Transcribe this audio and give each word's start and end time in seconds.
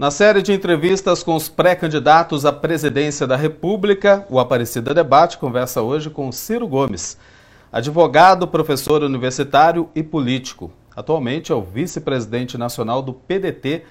Na 0.00 0.10
série 0.10 0.40
de 0.40 0.50
entrevistas 0.50 1.22
com 1.22 1.34
os 1.34 1.50
pré-candidatos 1.50 2.46
à 2.46 2.52
presidência 2.54 3.26
da 3.26 3.36
República, 3.36 4.26
o 4.30 4.40
Aparecida 4.40 4.94
Debate 4.94 5.36
conversa 5.36 5.82
hoje 5.82 6.08
com 6.08 6.32
Ciro 6.32 6.66
Gomes, 6.66 7.18
advogado, 7.70 8.48
professor 8.48 9.02
universitário 9.02 9.90
e 9.94 10.02
político. 10.02 10.72
Atualmente 10.96 11.52
é 11.52 11.54
o 11.54 11.60
vice-presidente 11.60 12.56
nacional 12.56 13.02
do 13.02 13.12
PDT, 13.12 13.82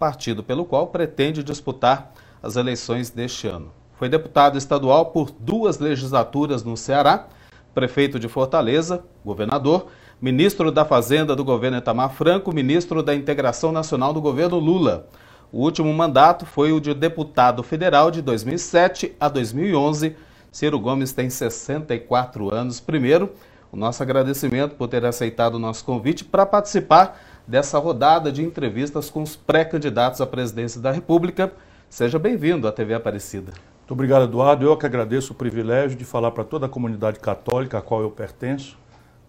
partido 0.00 0.42
pelo 0.42 0.64
qual 0.64 0.88
pretende 0.88 1.44
disputar 1.44 2.12
as 2.42 2.56
eleições 2.56 3.10
deste 3.10 3.46
ano. 3.46 3.70
Foi 3.94 4.08
deputado 4.08 4.58
estadual 4.58 5.12
por 5.12 5.30
duas 5.30 5.78
legislaturas 5.78 6.64
no 6.64 6.76
Ceará, 6.76 7.28
prefeito 7.72 8.18
de 8.18 8.26
Fortaleza, 8.26 9.04
governador, 9.24 9.86
ministro 10.20 10.72
da 10.72 10.84
Fazenda 10.84 11.36
do 11.36 11.44
governo 11.44 11.76
Itamar 11.78 12.10
Franco, 12.10 12.52
ministro 12.52 13.00
da 13.00 13.14
Integração 13.14 13.70
Nacional 13.70 14.12
do 14.12 14.20
governo 14.20 14.58
Lula. 14.58 15.06
O 15.52 15.60
último 15.60 15.92
mandato 15.92 16.46
foi 16.46 16.72
o 16.72 16.80
de 16.80 16.94
deputado 16.94 17.62
federal 17.62 18.10
de 18.10 18.22
2007 18.22 19.14
a 19.20 19.28
2011. 19.28 20.16
Ciro 20.50 20.80
Gomes 20.80 21.12
tem 21.12 21.28
64 21.28 22.54
anos. 22.54 22.80
Primeiro, 22.80 23.30
o 23.70 23.76
nosso 23.76 24.02
agradecimento 24.02 24.76
por 24.76 24.88
ter 24.88 25.04
aceitado 25.04 25.56
o 25.56 25.58
nosso 25.58 25.84
convite 25.84 26.24
para 26.24 26.46
participar 26.46 27.20
dessa 27.46 27.78
rodada 27.78 28.32
de 28.32 28.42
entrevistas 28.42 29.10
com 29.10 29.22
os 29.22 29.36
pré-candidatos 29.36 30.22
à 30.22 30.26
presidência 30.26 30.80
da 30.80 30.90
República. 30.90 31.52
Seja 31.90 32.18
bem-vindo 32.18 32.66
à 32.66 32.72
TV 32.72 32.94
Aparecida. 32.94 33.52
Muito 33.80 33.90
obrigado, 33.92 34.24
Eduardo. 34.24 34.64
Eu 34.64 34.74
que 34.74 34.86
agradeço 34.86 35.34
o 35.34 35.36
privilégio 35.36 35.98
de 35.98 36.04
falar 36.06 36.30
para 36.30 36.44
toda 36.44 36.64
a 36.64 36.68
comunidade 36.68 37.20
católica 37.20 37.76
a 37.76 37.82
qual 37.82 38.00
eu 38.00 38.10
pertenço. 38.10 38.78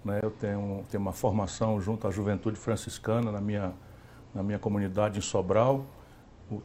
Né? 0.06 0.22
Eu 0.24 0.32
tenho, 0.32 0.86
tenho 0.90 1.02
uma 1.02 1.12
formação 1.12 1.82
junto 1.82 2.08
à 2.08 2.12
juventude 2.12 2.56
franciscana 2.56 3.30
na 3.30 3.42
minha, 3.42 3.74
na 4.34 4.42
minha 4.42 4.58
comunidade 4.58 5.18
em 5.18 5.22
Sobral 5.22 5.86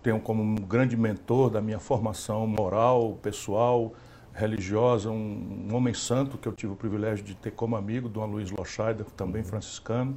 tenho 0.03 0.21
como 0.21 0.43
um 0.43 0.55
grande 0.55 0.97
mentor 0.97 1.51
da 1.51 1.61
minha 1.61 1.79
formação 1.79 2.47
moral, 2.47 3.19
pessoal, 3.23 3.93
religiosa, 4.39 5.11
um, 5.11 5.69
um, 5.69 5.75
homem 5.75 5.93
santo 5.93 6.39
que 6.39 6.47
eu 6.47 6.53
tive 6.53 6.73
o 6.73 6.77
privilégio 6.77 7.25
de 7.25 7.35
ter 7.35 7.51
como 7.51 7.77
amigo, 7.77 8.09
Dom 8.09 8.27
Luiz 8.27 8.51
Lochaida, 8.51 9.05
também 9.17 9.43
franciscano, 9.43 10.17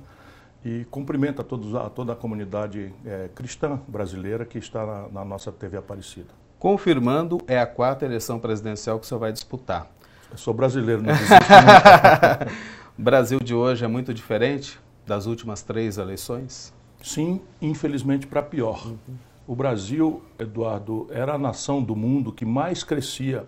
e 0.63 0.85
cumprimento 0.91 1.41
a, 1.41 1.43
todos, 1.43 1.73
a 1.73 1.89
toda 1.89 2.13
a 2.13 2.15
comunidade 2.15 2.93
é, 3.03 3.29
cristã 3.33 3.79
brasileira 3.87 4.45
que 4.45 4.59
está 4.59 4.85
na, 4.85 5.07
na, 5.09 5.25
nossa 5.25 5.51
TV 5.51 5.77
Aparecida. 5.77 6.29
Confirmando, 6.59 7.39
é 7.47 7.59
a 7.59 7.65
quarta 7.65 8.05
eleição 8.05 8.39
presidencial 8.39 8.99
que 8.99 9.07
você 9.07 9.15
vai 9.15 9.31
disputar. 9.31 9.87
Eu 10.29 10.37
sou 10.37 10.53
brasileiro, 10.53 11.01
não 11.01 11.13
O 12.97 13.01
Brasil 13.01 13.39
de 13.39 13.55
hoje 13.55 13.83
é 13.83 13.87
muito 13.87 14.13
diferente 14.13 14.79
das 15.07 15.25
últimas 15.25 15.63
três 15.63 15.97
eleições? 15.97 16.71
Sim, 17.01 17.41
infelizmente 17.59 18.27
para 18.27 18.43
pior. 18.43 18.85
Uhum. 18.85 19.30
O 19.47 19.55
Brasil, 19.55 20.21
Eduardo, 20.37 21.07
era 21.09 21.33
a 21.33 21.37
nação 21.37 21.81
do 21.81 21.95
mundo 21.95 22.31
que 22.31 22.45
mais 22.45 22.83
crescia 22.83 23.47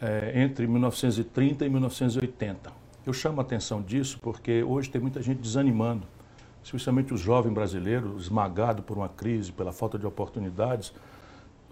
é, 0.00 0.42
entre 0.42 0.66
1930 0.66 1.64
e 1.64 1.68
1980. 1.68 2.72
Eu 3.06 3.12
chamo 3.12 3.40
a 3.40 3.42
atenção 3.42 3.80
disso 3.80 4.18
porque 4.20 4.64
hoje 4.64 4.90
tem 4.90 5.00
muita 5.00 5.22
gente 5.22 5.38
desanimando, 5.40 6.06
especialmente 6.62 7.14
os 7.14 7.20
jovens 7.20 7.52
brasileiros, 7.52 8.24
esmagado 8.24 8.82
por 8.82 8.96
uma 8.96 9.08
crise, 9.08 9.52
pela 9.52 9.72
falta 9.72 9.96
de 9.96 10.06
oportunidades, 10.06 10.92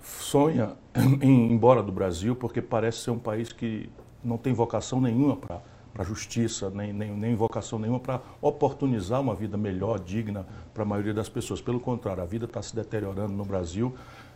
sonha 0.01 0.77
em 1.21 1.49
ir 1.49 1.53
embora 1.53 1.83
do 1.83 1.91
Brasil 1.91 2.37
porque 2.37 2.63
parece 2.63 2.99
ser 2.99 3.11
um 3.11 3.19
país 3.19 3.53
que 3.53 3.91
não 4.23 4.39
tem 4.39 4.53
vocação 4.53 5.01
nenhuma 5.01 5.37
para 5.37 5.61
para 5.93 6.05
justiça, 6.05 6.71
nem, 6.71 6.93
nem, 6.93 7.11
nem 7.11 7.35
vocação 7.35 7.79
nenhuma 7.79 8.01
para 8.01 8.21
oportunizar 8.41 9.21
uma 9.21 9.35
vida 9.35 9.57
melhor, 9.57 9.99
digna 9.99 10.47
para 10.73 10.83
a 10.83 10.87
maioria 10.87 11.13
das 11.13 11.29
pessoas. 11.29 11.61
Pelo 11.61 11.81
contrário, 11.81 12.23
a 12.23 12.27
vida 12.27 12.45
está 12.45 12.63
se 12.63 12.75
deteriorando 12.75 13.33
no 13.33 13.45
Brasil 13.45 13.95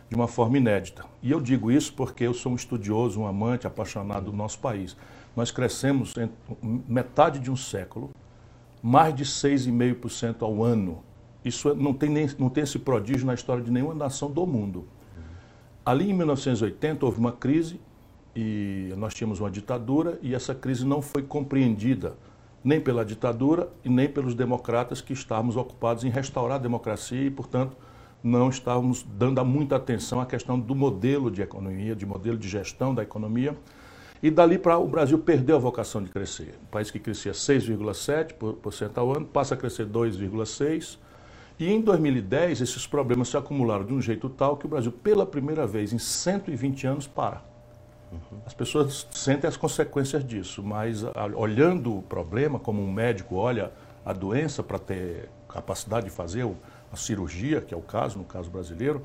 de 0.09 0.15
uma 0.15 0.27
forma 0.27 0.57
inédita. 0.57 1.05
E 1.21 1.31
eu 1.31 1.41
digo 1.41 1.71
isso 1.71 1.93
porque 1.93 2.25
eu 2.25 2.33
sou 2.33 2.51
um 2.51 2.55
estudioso, 2.55 3.19
um 3.19 3.27
amante, 3.27 3.65
apaixonado 3.65 4.31
do 4.31 4.37
nosso 4.37 4.59
país. 4.59 4.95
Nós 5.35 5.51
crescemos 5.51 6.13
em 6.17 6.29
metade 6.87 7.39
de 7.39 7.49
um 7.49 7.55
século, 7.55 8.11
mais 8.81 9.15
de 9.15 9.25
6,5% 9.25 10.43
ao 10.43 10.63
ano. 10.63 11.03
Isso 11.43 11.73
não 11.75 11.93
tem, 11.93 12.09
nem, 12.09 12.29
não 12.37 12.49
tem 12.49 12.63
esse 12.63 12.79
prodígio 12.79 13.25
na 13.25 13.33
história 13.33 13.63
de 13.63 13.71
nenhuma 13.71 13.93
nação 13.93 14.31
do 14.31 14.45
mundo. 14.45 14.87
Ali 15.85 16.09
em 16.09 16.13
1980 16.13 17.05
houve 17.05 17.19
uma 17.19 17.31
crise 17.31 17.79
e 18.35 18.93
nós 18.97 19.13
tínhamos 19.13 19.39
uma 19.39 19.49
ditadura 19.49 20.19
e 20.21 20.35
essa 20.35 20.53
crise 20.53 20.85
não 20.85 21.01
foi 21.01 21.23
compreendida 21.23 22.15
nem 22.63 22.81
pela 22.81 23.05
ditadura 23.05 23.69
e 23.83 23.89
nem 23.89 24.09
pelos 24.09 24.33
democratas 24.33 24.99
que 24.99 25.13
estávamos 25.13 25.55
ocupados 25.55 26.03
em 26.03 26.09
restaurar 26.09 26.55
a 26.55 26.61
democracia 26.61 27.21
e, 27.21 27.29
portanto, 27.29 27.77
não 28.23 28.49
estávamos 28.49 29.03
dando 29.03 29.45
muita 29.45 29.75
atenção 29.75 30.19
à 30.19 30.25
questão 30.25 30.59
do 30.59 30.73
modelo 30.73 31.29
de 31.29 31.43
economia, 31.43 31.95
de 31.95 32.07
modelo 32.07 32.37
de 32.37 32.49
gestão 32.49 32.93
da 32.93 33.03
economia. 33.03 33.55
E 34.23 34.31
dali 34.31 34.57
para 34.57 34.79
o 34.79 34.87
Brasil 34.87 35.19
perdeu 35.19 35.57
a 35.57 35.59
vocação 35.59 36.01
de 36.01 36.09
crescer. 36.09 36.55
Um 36.63 36.71
país 36.71 36.89
que 36.89 36.97
crescia 36.97 37.33
6,7% 37.33 38.97
ao 38.97 39.15
ano 39.15 39.27
passa 39.27 39.53
a 39.53 39.57
crescer 39.57 39.85
2,6%. 39.85 40.97
E 41.59 41.71
em 41.71 41.79
2010 41.79 42.61
esses 42.61 42.87
problemas 42.87 43.29
se 43.29 43.37
acumularam 43.37 43.85
de 43.85 43.93
um 43.93 44.01
jeito 44.01 44.27
tal 44.27 44.57
que 44.57 44.65
o 44.65 44.69
Brasil, 44.69 44.91
pela 44.91 45.25
primeira 45.25 45.67
vez 45.67 45.93
em 45.93 45.99
120 45.99 46.87
anos, 46.87 47.05
para. 47.05 47.54
As 48.45 48.53
pessoas 48.53 49.07
sentem 49.11 49.47
as 49.47 49.57
consequências 49.57 50.23
disso, 50.23 50.63
mas 50.63 51.03
olhando 51.35 51.97
o 51.97 52.01
problema, 52.01 52.59
como 52.59 52.81
um 52.81 52.91
médico 52.91 53.35
olha 53.35 53.71
a 54.05 54.13
doença 54.13 54.61
para 54.61 54.77
ter 54.77 55.29
capacidade 55.49 56.05
de 56.05 56.11
fazer 56.11 56.47
a 56.91 56.95
cirurgia, 56.95 57.61
que 57.61 57.73
é 57.73 57.77
o 57.77 57.81
caso, 57.81 58.17
no 58.17 58.25
caso 58.25 58.49
brasileiro, 58.49 59.01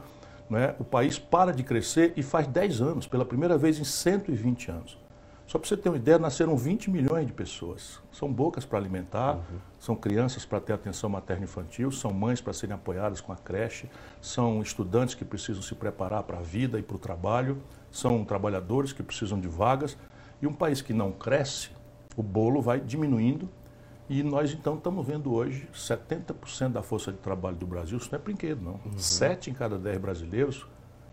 né, 0.48 0.75
o 0.78 0.84
país 0.84 1.19
para 1.19 1.53
de 1.53 1.62
crescer 1.62 2.12
e 2.16 2.22
faz 2.22 2.47
10 2.47 2.82
anos, 2.82 3.06
pela 3.06 3.25
primeira 3.25 3.56
vez 3.56 3.78
em 3.78 3.84
120 3.84 4.71
anos. 4.71 4.98
Só 5.47 5.59
para 5.59 5.69
você 5.69 5.77
ter 5.77 5.88
uma 5.88 5.97
ideia, 5.97 6.16
nasceram 6.16 6.56
20 6.56 6.91
milhões 6.91 7.27
de 7.27 7.32
pessoas. 7.32 7.98
São 8.12 8.32
bocas 8.32 8.65
para 8.65 8.78
alimentar, 8.78 9.34
uhum. 9.34 9.59
são 9.81 9.97
crianças 9.97 10.44
para 10.44 10.60
ter 10.60 10.72
atenção 10.72 11.10
materna 11.10 11.42
infantil, 11.42 11.91
são 11.91 12.12
mães 12.12 12.41
para 12.41 12.53
serem 12.53 12.75
apoiadas 12.75 13.21
com 13.21 13.32
a 13.32 13.37
creche, 13.37 13.88
são 14.21 14.62
estudantes 14.62 15.16
que 15.16 15.25
precisam 15.25 15.60
se 15.60 15.75
preparar 15.75 16.22
para 16.22 16.38
a 16.38 16.42
vida 16.42 16.78
e 16.78 16.82
para 16.82 16.94
o 16.94 17.00
trabalho 17.00 17.59
são 17.91 18.25
trabalhadores 18.25 18.93
que 18.93 19.03
precisam 19.03 19.41
de 19.41 19.49
vagas. 19.49 19.97
E 20.41 20.47
um 20.47 20.53
país 20.53 20.81
que 20.81 20.93
não 20.93 21.12
cresce, 21.12 21.71
o 22.17 22.23
bolo 22.23 22.62
vai 22.62 22.81
diminuindo. 22.81 23.49
E 24.09 24.23
nós, 24.23 24.53
então, 24.53 24.75
estamos 24.75 25.06
vendo 25.06 25.33
hoje 25.33 25.69
70% 25.73 26.71
da 26.71 26.83
força 26.83 27.12
de 27.12 27.19
trabalho 27.19 27.56
do 27.56 27.67
Brasil, 27.67 27.97
isso 27.97 28.09
não 28.11 28.19
é 28.19 28.23
brinquedo, 28.23 28.61
não. 28.61 28.73
Uhum. 28.73 28.99
Sete 28.99 29.51
em 29.51 29.55
cada 29.55 29.78
dez 29.78 29.99
brasileiros 29.99 30.67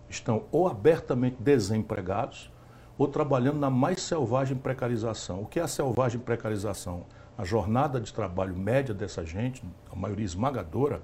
estão 0.09 0.45
ou 0.51 0.67
abertamente 0.67 1.37
desempregados 1.39 2.51
ou 2.97 3.07
trabalhando 3.07 3.59
na 3.59 3.69
mais 3.69 4.01
selvagem 4.01 4.57
precarização. 4.57 5.43
O 5.43 5.45
que 5.45 5.59
é 5.59 5.63
a 5.63 5.67
selvagem 5.67 6.19
precarização? 6.19 7.05
A 7.37 7.43
jornada 7.43 8.01
de 8.01 8.11
trabalho 8.11 8.57
média 8.57 8.95
dessa 8.95 9.23
gente, 9.23 9.63
a 9.91 9.95
maioria 9.95 10.25
esmagadora, 10.25 11.01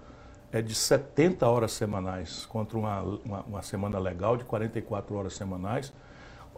é 0.53 0.61
de 0.61 0.75
70 0.75 1.47
horas 1.47 1.71
semanais, 1.71 2.45
contra 2.45 2.77
uma, 2.77 3.01
uma, 3.01 3.41
uma 3.41 3.61
semana 3.63 3.97
legal 3.97 4.37
de 4.37 4.43
44 4.43 5.15
horas 5.15 5.33
semanais. 5.33 5.91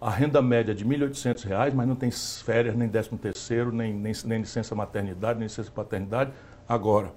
A 0.01 0.09
renda 0.09 0.41
média 0.41 0.73
é 0.73 0.75
de 0.75 0.83
R$ 0.83 0.97
1.800, 0.97 1.73
mas 1.73 1.88
não 1.88 1.95
tem 1.95 2.11
férias, 2.11 2.75
nem 2.75 2.89
13 2.89 3.17
terceiro, 3.17 3.72
nem, 3.72 3.94
nem, 3.94 4.11
nem 4.25 4.39
licença 4.39 4.75
maternidade, 4.75 5.39
nem 5.39 5.47
licença 5.47 5.72
paternidade, 5.72 6.34
agora. 6.67 7.13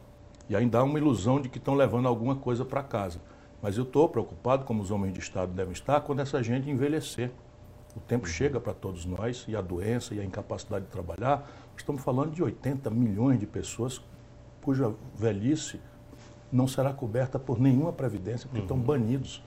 E 0.48 0.54
ainda 0.54 0.78
há 0.78 0.84
uma 0.84 0.96
ilusão 0.96 1.40
de 1.40 1.48
que 1.48 1.58
estão 1.58 1.74
levando 1.74 2.06
alguma 2.06 2.36
coisa 2.36 2.64
para 2.64 2.80
casa. 2.80 3.20
Mas 3.60 3.76
eu 3.76 3.82
estou 3.82 4.08
preocupado, 4.08 4.64
como 4.64 4.80
os 4.80 4.92
homens 4.92 5.12
de 5.12 5.18
Estado 5.18 5.52
devem 5.52 5.72
estar, 5.72 6.00
quando 6.02 6.20
essa 6.20 6.40
gente 6.44 6.70
envelhecer. 6.70 7.32
O 7.96 8.00
tempo 8.00 8.28
chega 8.28 8.60
para 8.60 8.72
todos 8.72 9.04
nós, 9.04 9.44
e 9.48 9.56
a 9.56 9.60
doença 9.60 10.14
e 10.14 10.20
a 10.20 10.24
incapacidade 10.24 10.84
de 10.84 10.92
trabalhar. 10.92 11.44
Estamos 11.76 12.04
falando 12.04 12.30
de 12.30 12.40
80 12.40 12.88
milhões 12.88 13.40
de 13.40 13.46
pessoas 13.48 14.00
cuja 14.62 14.94
velhice 15.16 15.80
não 16.50 16.66
será 16.66 16.92
coberta 16.92 17.38
por 17.38 17.60
nenhuma 17.60 17.92
previdência, 17.92 18.48
porque 18.48 18.58
uhum. 18.58 18.64
estão 18.64 18.78
banidos. 18.78 19.42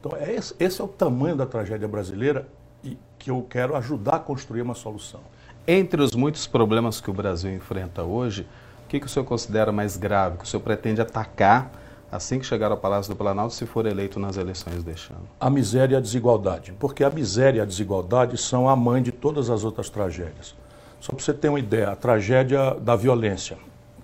Então, 0.00 0.16
é 0.18 0.32
esse, 0.32 0.54
esse, 0.58 0.80
é 0.80 0.84
o 0.84 0.88
tamanho 0.88 1.36
da 1.36 1.46
tragédia 1.46 1.86
brasileira 1.86 2.48
e 2.82 2.98
que 3.18 3.30
eu 3.30 3.46
quero 3.48 3.76
ajudar 3.76 4.16
a 4.16 4.18
construir 4.18 4.62
uma 4.62 4.74
solução. 4.74 5.20
Entre 5.66 6.02
os 6.02 6.12
muitos 6.12 6.46
problemas 6.46 7.00
que 7.00 7.08
o 7.08 7.12
Brasil 7.14 7.54
enfrenta 7.54 8.02
hoje, 8.02 8.46
o 8.84 8.88
que, 8.88 8.98
que 8.98 9.06
o 9.06 9.08
senhor 9.08 9.24
considera 9.24 9.70
mais 9.70 9.96
grave, 9.96 10.38
que 10.38 10.44
o 10.44 10.46
senhor 10.46 10.62
pretende 10.62 11.00
atacar 11.00 11.70
assim 12.12 12.38
que 12.38 12.44
chegar 12.44 12.70
ao 12.70 12.76
Palácio 12.76 13.10
do 13.14 13.16
Planalto, 13.16 13.54
se 13.54 13.64
for 13.64 13.86
eleito 13.86 14.20
nas 14.20 14.36
eleições 14.36 14.84
deste 14.84 15.10
ano? 15.14 15.26
A 15.40 15.48
miséria 15.48 15.94
e 15.94 15.96
a 15.96 16.00
desigualdade. 16.00 16.74
Porque 16.78 17.02
a 17.02 17.08
miséria 17.08 17.60
e 17.60 17.62
a 17.62 17.64
desigualdade 17.64 18.36
são 18.36 18.68
a 18.68 18.76
mãe 18.76 19.02
de 19.02 19.10
todas 19.10 19.48
as 19.48 19.64
outras 19.64 19.88
tragédias. 19.88 20.54
Só 21.00 21.12
para 21.12 21.24
você 21.24 21.32
ter 21.32 21.48
uma 21.48 21.58
ideia, 21.58 21.90
a 21.90 21.96
tragédia 21.96 22.74
da 22.74 22.94
violência, 22.94 23.56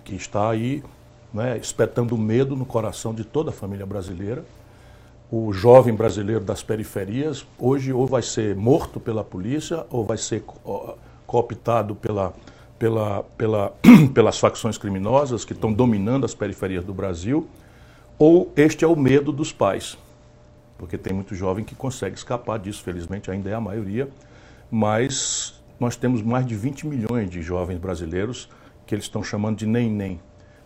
que 0.03 0.15
está 0.15 0.49
aí 0.49 0.83
né, 1.33 1.57
espetando 1.57 2.17
medo 2.17 2.55
no 2.55 2.65
coração 2.65 3.13
de 3.13 3.23
toda 3.23 3.49
a 3.49 3.53
família 3.53 3.85
brasileira. 3.85 4.43
O 5.31 5.53
jovem 5.53 5.93
brasileiro 5.93 6.43
das 6.43 6.63
periferias, 6.63 7.45
hoje, 7.57 7.93
ou 7.93 8.07
vai 8.07 8.21
ser 8.21 8.55
morto 8.55 8.99
pela 8.99 9.23
polícia, 9.23 9.85
ou 9.89 10.03
vai 10.03 10.17
ser 10.17 10.43
cooptado 11.27 11.93
pela, 11.95 12.33
pela, 12.79 13.23
pela, 13.37 13.73
pelas 14.13 14.39
facções 14.39 14.77
criminosas 14.77 15.45
que 15.45 15.53
estão 15.53 15.71
dominando 15.71 16.25
as 16.25 16.33
periferias 16.33 16.83
do 16.83 16.93
Brasil, 16.93 17.47
ou 18.17 18.51
este 18.55 18.83
é 18.83 18.87
o 18.87 18.95
medo 18.95 19.31
dos 19.31 19.53
pais. 19.53 19.97
porque 20.77 20.97
tem 20.97 21.13
muito 21.13 21.35
jovem 21.35 21.63
que 21.63 21.75
consegue 21.75 22.15
escapar 22.15 22.57
disso, 22.57 22.81
felizmente 22.81 23.29
ainda 23.29 23.49
é 23.49 23.53
a 23.53 23.61
maioria, 23.61 24.09
mas 24.71 25.61
nós 25.79 25.95
temos 25.95 26.21
mais 26.21 26.45
de 26.45 26.55
20 26.55 26.87
milhões 26.87 27.29
de 27.29 27.41
jovens 27.41 27.77
brasileiros 27.77 28.49
que 28.87 28.95
eles 28.95 29.05
estão 29.05 29.21
chamando 29.21 29.57
de 29.57 29.67
nem-nem, 29.67 30.19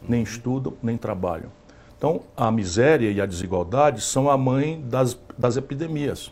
nem 0.08 0.24
estudam, 0.24 0.74
nem 0.82 0.98
trabalham. 0.98 1.50
Então, 1.98 2.22
a 2.36 2.52
miséria 2.52 3.10
e 3.10 3.22
a 3.22 3.26
desigualdade 3.26 4.02
são 4.02 4.30
a 4.30 4.38
mãe 4.38 4.84
das, 4.90 5.18
das 5.38 5.56
epidemias. 5.56 6.32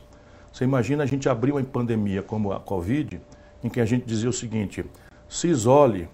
Você 0.52 0.66
imagina 0.66 1.04
a 1.04 1.06
gente 1.06 1.30
abrir 1.30 1.54
uma 1.54 1.64
pandemia 1.64 2.22
como 2.22 2.52
a 2.52 2.60
Covid, 2.60 3.22
em 3.64 3.70
que 3.70 3.80
a 3.80 3.86
gente 3.86 4.06
dizia 4.06 4.30
o 4.30 4.34
seguinte: 4.34 4.84
se 5.30 5.48
isole, 5.48 6.10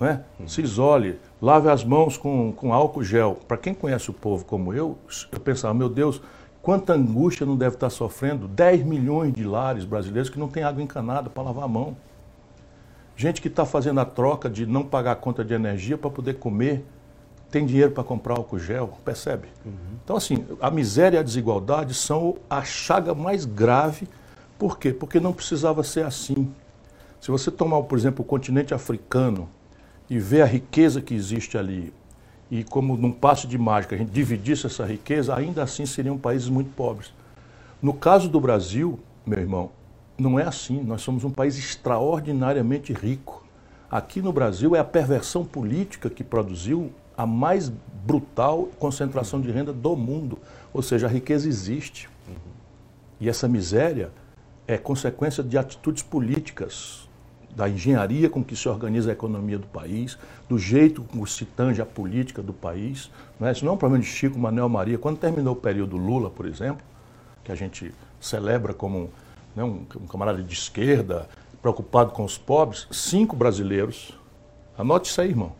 né? 0.00 0.22
se 0.46 0.62
isole, 0.62 1.18
lave 1.40 1.68
as 1.68 1.84
mãos 1.84 2.16
com, 2.16 2.52
com 2.52 2.72
álcool 2.72 3.04
gel. 3.04 3.38
Para 3.46 3.56
quem 3.56 3.74
conhece 3.74 4.10
o 4.10 4.14
povo 4.14 4.44
como 4.44 4.72
eu, 4.72 4.96
eu 5.30 5.40
pensava, 5.40 5.74
meu 5.74 5.88
Deus, 5.88 6.22
quanta 6.62 6.94
angústia 6.94 7.44
não 7.44 7.56
deve 7.56 7.76
estar 7.76 7.90
sofrendo 7.90 8.48
10 8.48 8.82
milhões 8.82 9.32
de 9.32 9.44
lares 9.44 9.84
brasileiros 9.84 10.30
que 10.30 10.38
não 10.38 10.48
tem 10.48 10.62
água 10.62 10.82
encanada 10.82 11.28
para 11.28 11.42
lavar 11.42 11.64
a 11.64 11.68
mão. 11.68 11.96
Gente 13.16 13.40
que 13.40 13.48
está 13.48 13.64
fazendo 13.64 13.98
a 13.98 14.04
troca 14.04 14.50
de 14.50 14.66
não 14.66 14.84
pagar 14.84 15.12
a 15.12 15.16
conta 15.16 15.42
de 15.42 15.54
energia 15.54 15.96
para 15.96 16.10
poder 16.10 16.34
comer, 16.34 16.84
tem 17.50 17.64
dinheiro 17.64 17.92
para 17.92 18.04
comprar 18.04 18.34
álcool 18.36 18.58
gel, 18.58 18.92
percebe? 19.04 19.48
Uhum. 19.64 19.72
Então, 20.04 20.16
assim, 20.16 20.44
a 20.60 20.70
miséria 20.70 21.16
e 21.16 21.20
a 21.20 21.22
desigualdade 21.22 21.94
são 21.94 22.36
a 22.50 22.62
chaga 22.62 23.14
mais 23.14 23.46
grave. 23.46 24.06
Por 24.58 24.78
quê? 24.78 24.92
Porque 24.92 25.18
não 25.18 25.32
precisava 25.32 25.82
ser 25.82 26.04
assim. 26.04 26.52
Se 27.18 27.30
você 27.30 27.50
tomar, 27.50 27.82
por 27.84 27.96
exemplo, 27.96 28.22
o 28.22 28.28
continente 28.28 28.74
africano 28.74 29.48
e 30.10 30.18
ver 30.18 30.42
a 30.42 30.46
riqueza 30.46 31.00
que 31.00 31.14
existe 31.14 31.56
ali, 31.56 31.94
e 32.50 32.62
como 32.62 32.96
num 32.96 33.10
passo 33.10 33.48
de 33.48 33.58
mágica 33.58 33.94
a 33.94 33.98
gente 33.98 34.10
dividisse 34.10 34.66
essa 34.66 34.84
riqueza, 34.84 35.34
ainda 35.34 35.62
assim 35.62 35.86
seriam 35.86 36.18
países 36.18 36.48
muito 36.48 36.70
pobres. 36.74 37.12
No 37.80 37.92
caso 37.92 38.28
do 38.28 38.40
Brasil, 38.40 39.00
meu 39.24 39.38
irmão, 39.38 39.70
não 40.18 40.38
é 40.38 40.44
assim. 40.44 40.82
Nós 40.82 41.02
somos 41.02 41.24
um 41.24 41.30
país 41.30 41.58
extraordinariamente 41.58 42.92
rico. 42.92 43.44
Aqui 43.90 44.20
no 44.20 44.32
Brasil 44.32 44.74
é 44.74 44.78
a 44.78 44.84
perversão 44.84 45.44
política 45.44 46.10
que 46.10 46.24
produziu 46.24 46.90
a 47.16 47.26
mais 47.26 47.72
brutal 48.04 48.68
concentração 48.78 49.40
de 49.40 49.50
renda 49.50 49.72
do 49.72 49.96
mundo. 49.96 50.38
Ou 50.72 50.82
seja, 50.82 51.06
a 51.06 51.10
riqueza 51.10 51.48
existe. 51.48 52.08
E 53.20 53.28
essa 53.28 53.48
miséria 53.48 54.10
é 54.66 54.76
consequência 54.76 55.42
de 55.42 55.56
atitudes 55.56 56.02
políticas 56.02 57.08
da 57.54 57.68
engenharia 57.68 58.28
com 58.28 58.44
que 58.44 58.54
se 58.54 58.68
organiza 58.68 59.10
a 59.10 59.12
economia 59.14 59.58
do 59.58 59.66
país, 59.66 60.18
do 60.46 60.58
jeito 60.58 61.02
como 61.04 61.26
se 61.26 61.46
tange 61.46 61.80
a 61.80 61.86
política 61.86 62.42
do 62.42 62.52
país. 62.52 63.10
Não 63.40 63.48
é? 63.48 63.52
Isso 63.52 63.64
não 63.64 63.72
é 63.72 63.74
um 63.74 63.78
problema 63.78 64.04
de 64.04 64.10
Chico 64.10 64.38
Manuel 64.38 64.68
Maria. 64.68 64.98
Quando 64.98 65.16
terminou 65.16 65.54
o 65.54 65.56
período 65.56 65.96
Lula, 65.96 66.28
por 66.28 66.44
exemplo, 66.44 66.84
que 67.42 67.50
a 67.50 67.54
gente 67.54 67.94
celebra 68.20 68.74
como 68.74 69.08
né, 69.56 69.64
um, 69.64 69.86
um 70.00 70.06
camarada 70.06 70.42
de 70.42 70.52
esquerda, 70.52 71.28
preocupado 71.62 72.12
com 72.12 72.22
os 72.24 72.36
pobres, 72.36 72.86
cinco 72.92 73.34
brasileiros, 73.34 74.12
anote 74.76 75.10
isso 75.10 75.20
aí, 75.20 75.30
irmão, 75.30 75.52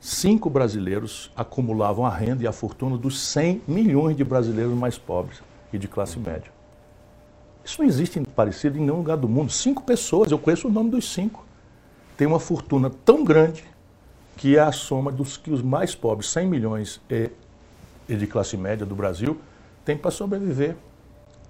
cinco 0.00 0.50
brasileiros 0.50 1.30
acumulavam 1.36 2.04
a 2.04 2.10
renda 2.10 2.42
e 2.42 2.46
a 2.46 2.52
fortuna 2.52 2.98
dos 2.98 3.20
100 3.20 3.62
milhões 3.66 4.16
de 4.16 4.24
brasileiros 4.24 4.74
mais 4.74 4.98
pobres 4.98 5.40
e 5.72 5.78
de 5.78 5.86
classe 5.86 6.18
média. 6.18 6.50
Isso 7.64 7.80
não 7.80 7.88
existe 7.88 8.20
parecido 8.34 8.78
em 8.78 8.82
nenhum 8.82 8.98
lugar 8.98 9.16
do 9.16 9.28
mundo. 9.28 9.50
Cinco 9.50 9.82
pessoas, 9.82 10.30
eu 10.30 10.38
conheço 10.38 10.68
o 10.68 10.70
nome 10.70 10.90
dos 10.90 11.12
cinco. 11.12 11.44
Tem 12.16 12.26
uma 12.26 12.38
fortuna 12.38 12.90
tão 13.04 13.24
grande 13.24 13.64
que 14.36 14.56
é 14.56 14.60
a 14.60 14.70
soma 14.70 15.10
dos 15.10 15.36
que 15.36 15.50
os 15.50 15.62
mais 15.62 15.94
pobres, 15.94 16.28
100 16.30 16.46
milhões 16.46 17.00
e, 17.10 17.30
e 18.08 18.14
de 18.14 18.26
classe 18.26 18.56
média 18.56 18.86
do 18.86 18.94
Brasil, 18.94 19.40
têm 19.84 19.96
para 19.96 20.10
sobreviver. 20.10 20.76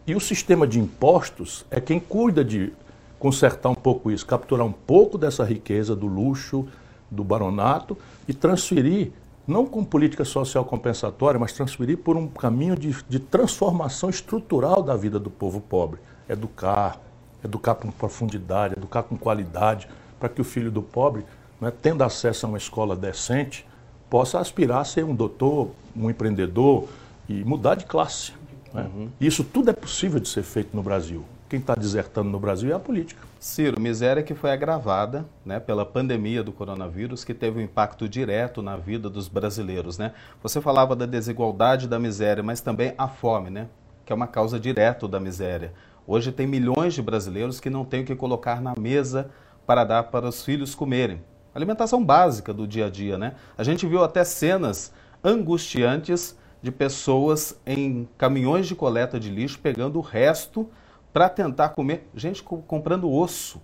E 0.07 0.15
o 0.15 0.21
sistema 0.21 0.69
de 0.69 0.79
impostos 0.79 1.67
é 1.69 1.81
quem 1.81 1.99
cuida 1.99 2.45
de 2.45 2.73
consertar 3.19 3.71
um 3.71 3.75
pouco 3.75 4.09
isso, 4.09 4.25
capturar 4.25 4.65
um 4.65 4.73
pouco 4.73 5.19
dessa 5.19 5.45
riqueza 5.45 5.97
do 5.97 6.07
luxo, 6.07 6.69
do 7.11 7.25
baronato 7.25 7.99
e 8.29 8.33
transferir 8.33 9.11
não 9.49 9.67
com 9.67 9.85
política 9.85 10.25
social 10.25 10.65
compensatória, 10.65 11.41
mas 11.41 11.53
transferir 11.53 11.99
por 11.99 12.17
um 12.17 12.29
caminho 12.29 12.77
de, 12.77 12.97
de 13.09 13.19
transformação 13.19 14.09
estrutural 14.09 14.81
da 14.81 14.97
vida 14.97 15.19
do 15.19 15.31
povo 15.31 15.61
pobre. 15.61 15.99
Educar, 16.29 17.01
educar 17.45 17.75
com 17.75 17.91
profundidade, 17.91 18.75
educar 18.77 19.03
com 19.03 19.17
qualidade, 19.17 19.89
para 20.21 20.29
que 20.29 20.41
o 20.41 20.45
filho 20.45 20.71
do 20.71 20.83
pobre, 20.83 21.25
né, 21.61 21.73
tendo 21.83 22.05
acesso 22.05 22.47
a 22.47 22.49
uma 22.49 22.59
escola 22.59 22.95
decente, 22.95 23.67
possa 24.09 24.39
aspirar 24.39 24.83
a 24.83 24.85
ser 24.85 25.05
um 25.05 25.17
doutor, 25.17 25.71
um 25.97 26.09
empreendedor 26.09 26.87
e 27.29 27.45
mudar 27.45 27.75
de 27.75 27.87
classe. 27.87 28.33
Né? 28.73 28.91
Uhum. 28.95 29.09
Isso 29.21 29.45
tudo 29.45 29.71
é 29.71 29.73
possível 29.73 30.21
de 30.21 30.29
ser 30.29 30.43
feito 30.43 30.77
no 30.77 30.83
Brasil. 30.83 31.25
Quem 31.49 31.61
está 31.61 31.75
desertando 31.77 32.29
no 32.29 32.41
Brasil 32.41 32.71
é 32.73 32.75
a 32.75 32.79
política. 32.79 33.23
Ciro, 33.39 33.81
miséria 33.81 34.23
que 34.23 34.35
foi 34.35 34.51
agravada 34.51 35.25
né, 35.45 35.61
pela 35.61 35.87
pandemia 35.87 36.43
do 36.43 36.51
coronavírus, 36.51 37.23
que 37.23 37.33
teve 37.33 37.61
um 37.61 37.63
impacto 37.63 38.09
direto 38.09 38.63
na 38.63 38.77
vida 38.77 39.09
dos 39.09 39.29
brasileiros. 39.29 39.97
Né? 39.97 40.13
Você 40.43 40.61
falava 40.61 40.97
da 40.97 41.07
desigualdade 41.07 41.87
da 41.87 41.99
miséria, 42.01 42.43
mas 42.43 42.61
também 42.61 42.95
a 42.99 43.07
fome, 43.07 43.49
né, 43.49 43.69
que 44.05 44.13
é 44.13 44.17
uma 44.17 44.27
causa 44.27 44.59
direta 44.59 45.07
da 45.07 45.21
miséria. 45.21 45.73
Hoje 46.05 46.33
tem 46.33 46.47
milhões 46.47 46.95
de 46.95 47.03
brasileiros 47.03 47.61
que 47.61 47.71
não 47.71 47.85
têm 47.85 48.03
o 48.03 48.05
que 48.05 48.17
colocar 48.17 48.61
na 48.61 48.75
mesa 48.77 49.31
para 49.65 49.85
dar 49.85 50.05
para 50.05 50.29
os 50.29 50.45
filhos 50.45 50.75
comerem. 50.75 51.21
Alimentação 51.55 52.05
básica 52.05 52.53
do 52.53 52.67
dia 52.67 52.87
a 52.87 52.91
dia, 52.91 53.17
né? 53.17 53.35
A 53.57 53.65
gente 53.65 53.87
viu 53.87 54.05
até 54.05 54.23
cenas 54.25 54.93
angustiantes 55.25 56.37
de 56.67 56.73
pessoas 56.73 57.57
em 57.65 58.09
caminhões 58.19 58.67
de 58.67 58.75
coleta 58.75 59.21
de 59.21 59.31
lixo 59.31 59.57
pegando 59.57 60.01
o 60.01 60.03
resto 60.03 60.69
para 61.13 61.29
tentar 61.29 61.69
comer, 61.69 62.09
gente 62.13 62.43
comprando 62.43 63.09
osso 63.09 63.63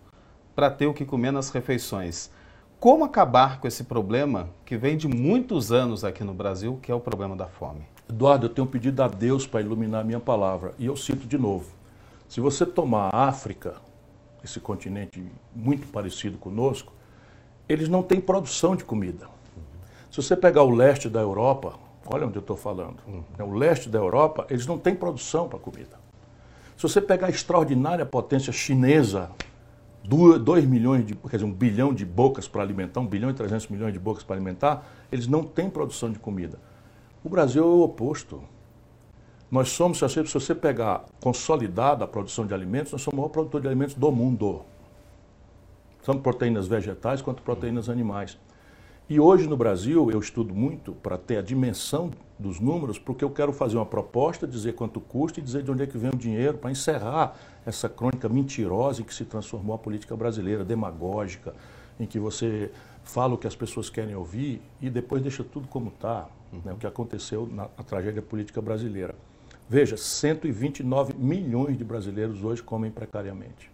para 0.55 0.71
ter 0.71 0.87
o 0.87 0.95
que 0.95 1.05
comer 1.05 1.33
nas 1.33 1.51
refeições. 1.51 2.31
Como 2.79 3.05
acabar 3.05 3.59
com 3.59 3.67
esse 3.67 3.83
problema 3.83 4.49
que 4.65 4.77
vem 4.77 4.97
de 4.97 5.09
muitos 5.09 5.73
anos 5.73 6.05
aqui 6.05 6.23
no 6.23 6.33
Brasil, 6.33 6.79
que 6.81 6.93
é 6.93 6.95
o 6.95 7.01
problema 7.01 7.35
da 7.35 7.49
fome? 7.49 7.83
Eduardo, 8.09 8.47
eu 8.47 8.51
tenho 8.51 8.69
pedido 8.69 9.03
a 9.03 9.09
Deus 9.09 9.49
para 9.49 9.61
iluminar 9.61 10.03
a 10.03 10.05
minha 10.05 10.21
palavra, 10.21 10.73
e 10.79 10.87
eu 10.87 10.97
cito 10.97 11.27
de 11.27 11.37
novo. 11.37 11.73
Se 12.29 12.41
você 12.41 12.65
tomar 12.65 13.11
a 13.13 13.27
África, 13.27 13.75
esse 14.45 14.61
continente 14.61 15.25
muito 15.53 15.89
parecido 15.89 16.39
conosco, 16.39 16.93
eles 17.69 17.89
não 17.89 18.01
têm 18.01 18.21
produção 18.21 18.77
de 18.77 18.85
comida. 18.85 19.27
Se 20.09 20.23
você 20.23 20.37
pegar 20.37 20.63
o 20.63 20.71
leste 20.71 21.09
da 21.09 21.21
Europa, 21.21 21.82
olha 22.07 22.27
onde 22.27 22.37
eu 22.37 22.41
estou 22.41 22.57
falando, 22.57 22.99
uhum. 23.07 23.25
o 23.47 23.55
leste 23.55 23.89
da 23.89 23.99
Europa, 23.99 24.47
eles 24.51 24.67
não 24.67 24.79
têm 24.79 24.95
produção 24.95 25.49
para 25.49 25.59
comida. 25.59 26.01
Se 26.77 26.83
você 26.83 27.01
pegar 27.01 27.29
a 27.29 27.31
extraordinária 27.31 28.05
potência 28.05 28.53
chinesa, 28.53 29.31
2 30.05 30.65
milhões 30.65 31.07
de, 31.07 31.15
quer 31.15 31.37
dizer, 31.37 31.45
um 31.45 31.53
bilhão 31.53 31.95
de 31.95 32.05
bocas 32.05 32.49
para 32.49 32.63
alimentar, 32.63 33.01
1 33.01 33.07
bilhão 33.07 33.31
e 33.31 33.35
300 33.35 33.69
milhões 33.69 33.93
de 33.93 33.99
bocas 33.99 34.25
para 34.25 34.35
alimentar, 34.35 34.85
eles 35.11 35.27
não 35.27 35.45
têm 35.45 35.71
produção 35.71 36.11
de 36.11 36.19
comida. 36.19 36.59
O 37.23 37.29
Brasil 37.29 37.63
é 37.63 37.67
o 37.67 37.83
oposto. 37.83 38.43
Nós 39.49 39.69
somos, 39.69 39.99
se 39.99 40.23
você 40.23 40.55
pegar 40.55 41.05
consolidada 41.21 42.05
a 42.05 42.09
produção 42.09 42.47
de 42.47 42.55
alimentos, 42.55 42.91
nós 42.91 43.03
somos 43.03 43.15
o 43.15 43.21
maior 43.21 43.29
produtor 43.29 43.61
de 43.61 43.69
alimentos 43.69 43.95
do 43.95 44.11
mundo. 44.11 44.63
Tanto 46.05 46.21
proteínas 46.21 46.67
vegetais 46.67 47.23
quanto 47.23 47.43
proteínas 47.43 47.89
animais. 47.89 48.37
E 49.09 49.19
hoje 49.19 49.49
no 49.49 49.57
Brasil 49.57 50.11
eu 50.11 50.21
estudo 50.21 50.55
muito 50.55 50.93
para 50.93 51.19
ter 51.19 51.37
a 51.37 51.43
dimensão 51.43 52.11
dos 52.39 52.61
números, 52.61 52.99
porque 52.99 53.25
eu 53.25 53.31
quero 53.31 53.53
fazer 53.53 53.77
uma 53.77 53.87
proposta, 53.87 54.47
dizer 54.47 54.75
quanto 54.75 55.01
custa 55.01 55.41
e 55.41 55.43
dizer 55.43 55.63
de 55.63 55.71
onde 55.71 55.83
é 55.83 55.87
que 55.87 55.99
vem 55.99 56.11
o 56.11 56.17
dinheiro 56.17 56.59
para 56.59 56.71
encerrar 56.71 57.37
essa 57.67 57.89
crônica 57.89 58.29
mentirosa 58.29 59.03
em 59.03 59.05
que 59.05 59.15
se 59.15 59.25
transformou 59.25 59.75
a 59.75 59.79
política 59.79 60.17
brasileira, 60.17 60.65
demagógica, 60.65 61.55
em 61.99 62.07
que 62.07 62.19
você 62.19 62.71
fala 63.05 63.35
o 63.35 63.39
que 63.39 63.47
as 63.47 63.57
pessoas 63.57 63.91
querem 63.91 64.15
ouvir 64.15 64.63
e 64.81 64.89
depois 64.89 65.21
deixa 65.21 65.45
tudo 65.45 65.69
como 65.69 65.89
está, 65.89 66.29
né, 66.65 66.73
o 66.73 66.77
que 66.77 66.87
aconteceu 66.87 67.47
na 67.47 67.67
tragédia 67.67 68.23
política 68.23 68.63
brasileira. 68.63 69.15
Veja, 69.69 69.97
129 69.97 71.15
milhões 71.15 71.77
de 71.77 71.85
brasileiros 71.85 72.43
hoje 72.45 72.63
comem 72.63 72.91
precariamente. 72.91 73.71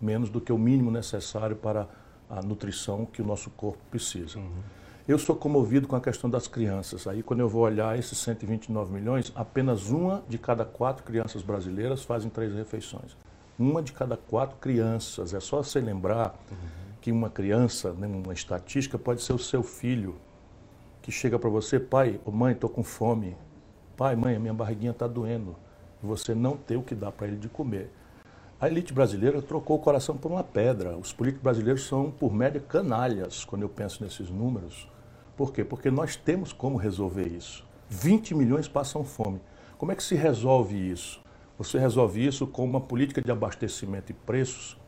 Menos 0.00 0.30
do 0.30 0.40
que 0.40 0.52
o 0.52 0.58
mínimo 0.58 0.90
necessário 0.90 1.56
para 1.56 1.88
a 2.28 2.42
nutrição 2.42 3.06
que 3.06 3.22
o 3.22 3.24
nosso 3.24 3.50
corpo 3.50 3.78
precisa. 3.90 4.38
Uhum. 4.38 4.62
Eu 5.06 5.18
sou 5.18 5.36
comovido 5.36 5.86
com 5.86 5.94
a 5.96 6.00
questão 6.00 6.30
das 6.30 6.48
crianças. 6.48 7.06
Aí, 7.06 7.22
quando 7.22 7.40
eu 7.40 7.48
vou 7.48 7.62
olhar 7.62 7.98
esses 7.98 8.16
129 8.16 8.92
milhões, 8.92 9.30
apenas 9.34 9.90
uma 9.90 10.24
de 10.26 10.38
cada 10.38 10.64
quatro 10.64 11.04
crianças 11.04 11.42
brasileiras 11.42 12.02
fazem 12.02 12.30
três 12.30 12.54
refeições. 12.54 13.14
Uma 13.58 13.82
de 13.82 13.92
cada 13.92 14.16
quatro 14.16 14.56
crianças. 14.56 15.34
É 15.34 15.40
só 15.40 15.62
você 15.62 15.78
lembrar 15.78 16.34
uhum. 16.50 16.56
que 17.02 17.12
uma 17.12 17.28
criança, 17.28 17.92
né, 17.92 18.06
uma 18.06 18.32
estatística, 18.32 18.98
pode 18.98 19.22
ser 19.22 19.34
o 19.34 19.38
seu 19.38 19.62
filho, 19.62 20.16
que 21.02 21.12
chega 21.12 21.38
para 21.38 21.50
você, 21.50 21.78
pai 21.78 22.18
ou 22.24 22.32
mãe, 22.32 22.54
estou 22.54 22.70
com 22.70 22.82
fome. 22.82 23.36
Pai, 23.94 24.16
mãe, 24.16 24.36
a 24.36 24.40
minha 24.40 24.54
barriguinha 24.54 24.92
está 24.92 25.06
doendo. 25.06 25.54
E 26.02 26.06
você 26.06 26.34
não 26.34 26.56
tem 26.56 26.78
o 26.78 26.82
que 26.82 26.94
dar 26.94 27.12
para 27.12 27.26
ele 27.26 27.36
de 27.36 27.50
comer. 27.50 27.90
A 28.60 28.68
elite 28.68 28.92
brasileira 28.92 29.42
trocou 29.42 29.76
o 29.76 29.80
coração 29.80 30.16
por 30.16 30.30
uma 30.30 30.44
pedra. 30.44 30.96
Os 30.96 31.12
políticos 31.12 31.42
brasileiros 31.42 31.86
são, 31.86 32.10
por 32.10 32.32
média, 32.32 32.60
canalhas, 32.60 33.44
quando 33.44 33.62
eu 33.62 33.68
penso 33.68 34.02
nesses 34.02 34.30
números. 34.30 34.88
Por 35.36 35.52
quê? 35.52 35.64
Porque 35.64 35.90
nós 35.90 36.14
temos 36.14 36.52
como 36.52 36.76
resolver 36.76 37.26
isso. 37.26 37.66
20 37.88 38.34
milhões 38.34 38.68
passam 38.68 39.02
fome. 39.02 39.40
Como 39.76 39.90
é 39.90 39.96
que 39.96 40.02
se 40.02 40.14
resolve 40.14 40.76
isso? 40.76 41.20
Você 41.58 41.78
resolve 41.78 42.24
isso 42.24 42.46
com 42.46 42.64
uma 42.64 42.80
política 42.80 43.20
de 43.20 43.30
abastecimento 43.30 44.12
e 44.12 44.14
preços 44.14 44.78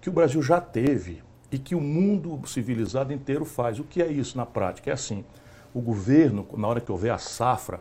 que 0.00 0.10
o 0.10 0.12
Brasil 0.12 0.42
já 0.42 0.60
teve 0.60 1.22
e 1.50 1.58
que 1.58 1.74
o 1.74 1.80
mundo 1.80 2.40
civilizado 2.46 3.12
inteiro 3.12 3.46
faz. 3.46 3.78
O 3.78 3.84
que 3.84 4.02
é 4.02 4.06
isso 4.06 4.36
na 4.36 4.44
prática? 4.44 4.90
É 4.90 4.92
assim: 4.92 5.24
o 5.72 5.80
governo, 5.80 6.46
na 6.56 6.68
hora 6.68 6.80
que 6.80 6.92
houver 6.92 7.10
a 7.10 7.18
safra, 7.18 7.80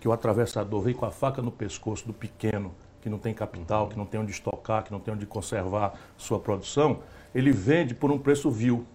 que 0.00 0.08
o 0.08 0.12
atravessador 0.12 0.82
vem 0.82 0.94
com 0.94 1.06
a 1.06 1.10
faca 1.10 1.40
no 1.40 1.52
pescoço 1.52 2.06
do 2.06 2.12
pequeno, 2.12 2.74
que 3.02 3.10
não 3.10 3.18
tem 3.18 3.34
capital, 3.34 3.88
que 3.88 3.98
não 3.98 4.06
tem 4.06 4.20
onde 4.20 4.30
estocar, 4.30 4.84
que 4.84 4.92
não 4.92 5.00
tem 5.00 5.12
onde 5.12 5.26
conservar 5.26 5.94
sua 6.16 6.38
produção, 6.38 7.00
ele 7.34 7.50
vende 7.50 7.94
por 7.94 8.12
um 8.12 8.18
preço 8.18 8.48
vil. 8.50 8.86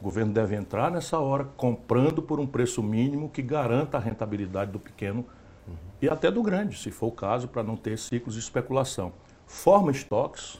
O 0.00 0.02
governo 0.02 0.32
deve 0.32 0.56
entrar 0.56 0.90
nessa 0.90 1.18
hora 1.18 1.44
comprando 1.56 2.22
por 2.22 2.40
um 2.40 2.46
preço 2.46 2.82
mínimo 2.82 3.28
que 3.28 3.42
garanta 3.42 3.98
a 3.98 4.00
rentabilidade 4.00 4.72
do 4.72 4.80
pequeno 4.80 5.26
uhum. 5.68 5.74
e 6.00 6.08
até 6.08 6.30
do 6.30 6.42
grande, 6.42 6.78
se 6.78 6.90
for 6.90 7.08
o 7.08 7.12
caso, 7.12 7.48
para 7.48 7.62
não 7.62 7.76
ter 7.76 7.98
ciclos 7.98 8.34
de 8.34 8.40
especulação. 8.40 9.12
Forma 9.46 9.90
estoques, 9.90 10.58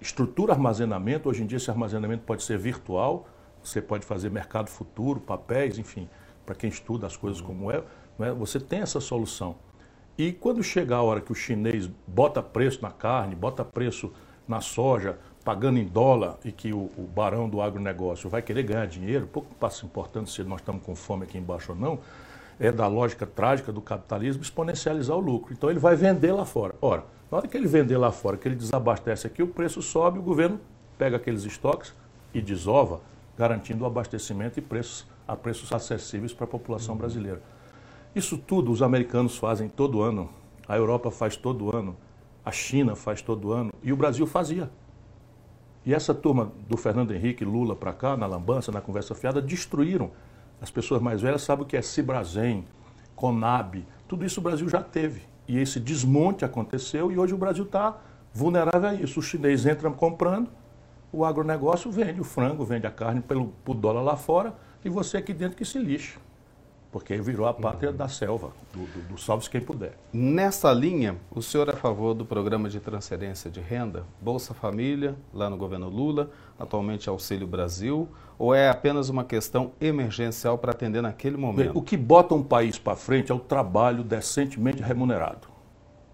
estrutura 0.00 0.52
armazenamento. 0.52 1.28
Hoje 1.28 1.42
em 1.42 1.46
dia, 1.46 1.56
esse 1.56 1.70
armazenamento 1.70 2.22
pode 2.22 2.44
ser 2.44 2.56
virtual, 2.56 3.26
você 3.60 3.82
pode 3.82 4.06
fazer 4.06 4.30
mercado 4.30 4.70
futuro, 4.70 5.18
papéis, 5.18 5.76
enfim, 5.76 6.08
para 6.46 6.54
quem 6.54 6.70
estuda 6.70 7.04
as 7.04 7.16
coisas 7.16 7.40
como 7.40 7.68
é, 7.68 7.82
é, 8.20 8.30
você 8.30 8.60
tem 8.60 8.80
essa 8.80 9.00
solução. 9.00 9.56
E 10.16 10.32
quando 10.32 10.62
chegar 10.62 10.96
a 10.96 11.02
hora 11.02 11.20
que 11.20 11.32
o 11.32 11.34
chinês 11.34 11.88
bota 12.06 12.42
preço 12.42 12.82
na 12.82 12.90
carne, 12.90 13.34
bota 13.34 13.64
preço 13.64 14.12
na 14.46 14.60
soja, 14.60 15.18
pagando 15.44 15.78
em 15.78 15.84
dólar 15.84 16.36
e 16.44 16.52
que 16.52 16.72
o, 16.72 16.90
o, 16.96 17.08
barão 17.14 17.48
do 17.48 17.60
agronegócio 17.60 18.28
vai 18.28 18.42
querer 18.42 18.62
ganhar 18.62 18.86
dinheiro, 18.86 19.26
pouco 19.26 19.54
passa 19.54 19.84
importante 19.86 20.30
se 20.30 20.42
nós 20.44 20.60
estamos 20.60 20.82
com 20.82 20.94
fome 20.94 21.24
aqui 21.24 21.38
embaixo 21.38 21.72
ou 21.72 21.78
não, 21.78 21.98
é 22.60 22.70
da 22.70 22.86
lógica 22.86 23.26
trágica 23.26 23.72
do 23.72 23.80
capitalismo 23.80 24.42
exponencializar 24.42 25.16
o 25.16 25.20
lucro. 25.20 25.52
Então 25.52 25.70
ele 25.70 25.78
vai 25.80 25.96
vender 25.96 26.32
lá 26.32 26.44
fora. 26.44 26.74
Ora, 26.80 27.04
na 27.30 27.38
hora 27.38 27.48
que 27.48 27.56
ele 27.56 27.66
vender 27.66 27.96
lá 27.96 28.12
fora, 28.12 28.36
que 28.36 28.46
ele 28.46 28.54
desabastece 28.54 29.26
aqui, 29.26 29.42
o 29.42 29.48
preço 29.48 29.80
sobe, 29.80 30.18
o 30.18 30.22
governo 30.22 30.60
pega 30.98 31.16
aqueles 31.16 31.44
estoques 31.44 31.94
e 32.34 32.40
desova, 32.40 33.00
garantindo 33.36 33.82
o 33.82 33.86
abastecimento 33.86 34.58
e 34.58 34.62
preços 34.62 35.06
a 35.26 35.34
preços 35.34 35.72
acessíveis 35.72 36.32
para 36.32 36.44
a 36.44 36.48
população 36.48 36.96
brasileira. 36.96 37.40
Isso 38.14 38.36
tudo 38.36 38.70
os 38.70 38.82
americanos 38.82 39.38
fazem 39.38 39.70
todo 39.70 40.02
ano, 40.02 40.28
a 40.68 40.76
Europa 40.76 41.10
faz 41.10 41.34
todo 41.34 41.74
ano, 41.74 41.96
a 42.44 42.52
China 42.52 42.94
faz 42.94 43.22
todo 43.22 43.52
ano 43.52 43.72
e 43.82 43.90
o 43.90 43.96
Brasil 43.96 44.26
fazia. 44.26 44.70
E 45.86 45.94
essa 45.94 46.12
turma 46.12 46.52
do 46.68 46.76
Fernando 46.76 47.14
Henrique, 47.14 47.42
Lula 47.42 47.74
para 47.74 47.94
cá, 47.94 48.14
na 48.14 48.26
lambança, 48.26 48.70
na 48.70 48.82
conversa 48.82 49.14
fiada, 49.14 49.40
destruíram. 49.40 50.10
As 50.60 50.70
pessoas 50.70 51.00
mais 51.00 51.22
velhas 51.22 51.40
sabem 51.40 51.64
o 51.64 51.66
que 51.66 51.74
é 51.74 51.80
Cibrazen, 51.80 52.66
Conab, 53.16 53.82
tudo 54.06 54.26
isso 54.26 54.40
o 54.40 54.42
Brasil 54.42 54.68
já 54.68 54.82
teve. 54.82 55.22
E 55.48 55.58
esse 55.58 55.80
desmonte 55.80 56.44
aconteceu 56.44 57.10
e 57.10 57.18
hoje 57.18 57.32
o 57.32 57.38
Brasil 57.38 57.64
está 57.64 57.98
vulnerável 58.30 58.90
a 58.90 58.94
isso. 58.94 59.20
O 59.20 59.22
chinês 59.22 59.64
entra 59.64 59.90
comprando, 59.90 60.50
o 61.10 61.24
agronegócio 61.24 61.90
vende 61.90 62.20
o 62.20 62.24
frango, 62.24 62.62
vende 62.62 62.86
a 62.86 62.90
carne 62.90 63.22
pelo, 63.22 63.54
por 63.64 63.74
dólar 63.74 64.02
lá 64.02 64.16
fora 64.16 64.54
e 64.84 64.90
você 64.90 65.16
aqui 65.16 65.32
dentro 65.32 65.56
que 65.56 65.64
se 65.64 65.78
lixa 65.78 66.20
porque 66.92 67.16
virou 67.16 67.46
a 67.46 67.54
pátria 67.54 67.90
da 67.90 68.06
selva, 68.06 68.50
do, 68.70 68.80
do, 68.80 69.08
do 69.08 69.18
salve-se 69.18 69.48
quem 69.48 69.62
puder. 69.62 69.96
Nessa 70.12 70.70
linha, 70.72 71.16
o 71.30 71.40
senhor 71.40 71.70
é 71.70 71.72
a 71.72 71.76
favor 71.76 72.12
do 72.12 72.26
programa 72.26 72.68
de 72.68 72.78
transferência 72.78 73.50
de 73.50 73.60
renda, 73.60 74.04
Bolsa 74.20 74.52
Família, 74.52 75.16
lá 75.32 75.48
no 75.48 75.56
governo 75.56 75.88
Lula, 75.88 76.30
atualmente 76.58 77.08
Auxílio 77.08 77.46
Brasil, 77.46 78.06
ou 78.38 78.54
é 78.54 78.68
apenas 78.68 79.08
uma 79.08 79.24
questão 79.24 79.72
emergencial 79.80 80.58
para 80.58 80.72
atender 80.72 81.00
naquele 81.00 81.38
momento? 81.38 81.78
O 81.78 81.80
que 81.80 81.96
bota 81.96 82.34
um 82.34 82.42
país 82.42 82.78
para 82.78 82.94
frente 82.94 83.32
é 83.32 83.34
o 83.34 83.40
trabalho 83.40 84.04
decentemente 84.04 84.82
remunerado. 84.82 85.48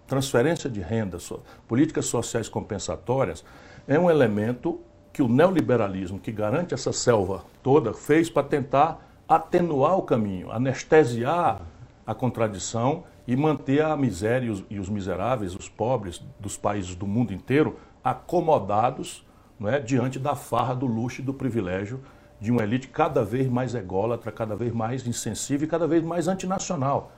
Transferência 0.07 0.71
de 0.71 0.81
renda, 0.81 1.19
políticas 1.67 2.07
sociais 2.07 2.49
compensatórias, 2.49 3.45
é 3.87 3.99
um 3.99 4.09
elemento 4.09 4.81
que 5.13 5.23
o 5.23 5.29
neoliberalismo, 5.29 6.21
que 6.21 6.31
garante 6.31 6.73
essa 6.73 6.93
selva 6.93 7.45
toda, 7.65 7.93
fez 7.93 8.31
para 8.31 8.45
tentar 8.45 9.08
atenuar 9.29 9.99
o 9.99 10.03
caminho, 10.03 10.51
anestesiar 10.51 11.61
a 12.07 12.15
contradição 12.15 13.05
e 13.27 13.37
manter 13.37 13.85
a 13.85 13.95
miséria 13.95 14.47
e 14.47 14.51
os, 14.51 14.65
e 14.71 14.79
os 14.79 14.89
miseráveis, 14.89 15.55
os 15.55 15.69
pobres 15.69 16.25
dos 16.41 16.57
países 16.57 16.95
do 16.95 17.07
mundo 17.07 17.35
inteiro 17.35 17.77
acomodados 18.03 19.27
é, 19.67 19.79
diante 19.79 20.19
da 20.19 20.35
farra 20.35 20.75
do 20.75 20.87
luxo 20.87 21.21
e 21.21 21.25
do 21.25 21.35
privilégio 21.35 22.01
de 22.41 22.51
uma 22.51 22.63
elite 22.63 22.89
cada 22.89 23.23
vez 23.23 23.49
mais 23.49 23.75
ególatra, 23.75 24.33
cada 24.33 24.57
vez 24.57 24.73
mais 24.73 25.07
insensível 25.07 25.67
e 25.67 25.71
cada 25.71 25.87
vez 25.87 26.03
mais 26.03 26.29
antinacional. 26.29 27.13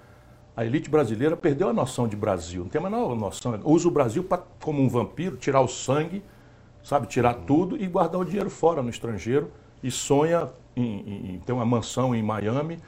A 0.57 0.65
elite 0.65 0.91
brasileira 0.91 1.37
perdeu 1.37 1.69
a 1.69 1.73
noção 1.73 2.09
de 2.09 2.17
Brasil, 2.17 2.63
não 2.63 2.69
tem 2.69 2.81
a 2.81 2.85
menor 2.85 3.15
noção. 3.15 3.61
Usa 3.65 3.87
o 3.87 3.91
Brasil 3.91 4.25
pra, 4.25 4.39
como 4.61 4.83
um 4.83 4.89
vampiro, 4.89 5.37
tirar 5.37 5.61
o 5.61 5.69
sangue, 5.69 6.25
sabe, 6.83 7.07
tirar 7.07 7.35
tudo 7.35 7.77
e 7.77 7.87
guardar 7.87 8.21
o 8.21 8.25
dinheiro 8.25 8.51
fora 8.51 8.83
no 8.83 8.91
estrangeiro 8.91 9.53
e 9.83 9.91
sonha 9.91 10.49
em, 10.77 11.35
em 11.35 11.39
ter 11.45 11.53
uma 11.53 11.65
mansão 11.65 12.15
em 12.15 12.23
Miami, 12.23 12.79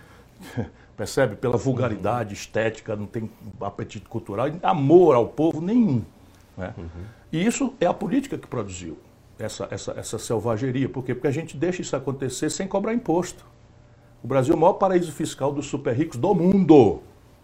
percebe? 0.97 1.37
Pela 1.37 1.57
vulgaridade 1.57 2.35
estética, 2.35 2.97
não 2.97 3.07
tem 3.07 3.31
apetite 3.61 4.09
cultural, 4.09 4.47
amor 4.63 5.15
ao 5.15 5.27
povo 5.27 5.61
nenhum. 5.61 6.03
Né? 6.57 6.75
Uhum. 6.77 7.05
E 7.33 7.45
isso 7.45 7.75
é 7.81 7.87
a 7.87 7.95
política 7.95 8.37
que 8.37 8.47
produziu 8.47 8.99
essa, 9.39 9.67
essa, 9.71 9.93
essa 9.93 10.19
selvageria. 10.19 10.89
Por 10.89 11.05
quê? 11.05 11.15
Porque 11.15 11.29
a 11.29 11.33
gente 11.33 11.57
deixa 11.57 11.83
isso 11.83 11.97
acontecer 11.97 12.51
sem 12.51 12.67
cobrar 12.67 12.95
imposto. 12.95 13.45
O 14.23 14.27
Brasil 14.27 14.55
é 14.55 14.57
o 14.57 14.61
maior 14.61 14.75
paraíso 14.75 15.11
fiscal 15.11 15.53
dos 15.53 15.67
super 15.67 15.95
ricos 15.95 16.17
do 16.17 16.35
mundo. 16.35 17.03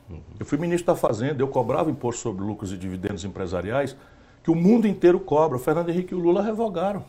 Uhum. 0.09 0.21
Eu 0.39 0.47
fui 0.47 0.59
ministro 0.59 0.95
da 0.95 0.99
Fazenda, 0.99 1.43
eu 1.43 1.49
cobrava 1.49 1.91
imposto 1.91 2.23
sobre 2.23 2.45
lucros 2.45 2.73
e 2.73 2.77
dividendos 2.77 3.25
empresariais 3.25 3.97
que 4.43 4.51
o 4.51 4.55
mundo 4.55 4.87
inteiro 4.87 5.19
cobra. 5.19 5.57
O 5.57 5.61
Fernando 5.61 5.89
Henrique 5.89 6.15
e 6.15 6.17
o 6.17 6.21
Lula 6.21 6.43
revogaram. 6.43 7.05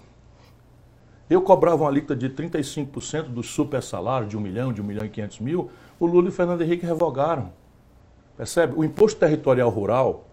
Eu 1.30 1.42
cobrava 1.42 1.84
uma 1.84 1.90
alíquota 1.90 2.16
de 2.16 2.30
35% 2.30 3.24
dos 3.24 3.52
super 3.52 3.84
salários, 3.84 4.30
de 4.30 4.38
1 4.38 4.40
milhão, 4.40 4.74
de 4.74 4.82
1 4.82 4.84
milhão 4.84 5.06
e 5.06 5.10
500 5.10 5.40
mil, 5.40 5.70
o 6.00 6.06
Lula 6.06 6.26
e 6.26 6.30
o 6.30 6.32
Fernando 6.32 6.62
Henrique 6.62 6.86
revogaram. 6.86 7.52
Percebe? 8.36 8.74
O 8.76 8.84
Imposto 8.84 9.20
Territorial 9.20 9.70
Rural, 9.70 10.26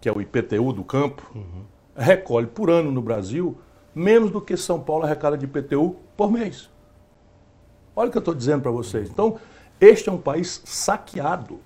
que 0.00 0.08
é 0.08 0.12
o 0.12 0.20
IPTU 0.20 0.72
do 0.72 0.84
campo, 0.84 1.22
uhum. 1.34 1.62
recolhe 1.96 2.46
por 2.46 2.68
ano 2.68 2.90
no 2.90 3.00
Brasil 3.00 3.56
menos 3.94 4.30
do 4.30 4.40
que 4.40 4.56
São 4.56 4.80
Paulo 4.80 5.04
arrecada 5.04 5.38
de 5.38 5.44
IPTU 5.44 5.96
por 6.16 6.30
mês. 6.30 6.68
Olha 7.94 8.08
o 8.08 8.10
que 8.10 8.18
eu 8.18 8.20
estou 8.20 8.34
dizendo 8.34 8.62
para 8.62 8.72
vocês. 8.72 9.08
Então, 9.08 9.38
este 9.80 10.08
é 10.08 10.12
um 10.12 10.18
país 10.18 10.60
saqueado 10.64 11.60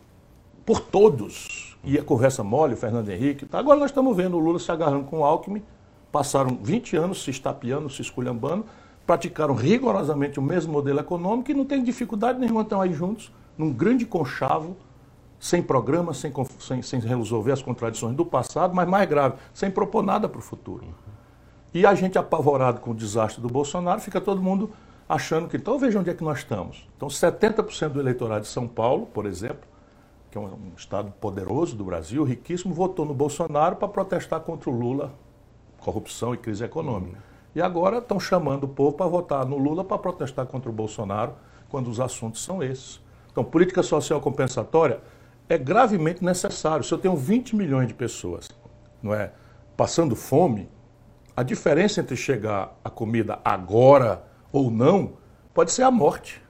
por 0.65 0.81
todos. 0.81 1.77
E 1.83 1.99
a 1.99 2.05
conversa 2.05 2.45
mole, 2.45 2.75
o 2.75 2.77
Fernando 2.77 3.09
Henrique. 3.09 3.47
Tá? 3.47 3.59
Agora 3.59 3.81
nós 3.81 3.91
estamos 3.91 4.15
vendo 4.15 4.37
o 4.37 4.41
Lula 4.41 4.59
se 4.59 4.71
agarrando 4.71 5.05
com 5.05 5.21
o 5.21 5.25
Alckmin 5.25 5.63
passaram 6.11 6.59
20 6.63 6.97
anos 6.97 7.23
se 7.23 7.31
estapeando, 7.31 7.91
se 7.91 8.03
esculhambando, 8.03 8.65
praticaram 9.07 9.55
rigorosamente 9.55 10.39
o 10.39 10.43
mesmo 10.43 10.73
modelo 10.73 11.01
econômico 11.01 11.51
e 11.51 11.55
não 11.55 11.65
tem 11.65 11.83
dificuldade 11.83 12.39
nenhuma 12.39 12.63
estão 12.63 12.81
aí 12.81 12.93
juntos, 12.93 13.33
num 13.57 13.73
grande 13.73 14.05
conchavo, 14.05 14.77
sem 15.41 15.63
programa, 15.63 16.13
sem, 16.13 16.33
sem, 16.61 16.83
sem 16.83 17.01
resolver 17.01 17.53
as 17.53 17.63
contradições 17.63 18.15
do 18.15 18.27
passado, 18.27 18.75
mas 18.75 18.89
mais 18.89 19.09
grave, 19.09 19.37
sem 19.55 19.71
propor 19.71 20.03
nada 20.03 20.29
para 20.29 20.39
o 20.39 20.43
futuro. 20.43 20.85
E 21.73 21.87
a 21.87 21.95
gente 21.95 22.19
apavorado 22.19 22.81
com 22.81 22.91
o 22.91 22.95
desastre 22.95 23.41
do 23.41 23.49
Bolsonaro, 23.49 24.01
fica 24.01 24.21
todo 24.21 24.43
mundo 24.43 24.71
achando 25.09 25.49
que. 25.49 25.57
Então 25.57 25.79
veja 25.79 25.99
onde 25.99 26.11
é 26.11 26.15
que 26.15 26.25
nós 26.25 26.39
estamos. 26.39 26.89
Então, 26.97 27.09
70% 27.09 27.91
do 27.91 28.01
eleitorado 28.01 28.43
de 28.43 28.49
São 28.49 28.67
Paulo, 28.67 29.07
por 29.07 29.27
exemplo, 29.27 29.67
que 30.31 30.37
é 30.37 30.41
um, 30.41 30.73
estado 30.77 31.13
poderoso 31.21 31.77
do 31.77 31.85
Brasil, 31.85 32.25
riquíssimo, 32.25 32.75
votou 32.75 33.07
no 33.07 33.15
Bolsonaro 33.15 33.77
para 33.77 33.89
protestar 33.89 34.41
contra 34.41 34.69
o 34.69 34.73
Lula 34.79 35.13
corrupção 35.79 36.35
e 36.35 36.37
crise 36.37 36.65
econômica. 36.65 37.17
Uhum. 37.17 37.23
E 37.55 37.63
agora 37.63 37.99
estão 37.99 38.21
chamando 38.21 38.65
o 38.65 38.69
povo 38.69 38.97
para 38.97 39.07
votar 39.07 39.47
no 39.47 39.57
Lula 39.57 39.83
para 39.83 39.99
protestar 39.99 40.47
contra 40.47 40.71
o 40.71 40.73
Bolsonaro, 40.73 41.33
quando 41.69 41.89
os 41.89 42.01
assuntos 42.01 42.43
são 42.43 42.63
esses. 42.63 43.01
Então, 43.31 43.45
política 43.45 43.83
social 43.83 44.21
compensatória 44.21 45.01
é 45.49 45.57
gravemente 45.57 46.25
necessário. 46.25 46.85
Se 46.85 46.93
eu 46.93 46.99
tenho 46.99 47.17
20 47.17 47.57
milhões 47.57 47.89
de 47.89 47.95
pessoas 47.95 48.49
não 49.03 49.15
é, 49.15 49.33
passando 49.77 50.17
fome, 50.17 50.69
a 51.37 51.43
diferença 51.43 52.01
entre 52.01 52.17
chegar 52.17 52.77
a 52.83 52.91
comida 52.91 53.39
agora 53.45 54.25
ou 54.53 54.71
não 54.71 55.13
pode 55.55 55.71
ser 55.71 55.83
a 55.83 55.91
morte. 55.91 56.43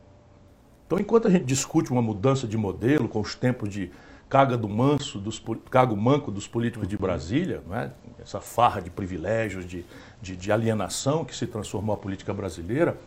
Então, 0.86 0.98
enquanto 0.98 1.28
a 1.28 1.30
gente 1.30 1.44
discute 1.44 1.92
uma 1.92 2.00
mudança 2.00 2.46
de 2.46 2.56
modelo 2.56 3.08
com 3.08 3.20
os 3.20 3.34
tempos 3.34 3.68
de 3.68 3.90
caga 4.28 4.56
do 4.56 4.68
manso, 4.68 5.18
dos, 5.18 5.42
cago 5.70 5.96
manco 5.96 6.30
dos 6.30 6.46
políticos 6.46 6.86
de 6.86 6.96
Brasília, 6.96 7.62
é? 7.72 7.90
essa 8.20 8.40
farra 8.40 8.80
de 8.80 8.90
privilégios, 8.90 9.64
de, 9.66 9.84
de, 10.20 10.36
de, 10.36 10.52
alienação 10.52 11.24
que 11.24 11.34
se 11.34 11.46
transformou 11.46 11.94
a 11.94 11.98
política 11.98 12.34
brasileira, 12.34 12.98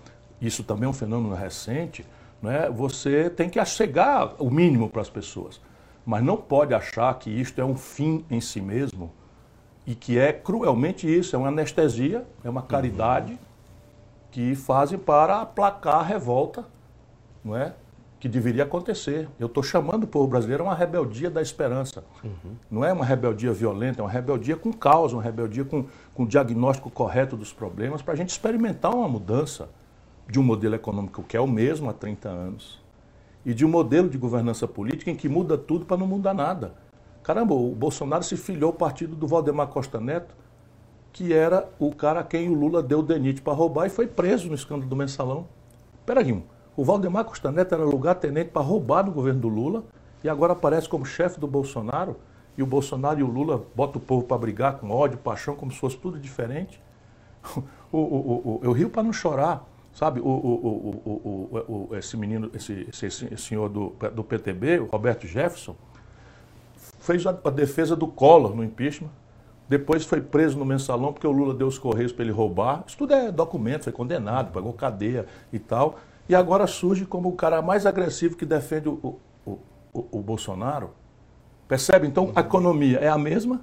isso 0.42 0.64
também 0.64 0.86
é 0.86 0.90
um 0.90 0.94
fenômeno 0.94 1.36
recente, 1.36 2.06
é? 2.44 2.70
você 2.70 3.30
tem 3.30 3.50
que 3.50 3.64
chegar 3.66 4.36
o 4.40 4.50
mínimo 4.50 4.90
para 4.90 5.02
as 5.02 5.10
pessoas. 5.10 5.62
Mas 6.04 6.24
não 6.24 6.38
pode 6.38 6.74
achar 6.74 7.14
que 7.20 7.30
isto 7.30 7.62
é 7.62 7.66
um 7.66 7.76
fim 7.76 8.26
em 8.30 8.42
si 8.42 8.60
mesmo 8.60 9.12
e 9.86 9.94
que 9.94 10.18
é 10.18 10.34
cruelmente 10.34 11.08
isso, 11.08 11.36
é 11.36 11.40
uma 11.40 11.50
anestesia, 11.50 12.26
é 12.44 12.50
uma 12.50 12.64
caridade 12.64 13.34
uhum. 13.34 13.40
que 14.32 14.56
fazem 14.56 14.98
para 14.98 15.42
aplacar 15.42 15.98
a 15.98 16.04
revolta 16.04 16.66
não 17.44 17.58
é? 17.58 17.74
Que 18.22 18.30
deveria 18.30 18.64
acontecer. 18.64 19.28
Eu 19.40 19.48
estou 19.48 19.64
chamando 19.64 20.04
o 20.04 20.08
povo 20.08 20.28
brasileiro 20.28 20.64
a 20.64 20.68
uma 20.68 20.76
rebeldia 20.76 21.28
da 21.28 21.42
esperança. 21.42 22.04
Uhum. 22.24 22.56
Não 22.70 22.86
é 22.86 22.94
uma 22.94 23.04
rebeldia 23.04 23.52
violenta, 23.52 24.00
é 24.00 24.04
uma 24.04 24.12
rebeldia 24.12 24.56
com 24.56 24.72
causa, 24.72 25.16
uma 25.16 25.24
rebeldia 25.24 25.66
com, 25.66 25.88
com 26.14 26.24
diagnóstico 26.24 26.92
correto 26.92 27.36
dos 27.36 27.52
problemas, 27.52 28.04
para 28.04 28.14
a 28.14 28.16
gente 28.16 28.30
experimentar 28.30 28.94
uma 28.94 29.10
mudança 29.10 29.70
de 30.30 30.40
um 30.40 30.44
modelo 30.44 30.76
econômico 30.76 31.24
que 31.24 31.36
é 31.36 31.42
o 31.42 31.48
mesmo 31.48 31.90
há 31.90 31.94
30 31.94 32.30
anos 32.30 32.80
e 33.44 33.56
de 33.56 33.66
um 33.66 33.70
modelo 33.70 34.08
de 34.08 34.20
governança 34.20 34.68
política 34.68 35.10
em 35.10 35.16
que 35.16 35.28
muda 35.28 35.58
tudo 35.58 35.88
para 35.88 35.98
não 35.98 36.06
mudar 36.06 36.36
nada. 36.36 36.76
Caramba, 37.24 37.56
o 37.56 37.74
Bolsonaro 37.74 38.24
se 38.24 38.38
filiou 38.38 38.68
ao 38.68 38.78
partido 38.78 39.16
do 39.16 39.26
Valdemar 39.26 39.66
Costa 39.66 40.00
Neto, 40.00 40.36
que 41.12 41.34
era 41.34 41.68
o 41.80 41.92
cara 41.92 42.20
a 42.20 42.24
quem 42.24 42.50
o 42.50 42.54
Lula 42.54 42.84
deu 42.84 43.00
o 43.00 43.04
DENIT 43.04 43.42
para 43.42 43.54
roubar 43.54 43.88
e 43.88 43.90
foi 43.90 44.06
preso 44.06 44.48
no 44.48 44.54
escândalo 44.54 44.88
do 44.88 44.96
mensalão. 44.96 45.48
Peraí, 46.06 46.32
o 46.76 46.84
Valdemar 46.84 47.26
Costa 47.26 47.52
Neto 47.52 47.76
era 47.76 47.84
lugar-tenente 47.84 48.50
para 48.52 48.62
roubar 48.62 49.06
no 49.06 49.12
governo 49.12 49.42
do 49.42 49.48
Lula 49.48 49.84
e 50.24 50.30
agora 50.30 50.54
aparece 50.54 50.88
como 50.88 51.06
chefe 51.06 51.40
do 51.40 51.48
Bolsonaro 51.48 52.16
e 52.58 52.64
o 52.64 52.66
Bolsonaro 52.66 53.20
e 53.20 53.24
o 53.24 53.28
Lula 53.28 53.64
botam 53.76 54.02
o 54.02 54.06
povo 54.06 54.26
para 54.26 54.38
brigar 54.38 54.78
com 54.78 54.90
ódio, 54.90 55.18
paixão, 55.18 55.56
como 55.56 55.72
se 55.72 55.80
fosse 55.80 55.98
tudo 55.98 56.20
diferente. 56.20 56.82
O, 57.94 57.98
o, 57.98 58.00
o, 58.00 58.60
eu 58.64 58.72
rio 58.72 58.90
para 58.90 59.04
não 59.04 59.12
chorar. 59.12 59.68
Sabe, 59.94 60.22
o, 60.22 60.26
o, 60.26 61.90
o, 61.92 61.98
esse 61.98 62.16
menino, 62.16 62.50
esse, 62.54 62.88
esse, 62.88 63.06
esse, 63.06 63.38
senhor 63.38 63.68
do, 63.68 63.94
do 64.16 64.24
PTB, 64.24 64.80
o 64.80 64.86
Roberto 64.86 65.28
Jefferson, 65.28 65.76
fez 67.02 67.28
a, 67.28 67.38
a 67.44 67.50
defesa 67.50 67.94
do 67.94 68.08
Collor 68.08 68.56
no 68.56 68.64
impeachment. 68.64 69.10
Depois 69.68 70.06
foi 70.06 70.22
preso 70.22 70.58
no 70.58 70.64
mensalão 70.64 71.12
porque 71.12 71.28
o 71.28 71.32
Lula 71.32 71.54
deu 71.54 71.68
os 71.68 71.78
correios 71.78 72.14
para 72.14 72.24
ele 72.24 72.32
roubar. 72.32 72.86
Isso 72.88 72.98
tudo 72.98 73.14
é 73.14 73.30
documento, 73.30 73.84
foi 73.84 73.92
condenado, 73.92 74.54
pagou 74.54 74.72
cadeia 74.72 75.26
e 75.52 75.60
tal. 75.60 76.00
E 76.28 76.36
agora 76.36 76.68
surge 76.68 77.06
como 77.06 77.30
o 77.30 77.36
cara 77.36 77.62
mais 77.62 77.86
agressivo 77.86 78.36
que 78.36 78.46
defende 78.46 78.90
o, 78.90 79.20
o, 79.46 79.60
o, 79.94 80.20
o 80.20 80.22
Bolsonaro. 80.22 80.92
Percebe? 81.68 82.08
Então 82.08 82.32
a 82.36 82.42
economia 82.42 82.98
é 83.00 83.08
a 83.08 83.18
mesma, 83.18 83.62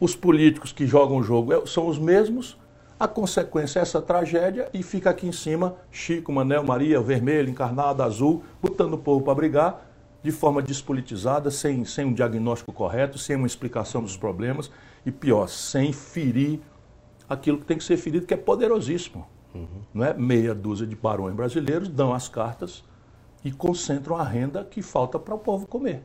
os 0.00 0.14
políticos 0.14 0.72
que 0.72 0.86
jogam 0.86 1.18
o 1.18 1.22
jogo 1.22 1.52
é, 1.52 1.66
são 1.66 1.86
os 1.86 1.98
mesmos, 1.98 2.58
a 2.98 3.06
consequência 3.06 3.78
é 3.78 3.82
essa 3.82 4.00
tragédia 4.00 4.68
e 4.72 4.82
fica 4.82 5.10
aqui 5.10 5.26
em 5.26 5.32
cima 5.32 5.76
Chico, 5.90 6.32
Manel, 6.32 6.64
Maria, 6.64 7.00
vermelho, 7.00 7.48
encarnado, 7.48 8.02
azul, 8.02 8.42
botando 8.60 8.94
o 8.94 8.98
povo 8.98 9.24
para 9.24 9.34
brigar 9.34 9.86
de 10.22 10.32
forma 10.32 10.60
despolitizada, 10.60 11.50
sem, 11.50 11.84
sem 11.84 12.04
um 12.04 12.12
diagnóstico 12.12 12.72
correto, 12.72 13.16
sem 13.16 13.36
uma 13.36 13.46
explicação 13.46 14.02
dos 14.02 14.16
problemas 14.16 14.70
e 15.04 15.12
pior, 15.12 15.46
sem 15.46 15.92
ferir 15.92 16.58
aquilo 17.28 17.58
que 17.58 17.64
tem 17.64 17.78
que 17.78 17.84
ser 17.84 17.96
ferido, 17.96 18.26
que 18.26 18.34
é 18.34 18.36
poderosíssimo. 18.36 19.26
Uhum. 19.94 20.04
É? 20.04 20.14
Meia 20.14 20.54
dúzia 20.54 20.86
de 20.86 20.94
barões 20.94 21.34
brasileiros 21.34 21.88
dão 21.88 22.12
as 22.12 22.28
cartas 22.28 22.84
e 23.44 23.50
concentram 23.50 24.16
a 24.16 24.24
renda 24.24 24.64
que 24.64 24.82
falta 24.82 25.18
para 25.18 25.34
o 25.34 25.38
povo 25.38 25.66
comer. 25.66 26.02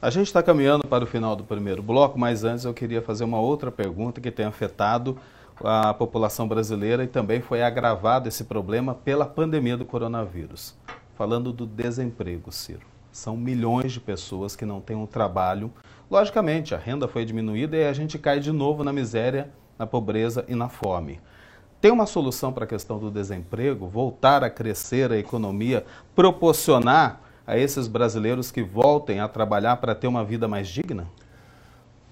A 0.00 0.10
gente 0.10 0.26
está 0.26 0.42
caminhando 0.42 0.86
para 0.86 1.04
o 1.04 1.06
final 1.06 1.36
do 1.36 1.44
primeiro 1.44 1.82
bloco, 1.82 2.18
mas 2.18 2.42
antes 2.42 2.64
eu 2.64 2.74
queria 2.74 3.00
fazer 3.00 3.24
uma 3.24 3.40
outra 3.40 3.70
pergunta 3.70 4.20
que 4.20 4.30
tem 4.30 4.46
afetado 4.46 5.16
a 5.62 5.94
população 5.94 6.48
brasileira 6.48 7.04
e 7.04 7.06
também 7.06 7.40
foi 7.40 7.62
agravado 7.62 8.28
esse 8.28 8.44
problema 8.44 8.94
pela 8.94 9.26
pandemia 9.26 9.76
do 9.76 9.84
coronavírus. 9.84 10.74
Falando 11.14 11.52
do 11.52 11.66
desemprego, 11.66 12.50
Ciro. 12.50 12.86
São 13.12 13.36
milhões 13.36 13.92
de 13.92 14.00
pessoas 14.00 14.56
que 14.56 14.64
não 14.64 14.80
têm 14.80 14.96
um 14.96 15.06
trabalho. 15.06 15.70
Logicamente, 16.10 16.74
a 16.74 16.78
renda 16.78 17.06
foi 17.06 17.24
diminuída 17.24 17.76
e 17.76 17.86
a 17.86 17.92
gente 17.92 18.18
cai 18.18 18.40
de 18.40 18.50
novo 18.50 18.82
na 18.82 18.92
miséria, 18.92 19.50
na 19.78 19.86
pobreza 19.86 20.44
e 20.48 20.54
na 20.54 20.68
fome. 20.68 21.20
Tem 21.82 21.90
uma 21.90 22.06
solução 22.06 22.52
para 22.52 22.62
a 22.62 22.68
questão 22.68 22.96
do 22.96 23.10
desemprego? 23.10 23.88
Voltar 23.88 24.44
a 24.44 24.48
crescer 24.48 25.10
a 25.10 25.18
economia, 25.18 25.84
proporcionar 26.14 27.20
a 27.44 27.58
esses 27.58 27.88
brasileiros 27.88 28.52
que 28.52 28.62
voltem 28.62 29.18
a 29.18 29.26
trabalhar 29.26 29.78
para 29.78 29.92
ter 29.92 30.06
uma 30.06 30.24
vida 30.24 30.46
mais 30.46 30.68
digna? 30.68 31.08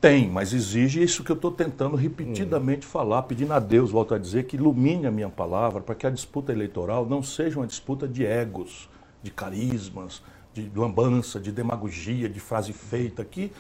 Tem, 0.01 0.29
mas 0.29 0.53
exige 0.53 1.01
isso 1.01 1.23
que 1.23 1.31
eu 1.31 1.37
estou 1.37 1.53
tentando 1.53 1.95
repetidamente 1.95 2.85
hum. 2.85 2.91
falar, 2.91 3.23
pedindo 3.23 3.53
a 3.53 3.61
Deus, 3.61 3.93
volto 3.93 4.13
a 4.13 4.19
dizer, 4.19 4.47
que 4.47 4.57
ilumine 4.57 5.07
a 5.07 5.11
minha 5.13 5.29
palavra 5.29 5.81
para 5.81 5.95
que 5.95 6.05
a 6.05 6.11
disputa 6.11 6.51
eleitoral 6.51 7.07
não 7.07 7.23
seja 7.23 7.61
uma 7.61 7.67
disputa 7.67 8.09
de 8.09 8.27
egos, 8.27 8.91
de 9.23 9.31
carismas, 9.31 10.21
de 10.53 10.69
lambança, 10.75 11.39
de 11.39 11.53
demagogia, 11.53 12.29
de 12.29 12.41
frase 12.41 12.73
feita, 12.73 13.25
que 13.25 13.53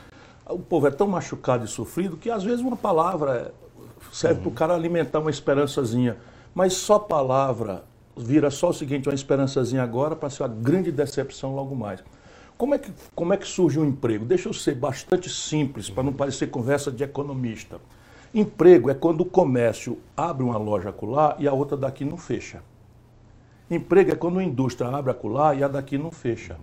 o 0.44 0.59
povo 0.59 0.88
é 0.88 0.90
tão 0.90 1.07
machucado 1.07 1.64
e 1.64 1.68
sofrido 1.68 2.16
que 2.16 2.29
às 2.29 2.42
vezes 2.42 2.62
uma 2.62 2.77
palavra 2.77 3.55
serve 4.13 4.37
uhum. 4.37 4.43
para 4.43 4.49
o 4.49 4.55
cara 4.55 4.75
alimentar 4.75 5.19
uma 5.19 5.31
esperançazinha. 5.31 6.17
Mas 6.55 6.75
só 6.75 6.99
palavra 6.99 7.85
vira 8.17 8.51
só 8.51 8.71
o 8.71 8.73
seguinte, 8.73 9.09
uma 9.09 9.15
esperançazinha 9.15 9.83
agora 9.83 10.15
para 10.15 10.31
ser 10.31 10.43
uma 10.43 10.49
grande 10.49 10.93
decepção 10.93 11.55
logo 11.55 11.75
mais. 11.75 12.03
Como 12.57 12.75
é, 12.75 12.79
que, 12.79 12.93
como 13.15 13.33
é 13.33 13.37
que 13.37 13.47
surge 13.47 13.79
um 13.79 13.87
emprego? 13.87 14.25
Deixa 14.25 14.49
eu 14.49 14.53
ser 14.53 14.75
bastante 14.75 15.31
simples, 15.31 15.89
para 15.89 16.03
não 16.03 16.13
parecer 16.13 16.49
conversa 16.49 16.91
de 16.91 17.03
economista. 17.03 17.81
Emprego 18.35 18.91
é 18.91 18.95
quando 18.95 19.23
o 19.23 19.25
comércio 19.25 19.99
abre 20.17 20.45
uma 20.45 20.59
loja 20.59 20.91
acolá 20.91 21.37
e 21.39 21.49
a 21.49 21.53
outra 21.53 21.77
daqui 21.77 22.05
não 22.05 22.17
fecha. 22.17 22.63
Emprego 23.71 24.13
é 24.13 24.15
quando 24.15 24.39
a 24.39 24.45
indústria 24.45 24.91
abre 24.91 25.11
acolá 25.11 25.55
e 25.55 25.65
a 25.65 25.69
daqui 25.69 25.97
não 25.97 26.11
fecha. 26.11 26.57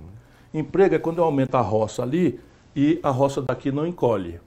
Emprego 0.53 0.95
é 0.95 0.99
quando 0.99 1.21
aumenta 1.21 1.57
a 1.57 1.61
roça 1.61 2.03
ali 2.03 2.39
e 2.75 2.99
a 3.01 3.09
roça 3.09 3.41
daqui 3.41 3.71
não 3.71 3.87
encolhe. 3.87 4.39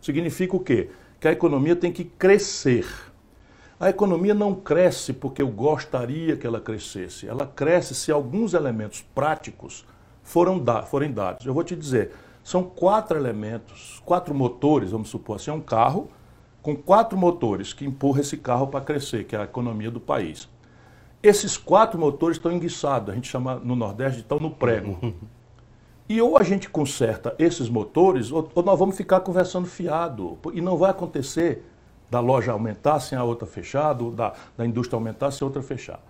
Significa 0.00 0.56
o 0.56 0.60
quê? 0.60 0.90
Que 1.20 1.28
a 1.28 1.32
economia 1.32 1.74
tem 1.74 1.92
que 1.92 2.04
crescer. 2.04 2.86
A 3.80 3.88
economia 3.88 4.34
não 4.34 4.54
cresce 4.54 5.12
porque 5.12 5.42
eu 5.42 5.48
gostaria 5.48 6.36
que 6.36 6.46
ela 6.46 6.60
crescesse. 6.60 7.28
Ela 7.28 7.46
cresce 7.46 7.94
se 7.94 8.10
alguns 8.10 8.54
elementos 8.54 9.02
práticos 9.14 9.84
foram 10.22 10.58
da, 10.58 10.82
forem 10.82 11.12
dados. 11.12 11.46
Eu 11.46 11.54
vou 11.54 11.64
te 11.64 11.74
dizer, 11.74 12.12
são 12.44 12.62
quatro 12.62 13.18
elementos, 13.18 14.02
quatro 14.04 14.34
motores, 14.34 14.90
vamos 14.90 15.08
supor 15.08 15.36
assim, 15.36 15.50
é 15.50 15.54
um 15.54 15.60
carro 15.60 16.10
com 16.62 16.76
quatro 16.76 17.16
motores 17.16 17.72
que 17.72 17.84
empurra 17.84 18.20
esse 18.20 18.36
carro 18.36 18.66
para 18.66 18.84
crescer, 18.84 19.24
que 19.24 19.36
é 19.36 19.38
a 19.38 19.44
economia 19.44 19.90
do 19.90 20.00
país. 20.00 20.48
Esses 21.22 21.56
quatro 21.56 21.98
motores 21.98 22.36
estão 22.36 22.52
enguiçados, 22.52 23.10
a 23.10 23.14
gente 23.14 23.28
chama 23.28 23.56
no 23.56 23.74
Nordeste 23.74 24.16
de 24.16 24.22
estão 24.22 24.38
no 24.38 24.50
prego. 24.50 24.98
E 26.08 26.22
ou 26.22 26.38
a 26.38 26.42
gente 26.42 26.70
conserta 26.70 27.34
esses 27.38 27.68
motores, 27.68 28.32
ou, 28.32 28.50
ou, 28.54 28.62
nós 28.62 28.78
vamos 28.78 28.96
ficar 28.96 29.20
conversando 29.20 29.66
fiado. 29.66 30.38
E 30.54 30.60
não 30.60 30.76
vai 30.76 30.90
acontecer 30.90 31.64
da 32.10 32.20
loja 32.20 32.52
aumentar 32.52 32.98
sem 33.00 33.18
a 33.18 33.22
outra 33.22 33.46
fechar, 33.46 33.92
da, 33.92 34.32
da 34.56 34.64
indústria 34.64 34.96
aumentar 34.96 35.30
sem 35.30 35.44
a 35.44 35.46
outra 35.46 35.62
fechar. 35.62 36.00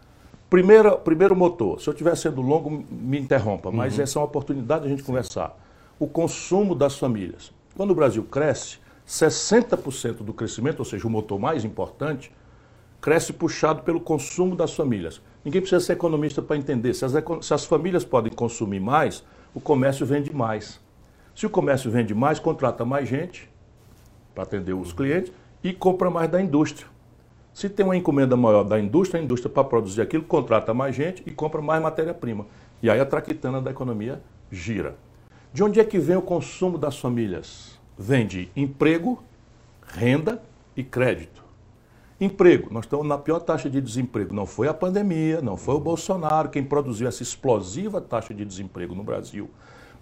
Primeiro, 0.49 0.97
primeiro 0.99 1.35
motor, 1.35 1.81
se 1.81 1.89
eu 1.89 1.93
estiver 1.93 2.17
sendo 2.17 2.41
longo, 2.41 2.71
me 2.91 3.19
interrompa, 3.19 3.71
mas 3.71 3.97
uhum. 3.97 4.05
essa 4.05 4.19
é 4.19 4.21
uma 4.21 4.27
oportunidade 4.27 4.83
de 4.83 4.87
a 4.87 4.91
gente 4.91 5.03
conversar. 5.03 5.59
O 5.99 6.07
consumo 6.07 6.75
das 6.75 6.97
famílias. 6.97 7.53
Quando 7.77 7.91
o 7.91 7.95
Brasil 7.95 8.23
cresce, 8.23 8.79
60% 9.07 10.19
do 10.19 10.33
crescimento, 10.33 10.79
ou 10.79 10.85
seja, 10.85 11.07
o 11.07 11.11
motor 11.11 11.39
mais 11.39 11.65
importante, 11.65 12.33
cresce 13.01 13.33
puxado 13.33 13.83
pelo 13.83 14.01
consumo 14.01 14.55
das 14.55 14.75
famílias. 14.75 15.21
Ninguém 15.45 15.61
precisa 15.61 15.85
ser 15.85 15.95
economista 15.95 16.41
para 16.41 16.57
entender. 16.57 16.95
Se 16.95 17.05
as, 17.05 17.13
se 17.43 17.55
as 17.55 17.65
famílias 17.65 18.05
podem 18.05 18.33
consumir 18.33 18.81
mais, 18.81 19.25
o 19.55 19.61
comércio 19.61 20.05
vende 20.05 20.35
mais. 20.35 20.81
Se 21.35 21.47
o 21.47 21.51
comércio 21.51 21.91
vende 21.91 22.15
mais, 22.15 22.39
contrata 22.39 22.85
mais 22.85 23.09
gente 23.09 23.49
para 24.35 24.43
atender 24.43 24.73
os 24.73 24.93
clientes 24.93 25.33
e 25.63 25.73
compra 25.73 26.11
mais 26.11 26.31
da 26.31 26.41
indústria. 26.41 26.87
Se 27.53 27.69
tem 27.69 27.85
uma 27.85 27.97
encomenda 27.97 28.37
maior 28.37 28.63
da 28.63 28.79
indústria, 28.79 29.21
a 29.21 29.25
indústria 29.25 29.53
para 29.53 29.65
produzir 29.65 30.01
aquilo 30.01 30.23
contrata 30.23 30.73
mais 30.73 30.95
gente 30.95 31.23
e 31.27 31.31
compra 31.31 31.61
mais 31.61 31.83
matéria-prima. 31.83 32.47
E 32.83 32.89
aí 32.89 33.01
a 33.01 33.07
traquitana 33.07 33.61
da 33.61 33.71
economia 33.71 34.23
gira. 34.51 34.97
De 35.53 35.65
onde 35.65 35.81
é 35.81 35.85
que 35.85 35.99
vem 35.99 36.17
o 36.17 36.23
consumo 36.23 36.79
das 36.79 36.99
famílias? 36.99 37.79
Vem 37.99 38.27
de 38.27 38.49
emprego, 38.55 39.23
renda 39.83 40.41
e 40.77 40.85
crédito. 40.85 41.43
Emprego, 42.21 42.69
nós 42.73 42.85
estamos 42.85 43.07
na 43.07 43.17
pior 43.17 43.39
taxa 43.39 43.71
de 43.71 43.81
desemprego. 43.81 44.35
Não 44.35 44.45
foi 44.45 44.67
a 44.67 44.75
pandemia, 44.75 45.41
não 45.41 45.57
foi 45.57 45.77
o 45.77 45.81
Bolsonaro 45.81 46.49
quem 46.49 46.65
produziu 46.65 47.07
essa 47.07 47.23
explosiva 47.23 48.01
taxa 48.01 48.35
de 48.35 48.45
desemprego 48.45 48.93
no 48.93 49.05
Brasil, 49.05 49.49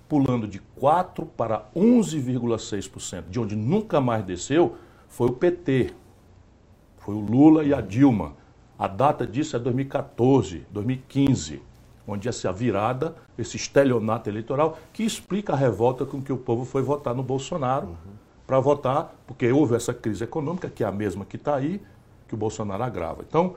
pulando 0.08 0.48
de 0.48 0.58
4 0.76 1.26
para 1.26 1.66
11,6%, 1.76 3.24
de 3.28 3.38
onde 3.38 3.54
nunca 3.54 4.00
mais 4.00 4.24
desceu, 4.24 4.76
foi 5.08 5.28
o 5.28 5.32
PT, 5.32 5.92
foi 6.96 7.14
o 7.14 7.20
Lula 7.20 7.62
e 7.64 7.74
a 7.74 7.82
Dilma. 7.82 8.32
A 8.78 8.88
data 8.88 9.26
disso 9.26 9.54
é 9.54 9.58
2014, 9.58 10.66
2015, 10.70 11.60
onde 12.08 12.30
essa 12.30 12.50
virada, 12.50 13.14
esse 13.36 13.58
estelionato 13.58 14.30
eleitoral, 14.30 14.78
que 14.90 15.02
explica 15.02 15.52
a 15.52 15.56
revolta 15.56 16.06
com 16.06 16.22
que 16.22 16.32
o 16.32 16.38
povo 16.38 16.64
foi 16.64 16.80
votar 16.80 17.14
no 17.14 17.22
Bolsonaro, 17.22 17.88
uhum. 17.88 18.14
para 18.46 18.58
votar, 18.58 19.14
porque 19.26 19.52
houve 19.52 19.74
essa 19.74 19.92
crise 19.92 20.24
econômica, 20.24 20.70
que 20.70 20.82
é 20.82 20.86
a 20.86 20.92
mesma 20.92 21.22
que 21.26 21.36
está 21.36 21.56
aí, 21.56 21.78
que 22.26 22.34
o 22.34 22.36
Bolsonaro 22.36 22.82
agrava. 22.82 23.24
Então, 23.26 23.56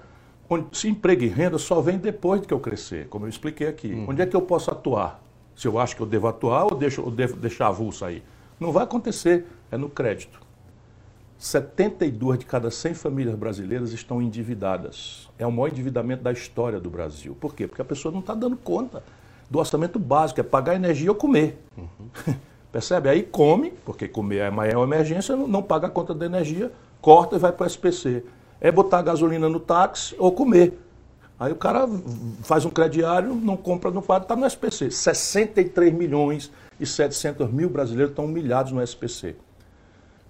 onde, 0.50 0.66
se 0.78 0.88
emprego 0.88 1.24
e 1.24 1.28
renda 1.28 1.58
só 1.58 1.82
vem 1.82 1.98
depois 1.98 2.42
de 2.42 2.48
que 2.48 2.54
eu 2.54 2.60
crescer, 2.60 3.08
como 3.08 3.26
eu 3.26 3.30
expliquei 3.30 3.68
aqui. 3.68 3.94
Uhum. 3.94 4.10
Onde 4.10 4.22
é 4.22 4.26
que 4.26 4.36
eu 4.36 4.42
posso 4.42 4.72
atuar? 4.72 5.22
Se 5.56 5.68
eu 5.68 5.78
acho 5.78 5.96
que 5.96 6.02
eu 6.02 6.06
devo 6.06 6.28
atuar 6.28 6.66
ou, 6.66 6.76
deixo, 6.76 7.02
ou 7.02 7.12
devo 7.12 7.36
deixar 7.36 7.68
avulso 7.68 8.06
aí? 8.06 8.24
Não 8.60 8.72
vai 8.72 8.84
acontecer, 8.84 9.46
é 9.72 9.78
no 9.78 9.90
crédito. 9.90 10.40
72 11.38 12.40
de 12.40 12.46
cada 12.46 12.70
100 12.70 12.94
famílias 12.96 13.36
brasileiras 13.36 13.94
estão 13.94 14.22
endividadas. 14.22 15.30
É 15.38 15.48
o 15.48 15.52
maior 15.52 15.70
endividamento 15.70 16.22
da 16.22 16.34
história 16.34 16.80
do 16.80 16.90
Brasil. 16.90 17.36
Por 17.40 17.56
quê? 17.56 17.66
Porque 17.66 17.82
a 17.82 17.86
pessoa 17.86 18.12
não 18.12 18.20
está 18.20 18.34
dando 18.34 18.58
conta 18.58 19.02
do 19.50 19.58
orçamento 19.58 19.98
básico, 19.98 20.42
é 20.42 20.44
pagar 20.44 20.76
energia 20.76 21.10
ou 21.10 21.16
comer. 21.16 21.58
Uhum. 21.78 22.36
Percebe? 22.72 23.10
Aí 23.10 23.24
come, 23.24 23.72
porque 23.84 24.08
comer 24.08 24.40
é 24.40 24.50
maior 24.52 24.84
emergência, 24.84 25.36
não, 25.36 25.48
não 25.48 25.64
paga 25.64 25.88
a 25.88 25.90
conta 25.90 26.14
da 26.14 26.26
energia, 26.26 26.72
corta 27.02 27.38
e 27.38 27.40
vai 27.40 27.52
para 27.52 27.64
o 27.64 27.68
SPC. 27.68 28.24
É 28.62 28.72
botar 28.72 29.02
gasolina 29.02 29.48
no 29.48 29.60
táxi 29.60 30.16
ou 30.18 30.32
comer. 30.32 30.78
Aí 31.40 31.52
o 31.54 31.56
cara 31.56 31.88
faz 32.44 32.66
um 32.66 32.70
crediário, 32.70 33.34
não 33.34 33.56
compra, 33.56 33.90
não 33.90 34.02
paga, 34.02 34.24
está 34.24 34.36
no 34.36 34.46
SPC. 34.46 34.92
63 34.92 35.94
milhões 35.94 36.52
e 36.80 36.86
700 36.86 37.50
mil 37.50 37.70
brasileiros 37.70 38.12
estão 38.12 38.26
humilhados 38.26 38.72
no 38.74 38.82
SPC. 38.82 39.36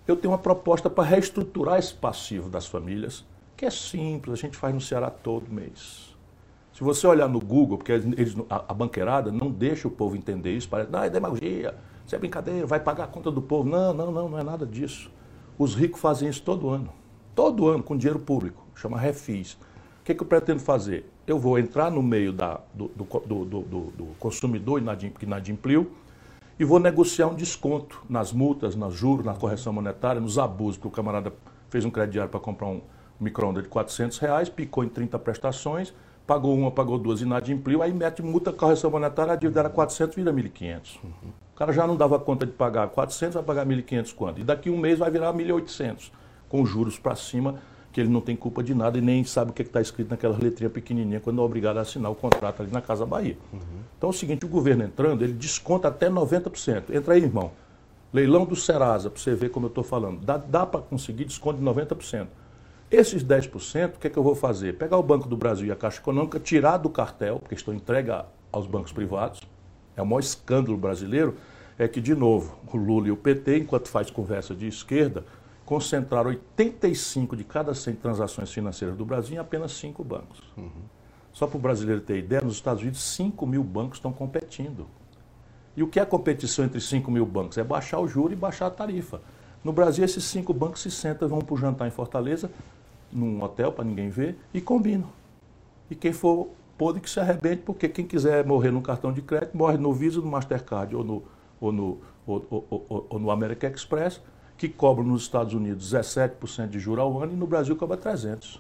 Eu 0.07 0.15
tenho 0.15 0.31
uma 0.31 0.37
proposta 0.37 0.89
para 0.89 1.03
reestruturar 1.03 1.79
esse 1.79 1.93
passivo 1.93 2.49
das 2.49 2.67
famílias, 2.67 3.25
que 3.57 3.65
é 3.65 3.69
simples, 3.69 4.39
a 4.39 4.41
gente 4.41 4.57
faz 4.57 4.73
no 4.73 4.81
Ceará 4.81 5.09
todo 5.09 5.51
mês. 5.51 6.15
Se 6.73 6.83
você 6.83 7.05
olhar 7.07 7.27
no 7.27 7.39
Google, 7.39 7.77
porque 7.77 7.91
eles, 7.91 8.35
a, 8.49 8.65
a 8.69 8.73
banqueirada 8.73 9.31
não 9.31 9.51
deixa 9.51 9.87
o 9.87 9.91
povo 9.91 10.15
entender 10.15 10.55
isso, 10.55 10.69
parece, 10.69 10.89
não, 10.89 11.03
é 11.03 11.09
demagogia, 11.09 11.75
isso 12.05 12.15
é 12.15 12.17
brincadeira, 12.17 12.65
vai 12.65 12.79
pagar 12.79 13.03
a 13.03 13.07
conta 13.07 13.29
do 13.29 13.41
povo. 13.41 13.69
Não, 13.69 13.93
não, 13.93 14.11
não, 14.11 14.29
não 14.29 14.39
é 14.39 14.43
nada 14.43 14.65
disso. 14.65 15.11
Os 15.57 15.75
ricos 15.75 15.99
fazem 15.99 16.29
isso 16.29 16.41
todo 16.41 16.69
ano. 16.69 16.91
Todo 17.39 17.69
ano, 17.69 17.81
com 17.81 17.95
dinheiro 17.95 18.19
público. 18.19 18.61
Chama 18.75 18.99
refis. 18.99 19.53
O 19.53 19.57
que, 20.03 20.13
que 20.13 20.21
eu 20.21 20.27
pretendo 20.27 20.59
fazer? 20.59 21.09
Eu 21.25 21.39
vou 21.39 21.57
entrar 21.57 21.89
no 21.89 22.03
meio 22.03 22.33
da, 22.33 22.59
do, 22.73 22.89
do, 22.89 23.45
do, 23.45 23.61
do 23.63 24.07
consumidor 24.19 24.81
que 25.17 25.23
inadimpliu 25.23 25.89
e 26.59 26.65
vou 26.65 26.81
negociar 26.81 27.27
um 27.27 27.35
desconto 27.35 28.03
nas 28.09 28.33
multas, 28.33 28.75
nos 28.75 28.93
juros, 28.93 29.25
na 29.25 29.33
correção 29.33 29.71
monetária, 29.71 30.19
nos 30.19 30.37
abusos, 30.37 30.75
que 30.81 30.85
o 30.85 30.91
camarada 30.91 31.31
fez 31.69 31.85
um 31.85 31.89
crediário 31.89 32.29
para 32.29 32.41
comprar 32.41 32.67
um 32.67 32.81
micro-ondas 33.17 33.63
de 33.63 33.69
400 33.69 34.17
reais, 34.17 34.49
picou 34.49 34.83
em 34.83 34.89
30 34.89 35.17
prestações, 35.19 35.93
pagou 36.27 36.53
uma, 36.57 36.69
pagou 36.69 36.97
duas, 36.97 37.21
inadimpliu, 37.21 37.81
aí 37.81 37.93
mete 37.93 38.21
multa, 38.21 38.51
correção 38.51 38.91
monetária, 38.91 39.31
a 39.31 39.37
dívida 39.37 39.61
era 39.61 39.69
400, 39.69 40.13
vira 40.13 40.33
1.500. 40.33 40.99
Uhum. 41.01 41.11
O 41.53 41.57
cara 41.57 41.71
já 41.71 41.87
não 41.87 41.95
dava 41.95 42.19
conta 42.19 42.45
de 42.45 42.51
pagar 42.51 42.89
400, 42.89 43.35
vai 43.35 43.43
pagar 43.43 43.65
1.500 43.65 44.13
quanto? 44.13 44.41
E 44.41 44.43
daqui 44.43 44.69
um 44.69 44.77
mês 44.77 44.99
vai 44.99 45.09
virar 45.09 45.33
1.800, 45.33 46.11
com 46.49 46.65
juros 46.65 46.99
para 46.99 47.15
cima, 47.15 47.55
que 47.93 48.01
ele 48.01 48.09
não 48.09 48.21
tem 48.21 48.35
culpa 48.35 48.61
de 48.61 48.73
nada 48.73 48.97
e 48.97 49.01
nem 49.01 49.23
sabe 49.23 49.51
o 49.51 49.53
que 49.53 49.61
é 49.61 49.65
está 49.65 49.79
escrito 49.79 50.09
naquela 50.09 50.37
letrinha 50.37 50.69
pequenininha 50.69 51.19
quando 51.19 51.41
é 51.41 51.45
obrigado 51.45 51.77
a 51.77 51.81
assinar 51.81 52.11
o 52.11 52.15
contrato 52.15 52.61
ali 52.61 52.71
na 52.71 52.81
Casa 52.81 53.05
Bahia. 53.05 53.37
Uhum. 53.53 53.59
Então 53.97 54.09
é 54.09 54.11
o 54.11 54.13
seguinte, 54.13 54.45
o 54.45 54.49
governo 54.49 54.83
entrando, 54.83 55.23
ele 55.23 55.33
desconta 55.33 55.87
até 55.87 56.09
90%. 56.09 56.93
Entra 56.93 57.13
aí, 57.13 57.23
irmão. 57.23 57.51
Leilão 58.11 58.45
do 58.45 58.55
Serasa, 58.55 59.09
para 59.09 59.21
você 59.21 59.35
ver 59.35 59.49
como 59.49 59.67
eu 59.67 59.69
estou 59.69 59.83
falando. 59.83 60.19
Dá, 60.21 60.37
dá 60.37 60.65
para 60.65 60.81
conseguir 60.81 61.25
desconto 61.25 61.59
de 61.59 61.65
90%. 61.65 62.27
Esses 62.91 63.23
10%, 63.23 63.95
o 63.95 63.99
que 63.99 64.07
é 64.07 64.09
que 64.09 64.17
eu 64.17 64.23
vou 64.23 64.33
fazer? 64.33 64.75
Pegar 64.77 64.97
o 64.97 65.03
Banco 65.03 65.27
do 65.27 65.37
Brasil 65.37 65.67
e 65.67 65.71
a 65.71 65.75
Caixa 65.75 65.99
Econômica, 65.99 66.39
tirar 66.39 66.77
do 66.77 66.89
cartel, 66.89 67.37
porque 67.37 67.53
estão 67.53 67.71
entregue 67.71 68.09
aos 68.51 68.65
bancos 68.65 68.91
privados. 68.91 69.41
É 69.95 70.01
o 70.01 70.05
maior 70.05 70.21
escândalo 70.21 70.75
brasileiro, 70.75 71.35
é 71.77 71.87
que, 71.87 72.01
de 72.01 72.15
novo, 72.15 72.57
o 72.71 72.77
Lula 72.77 73.09
e 73.09 73.11
o 73.11 73.17
PT, 73.17 73.59
enquanto 73.59 73.89
faz 73.89 74.09
conversa 74.09 74.55
de 74.55 74.67
esquerda, 74.67 75.23
concentraram 75.69 76.31
85 76.31 77.35
de 77.35 77.43
cada 77.43 77.75
100 77.75 77.93
transações 77.97 78.51
financeiras 78.51 78.97
do 78.97 79.05
Brasil 79.05 79.35
em 79.35 79.37
apenas 79.37 79.71
5 79.73 80.03
bancos. 80.03 80.41
Uhum. 80.57 80.71
Só 81.31 81.45
para 81.45 81.57
o 81.57 81.59
brasileiro 81.59 82.01
ter 82.01 82.17
ideia, 82.17 82.41
nos 82.41 82.55
Estados 82.55 82.81
Unidos 82.81 83.03
5 83.03 83.45
mil 83.45 83.63
bancos 83.63 83.99
estão 83.99 84.11
competindo. 84.11 84.87
E 85.77 85.83
o 85.83 85.87
que 85.87 85.99
é 85.99 86.05
competição 86.05 86.65
entre 86.65 86.81
5 86.81 87.11
mil 87.11 87.23
bancos? 87.23 87.55
É 87.59 87.63
baixar 87.63 87.99
o 87.99 88.07
juro 88.07 88.33
e 88.33 88.35
baixar 88.35 88.65
a 88.65 88.71
tarifa. 88.71 89.21
No 89.63 89.71
Brasil, 89.71 90.03
esses 90.03 90.23
cinco 90.23 90.55
bancos 90.55 90.81
se 90.81 90.89
sentam 90.89 91.29
vão 91.29 91.39
para 91.39 91.53
o 91.53 91.57
jantar 91.57 91.87
em 91.87 91.91
Fortaleza, 91.91 92.49
num 93.13 93.43
hotel 93.43 93.71
para 93.71 93.85
ninguém 93.85 94.09
ver, 94.09 94.39
e 94.51 94.59
combinam. 94.59 95.09
E 95.87 95.93
quem 95.93 96.11
for 96.11 96.49
pode 96.79 96.99
que 96.99 97.07
se 97.07 97.19
arrebente, 97.19 97.61
porque 97.61 97.87
quem 97.87 98.07
quiser 98.07 98.43
morrer 98.43 98.71
no 98.71 98.81
cartão 98.81 99.13
de 99.13 99.21
crédito, 99.21 99.55
morre 99.55 99.77
no 99.77 99.93
Visa, 99.93 100.19
no 100.19 100.25
Mastercard 100.25 100.95
ou 100.95 101.03
no, 101.03 101.23
ou 101.61 101.71
no, 101.71 101.99
ou, 102.25 102.47
ou, 102.49 102.85
ou, 102.89 103.07
ou 103.07 103.19
no 103.19 103.29
American 103.29 103.69
Express, 103.69 104.19
que 104.59 104.67
cobra 104.67 105.01
nos 105.01 105.21
Estados 105.21 105.53
Unidos 105.53 105.93
17% 105.93 106.67
de 106.67 106.79
juros 106.79 107.01
ao 107.01 107.23
ano 107.23 107.31
e 107.31 107.35
no 107.35 107.47
Brasil 107.47 107.77
cobra 107.77 107.95
300%. 107.95 108.59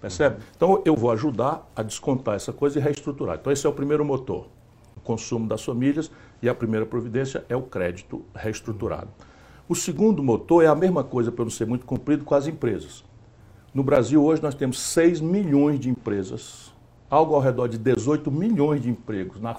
Percebe? 0.00 0.42
Então 0.56 0.82
eu 0.84 0.96
vou 0.96 1.12
ajudar 1.12 1.70
a 1.74 1.82
descontar 1.82 2.34
essa 2.34 2.52
coisa 2.52 2.78
e 2.78 2.82
reestruturar. 2.82 3.38
Então 3.40 3.52
esse 3.52 3.64
é 3.64 3.70
o 3.70 3.72
primeiro 3.72 4.04
motor, 4.04 4.48
o 4.96 5.00
consumo 5.00 5.46
das 5.46 5.64
famílias 5.64 6.10
e 6.42 6.48
a 6.48 6.54
primeira 6.54 6.84
providência 6.84 7.44
é 7.48 7.54
o 7.54 7.62
crédito 7.62 8.22
reestruturado. 8.34 9.08
O 9.68 9.74
segundo 9.76 10.20
motor 10.20 10.64
é 10.64 10.66
a 10.66 10.74
mesma 10.74 11.04
coisa, 11.04 11.30
para 11.30 11.44
não 11.44 11.50
ser 11.50 11.66
muito 11.66 11.86
comprido, 11.86 12.24
com 12.24 12.34
as 12.34 12.48
empresas. 12.48 13.04
No 13.72 13.82
Brasil, 13.82 14.22
hoje, 14.22 14.42
nós 14.42 14.54
temos 14.54 14.78
6 14.80 15.20
milhões 15.20 15.80
de 15.80 15.88
empresas, 15.88 16.74
algo 17.08 17.34
ao 17.34 17.40
redor 17.40 17.68
de 17.68 17.78
18 17.78 18.30
milhões 18.30 18.82
de 18.82 18.90
empregos, 18.90 19.40
na, 19.40 19.56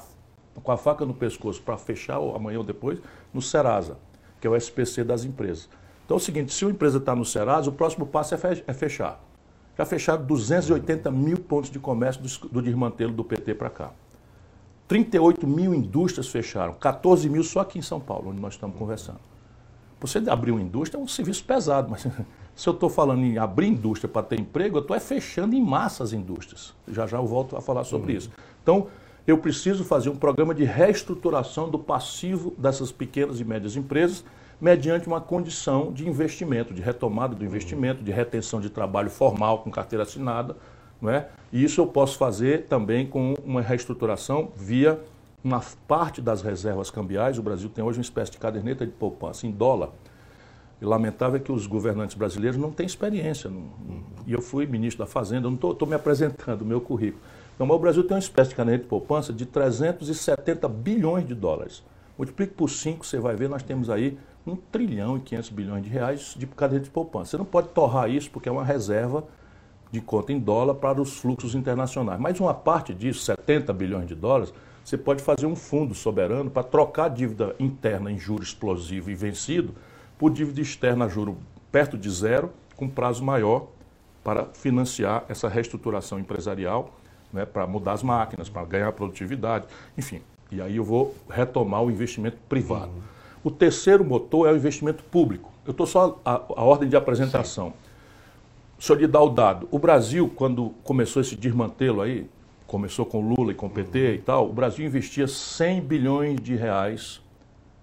com 0.62 0.72
a 0.72 0.78
faca 0.78 1.06
no 1.06 1.14
pescoço 1.14 1.62
para 1.62 1.78
fechar 1.78 2.20
ou 2.20 2.36
amanhã 2.36 2.60
ou 2.60 2.64
depois, 2.64 3.00
no 3.34 3.42
Serasa, 3.42 3.98
que 4.40 4.48
é 4.48 4.50
o 4.50 4.56
SPC 4.56 5.04
das 5.04 5.24
empresas. 5.24 5.70
Então 6.06 6.16
é 6.16 6.20
o 6.20 6.24
seguinte: 6.24 6.54
se 6.54 6.66
uma 6.66 6.72
empresa 6.72 6.98
está 6.98 7.16
no 7.16 7.26
Serasa, 7.26 7.70
o 7.70 7.74
próximo 7.74 8.06
passo 8.06 8.36
é, 8.36 8.40
é 8.68 8.74
fechar. 8.74 9.22
Já 9.78 9.86
fecharam 9.86 10.24
280 10.26 11.12
mil 11.12 11.38
pontos 11.38 11.70
de 11.70 11.80
comércio 11.80 12.22
do, 12.22 12.50
do 12.50 12.62
desmantelo 12.62 13.12
do 13.12 13.24
PT 13.24 13.56
para 13.56 13.70
cá. 13.70 13.92
38 14.88 15.48
mil 15.48 15.74
indústrias 15.74 16.28
fecharam, 16.28 16.74
14 16.74 17.28
mil 17.28 17.44
só 17.44 17.62
aqui 17.62 17.80
em 17.80 17.82
São 17.82 18.00
Paulo, 18.00 18.30
onde 18.30 18.40
nós 18.40 18.54
estamos 18.54 18.78
conversando. 18.78 19.20
Você 20.00 20.20
abrir 20.30 20.52
uma 20.52 20.62
indústria 20.62 21.00
é 21.00 21.04
um 21.04 21.08
serviço 21.08 21.44
pesado, 21.44 21.90
mas 21.90 22.06
se 22.56 22.70
eu 22.70 22.74
estou 22.74 22.90
falando 22.90 23.24
em 23.24 23.38
abrir 23.38 23.68
indústria 23.68 24.08
para 24.08 24.22
ter 24.22 24.40
emprego, 24.40 24.78
eu 24.78 24.82
estou 24.82 24.96
é 24.96 25.00
fechando 25.00 25.56
em 25.56 25.64
massa 25.64 26.04
as 26.04 26.14
indústrias. 26.14 26.74
Já 26.88 27.08
já 27.08 27.18
eu 27.18 27.26
volto 27.26 27.58
a 27.58 27.62
falar 27.62 27.84
sobre 27.84 28.12
uhum. 28.12 28.18
isso. 28.20 28.32
Então, 28.62 28.88
eu 29.28 29.38
preciso 29.38 29.84
fazer 29.84 30.10
um 30.10 30.16
programa 30.16 30.54
de 30.54 30.64
reestruturação 30.64 31.70
do 31.70 31.80
passivo 31.80 32.54
dessas 32.58 32.92
pequenas 32.92 33.40
e 33.40 33.44
médias 33.44 33.76
empresas, 33.76 34.24
mediante 34.62 35.08
uma 35.08 35.20
condição 35.20 35.92
de 35.92 36.08
investimento, 36.08 36.74
de 36.74 36.82
retomada 36.82 37.36
do 37.36 37.44
investimento, 37.44 38.04
de 38.04 38.12
retenção 38.12 38.62
de 38.62 38.70
trabalho 38.70 39.10
formal 39.10 39.60
com 39.60 39.72
carteira 39.72 40.04
assinada. 40.04 40.56
Não 41.02 41.10
é? 41.10 41.28
E 41.52 41.64
isso 41.64 41.82
eu 41.82 41.88
posso 41.88 42.18
fazer 42.18 42.66
também 42.68 43.06
com 43.06 43.34
uma 43.44 43.62
reestruturação 43.62 44.52
via 44.56 45.00
uma 45.44 45.62
parte 45.88 46.22
das 46.22 46.42
reservas 46.42 46.90
cambiais, 46.90 47.38
o 47.38 47.44
Brasil 47.44 47.70
tem 47.70 47.84
hoje 47.84 48.00
uma 48.00 48.04
espécie 48.04 48.32
de 48.32 48.40
caderneta 48.40 48.84
de 48.86 48.92
poupança 48.92 49.46
em 49.46 49.52
dólar. 49.52 49.90
E 50.82 50.86
lamentável 50.86 51.38
é 51.38 51.40
que 51.40 51.52
os 51.52 51.68
governantes 51.68 52.16
brasileiros 52.16 52.58
não 52.58 52.72
têm 52.72 52.86
experiência. 52.86 53.50
Não, 53.50 53.62
não, 53.62 54.04
e 54.26 54.34
eu 54.34 54.42
fui 54.42 54.66
ministro 54.66 55.06
da 55.06 55.10
Fazenda, 55.10 55.48
eu 55.48 55.52
não 55.52 55.72
estou 55.72 55.88
me 55.88 55.94
apresentando 55.94 56.64
o 56.64 56.66
meu 56.66 56.82
currículo. 56.82 57.22
Então, 57.56 57.70
o 57.70 57.80
Brasil 57.80 58.04
tem 58.04 58.16
uma 58.16 58.20
espécie 58.20 58.50
de 58.50 58.56
caderneta 58.56 58.84
de 58.84 58.90
poupança 58.90 59.32
de 59.32 59.46
370 59.46 60.68
bilhões 60.68 61.26
de 61.26 61.34
dólares. 61.34 61.84
Multiplique 62.18 62.54
por 62.54 62.70
5, 62.70 63.06
você 63.06 63.18
vai 63.18 63.36
ver, 63.36 63.50
nós 63.50 63.64
temos 63.64 63.90
aí 63.90 64.18
1 64.46 64.56
trilhão 64.72 65.18
e 65.18 65.22
500 65.22 65.50
bilhões 65.50 65.84
de 65.84 65.90
reais 65.90 66.36
de 66.38 66.46
caderneta 66.48 66.86
de 66.86 66.92
poupança. 66.92 67.32
Você 67.32 67.38
não 67.38 67.46
pode 67.46 67.70
torrar 67.70 68.10
isso 68.10 68.30
porque 68.30 68.50
é 68.50 68.52
uma 68.52 68.64
reserva 68.64 69.24
de 69.92 70.02
conta 70.02 70.34
em 70.34 70.40
dólar 70.40 70.76
para 70.76 71.02
os 71.02 71.18
fluxos 71.18 71.56
internacionais. 71.56 72.20
Mas 72.20 72.40
uma 72.40 72.54
parte 72.54 72.94
disso, 72.94 73.22
70 73.22 73.72
bilhões 73.74 74.08
de 74.08 74.16
dólares, 74.16 74.54
você 74.84 74.98
pode 74.98 75.24
fazer 75.24 75.46
um 75.46 75.56
fundo 75.56 75.96
soberano 75.96 76.50
para 76.52 76.64
trocar 76.64 77.10
dívida 77.10 77.56
interna 77.60 78.12
em 78.12 78.20
juro 78.20 78.44
explosivo 78.44 79.10
e 79.10 79.16
vencido 79.16 79.74
por 80.18 80.32
dívida 80.32 80.62
externa 80.62 81.06
a 81.06 81.08
juro 81.08 81.38
perto 81.72 81.98
de 81.98 82.10
zero, 82.10 82.52
com 82.76 82.88
prazo 82.88 83.24
maior, 83.24 83.68
para 84.24 84.46
financiar 84.54 85.26
essa 85.28 85.48
reestruturação 85.48 86.20
empresarial, 86.20 86.94
né, 87.36 87.46
para 87.46 87.68
mudar 87.68 87.92
as 87.92 88.02
máquinas, 88.02 88.50
para 88.50 88.64
ganhar 88.66 88.92
produtividade, 88.94 89.66
enfim. 89.98 90.22
E 90.52 90.62
aí 90.62 90.78
eu 90.78 90.84
vou 90.84 91.14
retomar 91.30 91.84
o 91.84 91.92
investimento 91.92 92.38
privado. 92.48 92.92
Uhum. 92.92 93.02
O 93.44 93.52
terceiro 93.52 94.04
motor 94.04 94.48
é 94.48 94.54
o 94.54 94.56
investimento 94.56 95.04
público. 95.04 95.52
Eu 95.66 95.72
estou 95.72 95.86
só 95.86 96.20
a, 96.24 96.36
a, 96.36 96.64
ordem 96.64 96.88
de 96.88 96.96
apresentação. 96.96 97.68
Sim. 97.68 97.74
Só 98.80 98.94
lhe 98.94 99.06
dar 99.06 99.22
o 99.22 99.30
dado. 99.30 99.68
O 99.70 99.78
Brasil, 99.78 100.32
quando 100.36 100.72
começou 100.84 101.22
esse 101.22 101.36
desmantelo 101.36 102.02
aí, 102.02 102.28
começou 102.66 103.06
com 103.06 103.22
Lula 103.22 103.52
e 103.52 103.56
com 103.56 103.70
PT 103.70 104.16
e 104.16 104.18
tal, 104.20 104.50
o 104.50 104.54
Brasil 104.54 104.86
investia 104.86 105.28
100 105.28 105.82
bilhões 105.82 106.42
de 106.42 106.56
reais, 106.56 107.22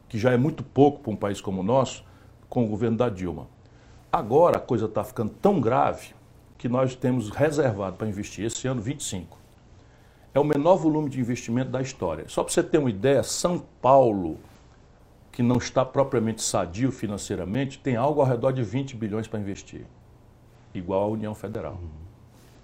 que 0.09 0.19
já 0.19 0.33
é 0.33 0.37
muito 0.37 0.63
pouco 0.63 1.01
para 1.01 1.13
um 1.13 1.17
país 1.17 1.41
como 1.41 1.61
o 1.61 1.65
nosso, 1.65 2.05
com 2.49 2.65
o 2.65 2.69
governo 2.69 2.97
da 2.97 3.09
Dilma. 3.09 3.47
Agora 4.11 4.57
a 4.57 4.61
coisa 4.61 4.87
está 4.87 5.05
ficando 5.05 5.33
tão 5.41 5.61
grave 5.61 6.09
que 6.59 6.69
nós 6.69 6.95
temos 6.95 7.31
reservado 7.31 7.97
para 7.97 8.09
investir 8.09 8.45
esse 8.45 8.69
ano 8.69 8.81
25. 8.81 9.42
É 10.35 10.41
o 10.41 10.45
menor 10.45 10.77
volume 10.77 11.11
de 11.11 11.21
investimento 11.21 11.71
da 11.71 11.83
história. 11.83 12.25
Só 12.29 12.43
para 12.43 12.53
você 12.53 12.63
ter 12.63 12.79
uma 12.79 12.89
ideia, 12.89 13.23
São 13.23 13.63
Paulo, 13.83 14.39
que 15.31 15.43
não 15.43 15.57
está 15.57 15.85
propriamente 15.85 16.43
sadio 16.43 16.91
financeiramente, 16.91 17.79
tem 17.79 17.97
algo 17.97 18.21
ao 18.21 18.27
redor 18.27 18.53
de 18.53 18.63
20 18.63 18.97
bilhões 18.97 19.27
para 19.27 19.41
investir, 19.41 19.85
igual 20.75 21.03
a 21.03 21.07
União 21.09 21.35
Federal. 21.35 21.79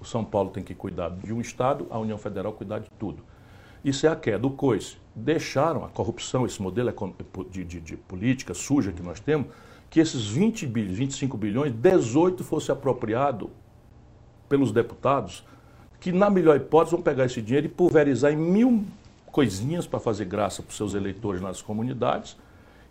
O 0.00 0.04
São 0.04 0.24
Paulo 0.24 0.50
tem 0.50 0.62
que 0.62 0.74
cuidar 0.74 1.10
de 1.10 1.32
um 1.32 1.40
Estado, 1.40 1.86
a 1.90 1.98
União 1.98 2.16
Federal 2.16 2.52
cuidar 2.52 2.78
de 2.78 2.90
tudo. 2.98 3.22
Isso 3.84 4.06
é 4.06 4.08
a 4.08 4.16
queda. 4.16 4.46
O 4.46 4.50
coice. 4.50 4.96
Deixaram 5.14 5.84
a 5.84 5.88
corrupção, 5.88 6.46
esse 6.46 6.62
modelo 6.62 6.92
de, 7.50 7.64
de, 7.64 7.80
de, 7.80 7.96
política 7.96 8.54
suja 8.54 8.92
que 8.92 9.02
nós 9.02 9.18
temos, 9.18 9.48
que 9.90 9.98
esses 9.98 10.26
20 10.26 10.66
bilhões, 10.66 10.96
25 10.96 11.36
bilhões, 11.36 11.72
18 11.72 12.44
fosse 12.44 12.70
apropriado 12.70 13.50
pelos 14.48 14.70
deputados, 14.70 15.44
que 16.00 16.12
na 16.12 16.30
melhor 16.30 16.56
hipótese 16.56 16.92
vão 16.92 17.02
pegar 17.02 17.24
esse 17.24 17.42
dinheiro 17.42 17.66
e 17.66 17.70
pulverizar 17.70 18.32
em 18.32 18.36
mil 18.36 18.84
coisinhas 19.32 19.86
para 19.86 20.00
fazer 20.00 20.24
graça 20.24 20.62
para 20.62 20.70
os 20.70 20.76
seus 20.76 20.94
eleitores 20.94 21.40
nas 21.40 21.60
comunidades. 21.60 22.36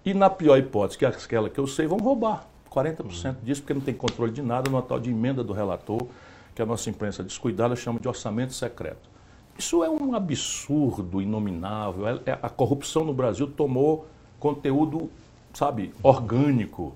E 0.06 0.14
na 0.14 0.30
pior 0.30 0.58
hipótese, 0.58 0.98
que 0.98 1.06
é 1.06 1.08
aquela 1.08 1.50
que 1.50 1.60
eu 1.60 1.68
sei, 1.68 1.88
vão 1.88 1.98
roubar 1.98 2.46
40% 2.70 3.38
disso, 3.44 3.62
porque 3.62 3.74
não 3.74 3.82
tem 3.82 3.94
controle 3.94 4.32
de 4.32 4.42
nada, 4.42 4.70
numa 4.70 4.82
tal 4.82 5.00
de 5.00 5.10
emenda 5.10 5.44
do 5.44 5.54
relator, 5.54 6.08
que 6.56 6.62
a 6.62 6.66
nossa 6.66 6.90
imprensa 6.90 7.24
descuidada 7.24 7.76
chama 7.76 8.00
de 8.00 8.08
orçamento 8.08 8.54
secreto. 8.54 9.10
Isso 9.58 9.84
é 9.84 9.90
um 9.90 10.14
absurdo 10.14 11.22
inominável. 11.22 12.08
É, 12.08 12.20
é, 12.28 12.40
a 12.42 12.50
corrupção 12.50 13.04
no 13.04 13.14
Brasil 13.14 13.48
tomou 13.48 14.08
conteúdo, 14.40 15.10
sabe, 15.54 15.94
orgânico 16.04 16.94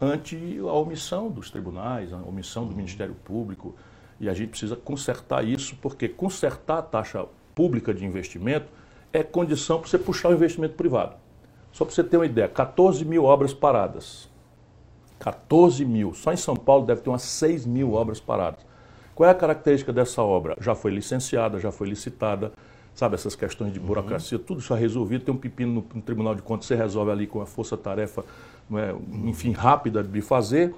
ante 0.00 0.58
a 0.60 0.72
omissão 0.72 1.28
dos 1.28 1.50
tribunais, 1.50 2.12
a 2.12 2.18
omissão 2.18 2.66
do 2.66 2.74
Ministério 2.74 3.14
Público. 3.24 3.74
E 4.20 4.28
a 4.28 4.34
gente 4.34 4.50
precisa 4.50 4.76
consertar 4.76 5.44
isso, 5.44 5.76
porque 5.82 6.08
consertar 6.08 6.78
a 6.78 6.82
taxa 6.82 7.26
pública 7.54 7.92
de 7.92 8.04
investimento 8.04 8.66
é 9.12 9.22
condição 9.22 9.78
para 9.78 9.88
você 9.88 9.98
puxar 9.98 10.30
o 10.30 10.34
investimento 10.34 10.74
privado. 10.74 11.16
Só 11.72 11.84
para 11.84 11.94
você 11.94 12.04
ter 12.04 12.16
uma 12.16 12.26
ideia, 12.26 12.48
14 12.48 13.04
mil 13.04 13.24
obras 13.24 13.52
paradas. 13.52 14.28
14 15.18 15.84
mil. 15.84 16.14
Só 16.14 16.32
em 16.32 16.36
São 16.36 16.54
Paulo 16.54 16.84
deve 16.84 17.00
ter 17.00 17.10
umas 17.10 17.22
6 17.22 17.66
mil 17.66 17.92
obras 17.94 18.20
paradas. 18.20 18.60
Qual 19.14 19.28
é 19.28 19.32
a 19.32 19.34
característica 19.34 19.92
dessa 19.92 20.22
obra? 20.22 20.56
Já 20.60 20.74
foi 20.74 20.90
licenciada, 20.90 21.60
já 21.60 21.70
foi 21.70 21.88
licitada, 21.88 22.52
sabe, 22.94 23.14
essas 23.14 23.36
questões 23.36 23.72
de 23.72 23.78
burocracia, 23.78 24.38
uhum. 24.38 24.44
tudo 24.44 24.60
já 24.60 24.74
resolvido. 24.74 25.24
Tem 25.24 25.34
um 25.34 25.38
pepino 25.38 25.72
no, 25.72 25.86
no, 25.94 26.02
Tribunal 26.02 26.34
de 26.34 26.42
Contas, 26.42 26.66
você 26.66 26.74
resolve 26.74 27.10
ali 27.10 27.26
com 27.26 27.40
a 27.40 27.46
força-tarefa, 27.46 28.24
é, 28.72 28.94
enfim, 29.24 29.52
rápida 29.52 30.02
de 30.02 30.20
fazer. 30.20 30.74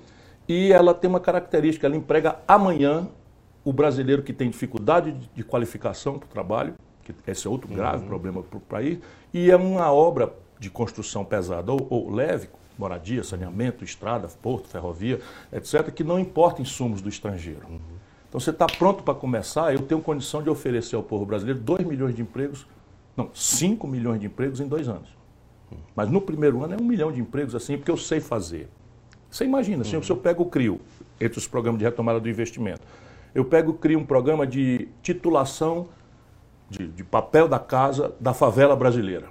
E 0.49 0.71
ela 0.71 0.95
tem 0.95 1.09
uma 1.09 1.21
característica, 1.21 1.87
ela 1.87 1.97
emprega 1.97 2.37
amanhã 2.47 3.09
o 3.67 3.73
brasileiro 3.73 4.23
que 4.23 4.33
tem 4.33 4.49
dificuldade 4.49 5.13
de, 5.35 5.43
qualificação 5.43 6.21
para 6.21 6.27
o 6.27 6.29
trabalho, 6.29 6.75
que 7.03 7.13
esse 7.27 7.49
é 7.49 7.51
outro 7.51 7.67
grave 7.67 8.03
uhum. 8.03 8.09
problema 8.09 8.41
para 8.41 8.57
o 8.57 8.61
país, 8.61 9.01
e 9.35 9.51
é 9.51 9.57
uma 9.57 9.93
obra 9.93 10.33
de 10.57 10.71
construção 10.71 11.25
pesada 11.25 11.73
ou, 11.73 11.85
ou 11.91 12.09
leve, 12.09 12.49
moradia, 12.79 13.25
saneamento, 13.25 13.83
estrada, 13.83 14.29
porto, 14.41 14.69
ferrovia, 14.69 15.21
etc., 15.53 15.91
que 15.91 16.05
não 16.05 16.17
importa 16.17 16.63
insumos 16.63 17.03
do 17.03 17.09
estrangeiro. 17.09 17.67
Uhum. 17.69 17.81
Então 18.29 18.39
você 18.39 18.51
está 18.51 18.67
pronto 18.67 19.03
para 19.03 19.15
começar, 19.15 19.75
eu 19.75 19.83
tenho 19.83 20.01
condição 20.01 20.45
de 20.45 20.49
oferecer 20.49 20.95
ao 20.95 21.03
povo 21.03 21.27
brasileiro 21.27 21.59
2 21.59 21.85
milhões 21.85 22.15
de 22.15 22.23
empregos, 22.23 22.69
não, 23.17 23.31
5 23.35 23.85
milhões 23.89 24.21
de 24.21 24.27
empregos 24.27 24.61
em 24.61 24.69
dois 24.69 24.89
anos. 24.89 25.09
Uhum. 25.73 25.79
Mas 25.97 26.09
no 26.09 26.21
primeiro 26.21 26.63
ano 26.63 26.75
é 26.75 26.77
um 26.77 26.85
milhão 26.85 27.11
de 27.11 27.21
empregos 27.21 27.57
assim, 27.57 27.77
porque 27.77 27.91
eu 27.91 27.97
sei 27.97 28.21
fazer. 28.21 28.69
Você 29.29 29.45
imagina, 29.45 29.83
assim, 29.83 29.97
uhum. 29.97 30.03
se 30.05 30.13
eu 30.13 30.17
pego 30.17 30.45
o 30.45 30.47
CRIO, 30.47 30.81
entre 31.21 31.37
os 31.37 31.49
programas 31.49 31.81
de 31.81 31.85
retomada 31.85 32.21
do 32.21 32.29
investimento, 32.29 32.83
eu 33.37 33.45
pego, 33.45 33.75
crio 33.75 33.99
um 33.99 34.05
programa 34.05 34.47
de 34.47 34.89
titulação 35.03 35.89
de, 36.71 36.89
de, 36.89 37.05
papel 37.05 37.47
da 37.47 37.59
casa 37.59 38.15
da 38.19 38.33
favela 38.33 38.75
brasileira. 38.75 39.29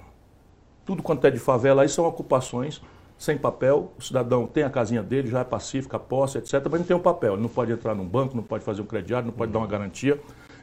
Tudo 0.84 1.02
quanto 1.02 1.26
é 1.26 1.30
de 1.30 1.40
favela 1.40 1.82
aí 1.82 1.88
são 1.88 2.06
ocupações 2.06 2.80
sem 3.18 3.36
papel. 3.36 3.92
O 3.98 4.00
cidadão 4.00 4.46
tem 4.46 4.62
a 4.62 4.70
casinha 4.70 5.02
dele, 5.02 5.28
já 5.28 5.40
é 5.40 5.44
pacífica, 5.44 5.98
posse, 5.98 6.38
etc., 6.38 6.62
mas 6.70 6.80
não 6.80 6.86
tem 6.86 6.94
o 6.94 7.00
um 7.00 7.02
papel. 7.02 7.32
Ele 7.32 7.42
não 7.42 7.48
pode 7.48 7.72
entrar 7.72 7.96
num 7.96 8.06
banco, 8.06 8.36
não 8.36 8.44
pode 8.44 8.62
fazer 8.62 8.80
um 8.80 8.86
crediário, 8.86 9.26
não 9.26 9.34
pode 9.34 9.50
dar 9.50 9.58
uma 9.58 9.66
garantia 9.66 10.20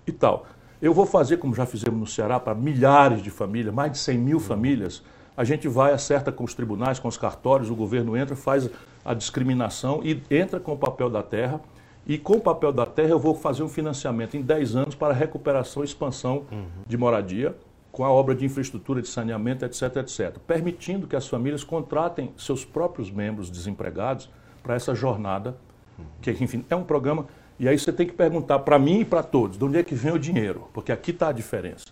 e 0.08 0.12
tal. 0.14 0.46
Eu 0.82 0.94
vou 0.94 1.06
fazer, 1.06 1.36
como 1.36 1.54
já 1.54 1.66
fizemos 1.66 2.00
no 2.00 2.08
Ceará, 2.08 2.40
para 2.40 2.56
milhares 2.56 3.22
de 3.22 3.30
famílias, 3.30 3.74
mais 3.74 3.92
de 3.92 3.98
100 3.98 4.18
mil 4.20 4.40
famílias. 4.40 5.04
A 5.36 5.44
gente 5.44 5.68
vai, 5.68 5.92
acerta 5.92 6.32
com 6.32 6.46
os 6.46 6.54
tribunais, 6.54 6.98
com 6.98 7.10
os 7.10 7.18
cartórios, 7.18 7.70
o 7.70 7.76
governo 7.76 8.16
entra, 8.16 8.38
faz 8.38 8.70
a 9.04 9.14
discriminação 9.14 10.00
e 10.02 10.24
entra 10.32 10.62
com 10.62 10.72
o 10.72 10.78
papel 10.78 11.10
da 11.10 11.22
terra 11.22 11.60
e 12.06 12.18
com 12.18 12.34
o 12.34 12.42
papel 12.42 12.74
da 12.74 12.86
terra 12.86 13.12
eu 13.12 13.20
vou 13.20 13.34
fazer 13.34 13.64
um 13.64 13.70
financiamento 13.70 14.36
em 14.36 14.42
10 14.42 14.76
anos 14.76 14.96
para 14.96 15.14
recuperação 15.14 15.84
e 15.84 15.86
expansão 15.86 16.46
uhum. 16.52 16.66
de 16.86 16.98
moradia, 16.98 17.56
com 17.92 18.04
a 18.04 18.10
obra 18.10 18.36
de 18.36 18.44
infraestrutura 18.44 19.02
de 19.02 19.08
saneamento, 19.08 19.64
etc, 19.64 19.98
etc. 19.98 20.38
Permitindo 20.46 21.08
que 21.08 21.16
as 21.16 21.28
famílias 21.28 21.64
contratem 21.64 22.34
seus 22.36 22.66
próprios 22.66 23.10
membros 23.10 23.50
desempregados 23.50 24.30
para 24.62 24.76
essa 24.76 24.94
jornada, 24.94 25.56
uhum. 25.98 26.06
que 26.22 26.32
enfim 26.32 26.66
é 26.70 26.76
um 26.76 26.84
programa. 26.84 27.28
E 27.58 27.70
aí 27.70 27.78
você 27.80 27.94
tem 27.94 28.06
que 28.06 28.14
perguntar 28.14 28.60
para 28.60 28.78
mim 28.78 29.02
e 29.02 29.06
para 29.06 29.24
todos, 29.24 29.58
de 29.58 29.64
onde 29.64 29.78
é 29.78 29.84
que 29.84 29.96
vem 29.96 30.12
o 30.12 30.20
dinheiro? 30.20 30.68
Porque 30.74 30.92
aqui 30.92 31.12
está 31.12 31.30
a 31.30 31.32
diferença. 31.32 31.86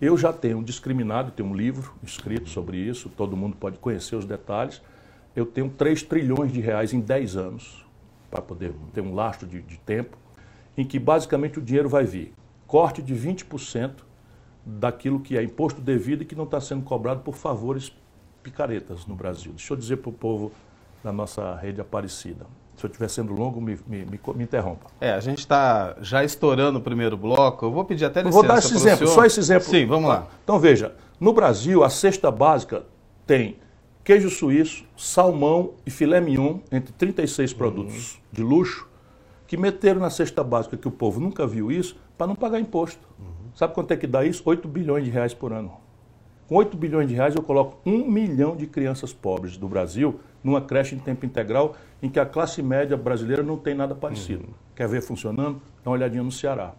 Eu 0.00 0.16
já 0.16 0.32
tenho 0.32 0.58
um 0.58 0.62
discriminado, 0.62 1.30
tenho 1.30 1.48
um 1.48 1.54
livro 1.54 1.94
escrito 2.02 2.48
sobre 2.48 2.78
isso, 2.78 3.08
todo 3.08 3.36
mundo 3.36 3.56
pode 3.56 3.78
conhecer 3.78 4.16
os 4.16 4.24
detalhes. 4.24 4.82
Eu 5.36 5.46
tenho 5.46 5.68
3 5.68 6.02
trilhões 6.02 6.52
de 6.52 6.60
reais 6.60 6.92
em 6.92 7.00
10 7.00 7.36
anos 7.36 7.84
para 8.34 8.42
poder 8.42 8.74
ter 8.92 9.00
um 9.00 9.14
lastro 9.14 9.46
de, 9.46 9.62
de 9.62 9.78
tempo, 9.78 10.18
em 10.76 10.84
que 10.84 10.98
basicamente 10.98 11.60
o 11.60 11.62
dinheiro 11.62 11.88
vai 11.88 12.02
vir 12.02 12.34
corte 12.66 13.00
de 13.00 13.14
20% 13.14 13.92
daquilo 14.66 15.20
que 15.20 15.38
é 15.38 15.42
imposto 15.42 15.80
devido 15.80 16.22
e 16.22 16.24
que 16.24 16.34
não 16.34 16.42
está 16.42 16.60
sendo 16.60 16.82
cobrado 16.82 17.20
por 17.20 17.36
favores 17.36 17.96
picaretas 18.42 19.06
no 19.06 19.14
Brasil. 19.14 19.52
Deixa 19.52 19.72
eu 19.72 19.76
dizer 19.76 19.98
para 19.98 20.08
o 20.08 20.12
povo 20.12 20.50
da 21.04 21.12
nossa 21.12 21.54
rede 21.54 21.80
Aparecida. 21.80 22.44
Se 22.76 22.84
eu 22.84 22.88
estiver 22.88 23.08
sendo 23.08 23.32
longo, 23.32 23.60
me, 23.60 23.78
me, 23.86 24.04
me, 24.04 24.20
me, 24.34 24.42
interrompa. 24.42 24.90
É, 25.00 25.12
a 25.12 25.20
gente 25.20 25.38
está 25.38 25.94
já 26.00 26.24
estourando 26.24 26.80
o 26.80 26.82
primeiro 26.82 27.16
bloco. 27.16 27.66
Eu 27.66 27.70
vou 27.70 27.84
pedir 27.84 28.04
até 28.04 28.20
licença 28.20 28.36
Vou 28.36 28.48
dar 28.48 28.58
esse 28.58 28.74
exemplo, 28.74 29.06
senhor. 29.06 29.14
só 29.14 29.24
esse 29.24 29.38
exemplo. 29.38 29.68
Sim, 29.68 29.86
vamos 29.86 30.08
lá. 30.08 30.26
Então 30.42 30.58
veja, 30.58 30.96
no 31.20 31.32
Brasil 31.32 31.84
a 31.84 31.90
cesta 31.90 32.32
básica 32.32 32.84
tem 33.24 33.58
queijo 34.04 34.28
suíço, 34.28 34.84
salmão 34.96 35.72
e 35.86 35.90
filé 35.90 36.20
mignon, 36.20 36.58
entre 36.70 36.92
36 36.92 37.50
uhum. 37.50 37.58
produtos 37.58 38.20
de 38.30 38.42
luxo, 38.42 38.86
que 39.46 39.56
meteram 39.56 40.00
na 40.00 40.10
cesta 40.10 40.44
básica, 40.44 40.76
que 40.76 40.86
o 40.86 40.90
povo 40.90 41.18
nunca 41.18 41.46
viu 41.46 41.72
isso, 41.72 41.96
para 42.16 42.26
não 42.26 42.36
pagar 42.36 42.60
imposto. 42.60 43.08
Uhum. 43.18 43.50
Sabe 43.54 43.72
quanto 43.72 43.92
é 43.92 43.96
que 43.96 44.06
dá 44.06 44.24
isso? 44.24 44.42
8 44.44 44.68
bilhões 44.68 45.04
de 45.04 45.10
reais 45.10 45.32
por 45.32 45.52
ano. 45.52 45.72
Com 46.46 46.56
8 46.56 46.76
bilhões 46.76 47.08
de 47.08 47.14
reais 47.14 47.34
eu 47.34 47.42
coloco 47.42 47.78
um 47.86 48.04
milhão 48.10 48.54
de 48.54 48.66
crianças 48.66 49.14
pobres 49.14 49.56
do 49.56 49.66
Brasil 49.66 50.20
numa 50.42 50.60
creche 50.60 50.94
em 50.94 50.98
tempo 50.98 51.24
integral 51.24 51.74
em 52.02 52.10
que 52.10 52.20
a 52.20 52.26
classe 52.26 52.62
média 52.62 52.98
brasileira 52.98 53.42
não 53.42 53.56
tem 53.56 53.74
nada 53.74 53.94
parecido. 53.94 54.44
Uhum. 54.44 54.54
Quer 54.76 54.86
ver 54.86 55.00
funcionando? 55.00 55.62
Dá 55.82 55.90
uma 55.90 55.96
olhadinha 55.96 56.22
no 56.22 56.30
Ceará. 56.30 56.74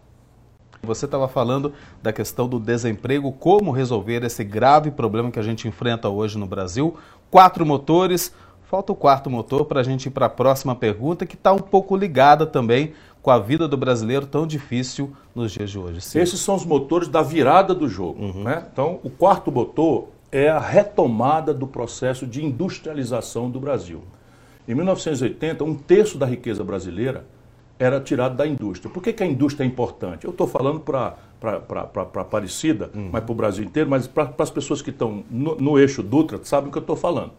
Você 0.82 1.04
estava 1.04 1.26
falando 1.26 1.72
da 2.02 2.12
questão 2.12 2.48
do 2.48 2.60
desemprego, 2.60 3.32
como 3.32 3.70
resolver 3.70 4.22
esse 4.24 4.44
grave 4.44 4.90
problema 4.90 5.30
que 5.30 5.38
a 5.38 5.42
gente 5.42 5.66
enfrenta 5.66 6.08
hoje 6.08 6.38
no 6.38 6.46
Brasil. 6.46 6.96
Quatro 7.30 7.66
motores, 7.66 8.32
falta 8.64 8.92
o 8.92 8.96
quarto 8.96 9.30
motor 9.30 9.64
para 9.64 9.80
a 9.80 9.82
gente 9.82 10.06
ir 10.06 10.10
para 10.10 10.26
a 10.26 10.30
próxima 10.30 10.74
pergunta, 10.74 11.26
que 11.26 11.34
está 11.34 11.52
um 11.52 11.58
pouco 11.58 11.96
ligada 11.96 12.46
também 12.46 12.92
com 13.22 13.30
a 13.30 13.38
vida 13.38 13.66
do 13.66 13.76
brasileiro 13.76 14.26
tão 14.26 14.46
difícil 14.46 15.12
nos 15.34 15.50
dias 15.52 15.70
de 15.70 15.78
hoje. 15.78 16.00
Sim. 16.00 16.20
Esses 16.20 16.38
são 16.38 16.54
os 16.54 16.64
motores 16.64 17.08
da 17.08 17.22
virada 17.22 17.74
do 17.74 17.88
jogo. 17.88 18.22
Uhum. 18.22 18.44
Né? 18.44 18.64
Então, 18.72 19.00
o 19.02 19.10
quarto 19.10 19.50
motor 19.50 20.08
é 20.30 20.48
a 20.48 20.60
retomada 20.60 21.52
do 21.52 21.66
processo 21.66 22.26
de 22.26 22.44
industrialização 22.44 23.50
do 23.50 23.58
Brasil. 23.58 24.02
Em 24.68 24.74
1980, 24.74 25.64
um 25.64 25.74
terço 25.74 26.18
da 26.18 26.26
riqueza 26.26 26.62
brasileira 26.62 27.24
era 27.78 28.00
tirado 28.00 28.36
da 28.36 28.46
indústria. 28.46 28.92
Por 28.92 29.02
que, 29.02 29.12
que 29.12 29.22
a 29.22 29.26
indústria 29.26 29.64
é 29.64 29.66
importante? 29.66 30.24
Eu 30.24 30.30
estou 30.30 30.46
falando 30.46 30.80
para 30.80 31.16
Aparecida, 32.20 32.90
uhum. 32.94 33.10
mas 33.12 33.22
para 33.22 33.32
o 33.32 33.34
Brasil 33.34 33.64
inteiro, 33.64 33.88
mas 33.88 34.06
para 34.06 34.32
as 34.38 34.50
pessoas 34.50 34.80
que 34.80 34.90
estão 34.90 35.24
no, 35.30 35.56
no, 35.56 35.78
eixo 35.78 36.02
Dutra, 36.02 36.40
sabem 36.42 36.68
o 36.68 36.72
que 36.72 36.78
eu 36.78 36.82
estou 36.82 36.96
falando. 36.96 37.32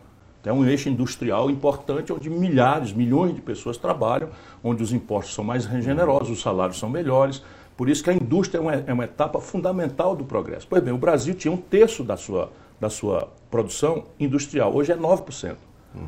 É 0.45 0.53
um 0.53 0.65
eixo 0.65 0.87
industrial 0.87 1.49
importante 1.49 2.13
onde 2.13 2.29
milhares, 2.29 2.93
milhões 2.93 3.35
de 3.35 3.41
pessoas 3.41 3.75
trabalham, 3.75 4.29
onde 4.63 4.81
os 4.81 4.93
impostos 4.93 5.33
são 5.33 5.43
mais 5.43 5.63
generosos, 5.63 6.29
os 6.29 6.41
salários 6.41 6.79
são 6.79 6.89
melhores. 6.89 7.43
Por 7.75 7.89
isso 7.89 8.01
que 8.01 8.09
a 8.09 8.13
indústria 8.13 8.59
é 8.59 8.61
uma, 8.61 8.73
é 8.73 8.93
uma 8.93 9.03
etapa 9.03 9.41
fundamental 9.41 10.15
do 10.15 10.23
progresso. 10.23 10.65
Pois 10.69 10.81
bem, 10.81 10.93
o 10.93 10.97
Brasil 10.97 11.33
tinha 11.35 11.51
um 11.51 11.57
terço 11.57 12.01
da 12.01 12.15
sua, 12.15 12.49
da 12.79 12.89
sua 12.89 13.27
produção 13.51 14.05
industrial, 14.17 14.73
hoje 14.73 14.93
é 14.93 14.95
9%. 14.95 15.57
Uhum. 15.93 16.07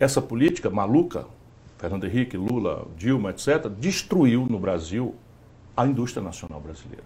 Essa 0.00 0.22
política 0.22 0.70
maluca, 0.70 1.26
Fernando 1.78 2.04
Henrique, 2.04 2.36
Lula, 2.36 2.86
Dilma, 2.96 3.30
etc., 3.30 3.68
destruiu 3.68 4.46
no 4.48 4.58
Brasil 4.58 5.14
a 5.76 5.86
indústria 5.86 6.22
nacional 6.22 6.60
brasileira. 6.60 7.04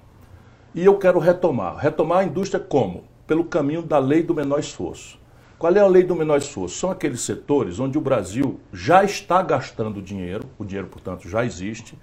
E 0.75 0.85
eu 0.85 0.97
quero 0.97 1.19
retomar. 1.19 1.77
Retomar 1.77 2.19
a 2.19 2.25
indústria 2.25 2.63
como? 2.63 3.05
Pelo 3.27 3.45
caminho 3.45 3.83
da 3.83 3.99
lei 3.99 4.23
do 4.23 4.35
menor 4.35 4.61
esforço. 4.61 5.19
Qual 5.59 5.75
é 5.75 5.81
a 5.81 5.87
lei 5.87 6.05
do 6.05 6.15
menor 6.15 6.39
esforço? 6.39 6.79
São 6.79 6.91
aqueles 6.91 7.21
setores 7.21 7.81
onde 7.81 7.99
o 7.99 8.01
Brasil 8.01 8.61
já 8.73 9.05
está 9.05 9.43
gastando 9.43 10.01
dinheiro, 10.01 10.45
o 10.57 10.65
dinheiro, 10.65 10.89
portanto, 10.89 11.29
já 11.29 11.45
existe. 11.45 11.99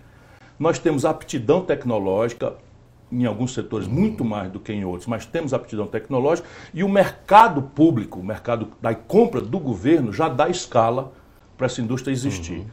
Nós 0.59 0.77
temos 0.77 1.05
aptidão 1.05 1.61
tecnológica, 1.61 2.55
em 3.11 3.25
alguns 3.25 3.53
setores 3.53 3.87
muito 3.87 4.25
mais 4.25 4.51
do 4.51 4.59
que 4.59 4.73
em 4.73 4.83
outros, 4.83 5.07
mas 5.07 5.25
temos 5.25 5.53
aptidão 5.53 5.87
tecnológica 5.87 6.47
e 6.73 6.83
o 6.83 6.89
mercado 6.89 7.61
público, 7.61 8.19
o 8.19 8.23
mercado 8.23 8.67
da 8.81 8.93
compra 8.93 9.39
do 9.39 9.59
governo 9.59 10.11
já 10.11 10.27
dá 10.27 10.49
escala 10.49 11.13
para 11.57 11.65
essa 11.65 11.81
indústria 11.81 12.11
existir. 12.11 12.59
Uhum. 12.59 12.67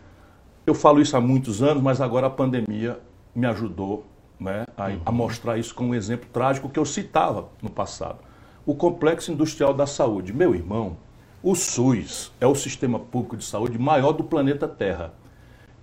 Eu 0.66 0.74
falo 0.74 1.00
isso 1.00 1.16
há 1.16 1.20
muitos 1.20 1.62
anos, 1.62 1.82
mas 1.82 2.00
agora 2.00 2.26
a 2.26 2.30
pandemia 2.30 2.98
me 3.34 3.46
ajudou 3.46 4.06
né, 4.38 4.66
a, 4.76 4.88
uhum. 4.88 5.00
a 5.04 5.12
mostrar 5.12 5.58
isso 5.58 5.74
com 5.74 5.86
um 5.86 5.94
exemplo 5.94 6.28
trágico 6.32 6.68
que 6.68 6.78
eu 6.78 6.84
citava 6.84 7.48
no 7.62 7.70
passado. 7.70 8.18
O 8.66 8.74
Complexo 8.74 9.32
Industrial 9.32 9.74
da 9.74 9.86
Saúde. 9.86 10.32
Meu 10.32 10.54
irmão, 10.54 10.96
o 11.42 11.54
SUS 11.54 12.32
é 12.40 12.46
o 12.46 12.54
sistema 12.54 12.98
público 12.98 13.36
de 13.36 13.44
saúde 13.44 13.78
maior 13.78 14.12
do 14.12 14.24
planeta 14.24 14.66
Terra. 14.66 15.12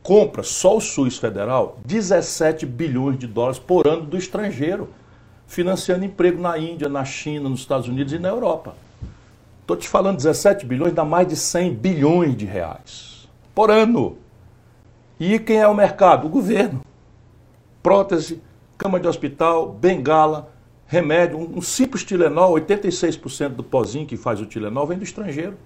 Compra 0.02 0.42
só 0.42 0.78
o 0.78 0.82
SUS 0.82 1.20
federal 1.20 1.78
17 1.86 2.66
bilhões 2.66 3.20
de 3.20 3.28
dólares 3.28 3.60
por 3.60 3.88
ano 3.88 4.04
do 4.04 4.18
estrangeiro. 4.18 4.90
financiando 5.46 6.06
emprego 6.06 6.42
na 6.42 6.58
Índia, 6.58 6.88
na 6.88 7.04
China, 7.04 7.50
nos 7.50 7.60
Estados 7.60 7.88
Unidos 7.88 8.14
e 8.14 8.18
na 8.18 8.30
Europa. 8.30 8.74
Estou 9.72 9.84
te 9.84 9.88
falando 9.88 10.18
17 10.18 10.66
bilhões, 10.66 10.94
dá 10.94 11.06
mais 11.06 11.26
de 11.26 11.38
100 11.38 11.76
bilhões 11.76 12.36
de 12.36 12.44
reais 12.44 13.30
por 13.56 13.72
ano. 13.72 14.18
E 15.18 15.40
quem 15.40 15.62
é 15.62 15.68
o 15.68 15.74
mercado? 15.74 16.28
O 16.28 16.30
governo. 16.30 16.82
Prótese, 17.82 18.42
cama 18.78 19.00
de 19.00 19.08
hospital, 19.08 19.72
bengala, 19.72 20.52
remédio, 20.86 21.38
um, 21.38 21.62
simples 21.62 22.04
Tilenol, 22.04 22.56
86% 22.56 23.50
do 23.52 23.64
pozinho 23.64 24.06
que 24.06 24.18
faz 24.18 24.42
o 24.42 24.46
Tilenol 24.46 24.88
vem 24.88 24.98
do 24.98 25.06
estrangeiro. 25.06 25.58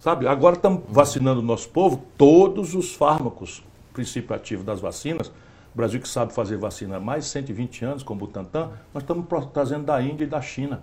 Sabe? 0.00 0.26
Agora 0.26 0.56
estamos 0.56 0.82
vacinando 0.88 1.38
o 1.38 1.44
nosso 1.44 1.68
povo, 1.68 2.02
todos 2.18 2.74
os 2.74 2.92
fármacos, 2.92 3.62
princípio 3.92 4.34
ativo 4.34 4.64
das 4.64 4.80
vacinas. 4.80 5.28
O 5.28 5.76
Brasil 5.76 6.00
que 6.00 6.08
sabe 6.08 6.32
fazer 6.32 6.56
vacina 6.56 6.96
há 6.96 7.00
mais 7.00 7.22
de 7.22 7.30
120 7.30 7.84
anos, 7.84 8.02
com 8.02 8.14
o 8.14 8.16
Butantan, 8.16 8.70
nós 8.92 9.04
estamos 9.04 9.26
trazendo 9.52 9.84
da 9.84 10.02
Índia 10.02 10.24
e 10.24 10.26
da 10.26 10.40
China. 10.40 10.82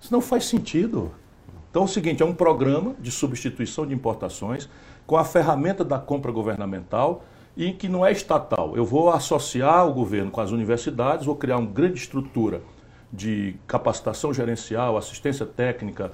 Isso 0.00 0.10
não 0.10 0.22
faz 0.22 0.46
sentido. 0.46 1.12
Então 1.74 1.82
é 1.82 1.86
o 1.86 1.88
seguinte, 1.88 2.22
é 2.22 2.24
um 2.24 2.32
programa 2.32 2.94
de 3.00 3.10
substituição 3.10 3.84
de 3.84 3.92
importações 3.92 4.68
com 5.04 5.16
a 5.16 5.24
ferramenta 5.24 5.84
da 5.84 5.98
compra 5.98 6.30
governamental 6.30 7.24
e 7.56 7.72
que 7.72 7.88
não 7.88 8.06
é 8.06 8.12
estatal. 8.12 8.76
Eu 8.76 8.84
vou 8.84 9.10
associar 9.10 9.84
o 9.84 9.92
governo 9.92 10.30
com 10.30 10.40
as 10.40 10.52
universidades, 10.52 11.26
vou 11.26 11.34
criar 11.34 11.56
uma 11.56 11.68
grande 11.68 11.98
estrutura 11.98 12.62
de 13.12 13.56
capacitação 13.66 14.32
gerencial, 14.32 14.96
assistência 14.96 15.44
técnica, 15.44 16.12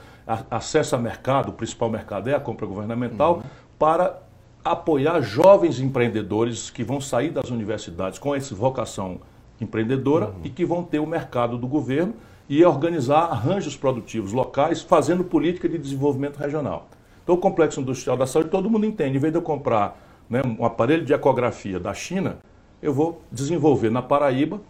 acesso 0.50 0.96
a 0.96 0.98
mercado, 0.98 1.50
o 1.50 1.52
principal 1.52 1.90
mercado 1.90 2.30
é 2.30 2.34
a 2.34 2.40
compra 2.40 2.64
governamental, 2.64 3.34
uhum. 3.34 3.42
para 3.78 4.18
apoiar 4.64 5.20
jovens 5.20 5.78
empreendedores 5.78 6.70
que 6.70 6.82
vão 6.82 7.02
sair 7.02 7.32
das 7.32 7.50
universidades 7.50 8.18
com 8.18 8.34
essa 8.34 8.54
vocação 8.54 9.20
empreendedora 9.60 10.28
uhum. 10.28 10.40
e 10.42 10.48
que 10.48 10.64
vão 10.64 10.82
ter 10.82 11.00
o 11.00 11.06
mercado 11.06 11.58
do 11.58 11.68
governo 11.68 12.14
e 12.50 12.64
organizar 12.64 13.30
arranjos 13.30 13.76
produtivos 13.76 14.32
locais, 14.32 14.82
fazendo 14.82 15.22
política 15.22 15.68
de 15.68 15.78
desenvolvimento 15.78 16.36
regional. 16.36 16.88
Então, 17.22 17.36
o 17.36 17.38
complexo 17.38 17.80
industrial 17.80 18.16
da 18.16 18.26
saúde, 18.26 18.50
todo 18.50 18.68
mundo 18.68 18.84
entende. 18.84 19.16
Em 19.16 19.20
vez 19.20 19.32
de 19.32 19.38
eu 19.38 19.42
comprar 19.42 19.96
né, 20.28 20.42
um 20.58 20.64
aparelho 20.64 21.04
de 21.04 21.12
ecografia 21.12 21.78
da 21.78 21.94
China, 21.94 22.38
eu 22.82 22.92
vou 22.92 23.22
desenvolver 23.30 23.88
na 23.88 24.02
Paraíba 24.02 24.60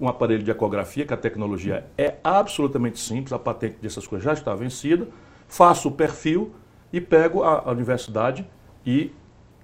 um 0.00 0.08
aparelho 0.08 0.42
de 0.42 0.50
ecografia, 0.50 1.06
que 1.06 1.14
a 1.14 1.16
tecnologia 1.16 1.86
é 1.96 2.16
absolutamente 2.24 2.98
simples, 2.98 3.32
a 3.32 3.38
patente 3.38 3.76
dessas 3.80 4.08
coisas 4.08 4.24
já 4.24 4.32
está 4.32 4.52
vencida, 4.56 5.06
faço 5.46 5.88
o 5.88 5.92
perfil 5.92 6.50
e 6.92 7.00
pego 7.00 7.44
a, 7.44 7.68
a 7.68 7.70
universidade 7.70 8.44
e 8.84 9.12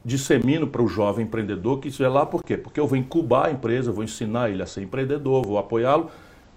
dissemino 0.04 0.68
para 0.68 0.82
o 0.82 0.86
jovem 0.86 1.24
empreendedor 1.24 1.80
que 1.80 1.88
isso 1.88 2.04
é 2.04 2.08
lá 2.08 2.24
por 2.24 2.44
quê? 2.44 2.56
Porque 2.56 2.78
eu 2.78 2.86
vou 2.86 2.96
incubar 2.96 3.46
a 3.46 3.50
empresa, 3.50 3.90
vou 3.90 4.04
ensinar 4.04 4.50
ele 4.50 4.62
a 4.62 4.66
ser 4.66 4.82
empreendedor, 4.82 5.44
vou 5.44 5.58
apoiá-lo 5.58 6.10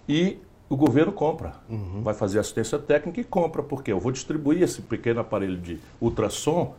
e 0.07 0.37
o 0.73 0.75
governo 0.75 1.11
compra. 1.11 1.53
Uhum. 1.69 2.01
Vai 2.01 2.15
fazer 2.15 2.39
assistência 2.39 2.79
técnica 2.79 3.21
e 3.21 3.23
compra, 3.23 3.61
porque 3.61 3.91
eu 3.91 3.99
vou 3.99 4.11
distribuir 4.11 4.63
esse 4.63 4.81
pequeno 4.81 5.19
aparelho 5.19 5.55
de 5.55 5.79
ultrassom 6.01 6.73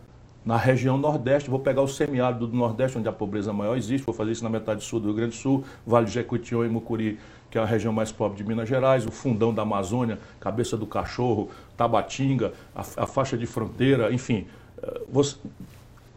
na 0.45 0.57
região 0.57 0.99
Nordeste. 0.99 1.49
Vou 1.49 1.61
pegar 1.61 1.81
o 1.81 1.87
semiárido 1.87 2.49
do 2.49 2.57
Nordeste, 2.57 2.99
onde 2.99 3.09
a 3.09 3.13
pobreza 3.13 3.53
maior 3.53 3.77
existe, 3.77 4.05
vou 4.05 4.15
fazer 4.15 4.33
isso 4.33 4.43
na 4.43 4.51
metade 4.51 4.83
sul 4.83 4.99
do 4.99 5.07
Rio 5.07 5.15
Grande 5.15 5.37
do 5.37 5.41
Sul, 5.41 5.65
Vale 5.87 6.07
de 6.07 6.13
Jequitinhonha 6.13 6.69
e 6.69 6.73
Mucuri, 6.73 7.21
que 7.49 7.57
é 7.57 7.61
a 7.61 7.65
região 7.65 7.93
mais 7.93 8.11
pobre 8.11 8.37
de 8.37 8.43
Minas 8.43 8.69
Gerais, 8.69 9.07
o 9.07 9.13
fundão 9.13 9.55
da 9.55 9.63
Amazônia, 9.63 10.19
Cabeça 10.41 10.77
do 10.77 10.87
Cachorro, 10.87 11.51
Tabatinga, 11.77 12.53
a, 12.75 12.81
a 12.81 13.07
faixa 13.07 13.39
de 13.39 13.47
fronteira, 13.47 14.13
enfim. 14.13 14.49
Eh, 14.83 15.03
você, 15.09 15.37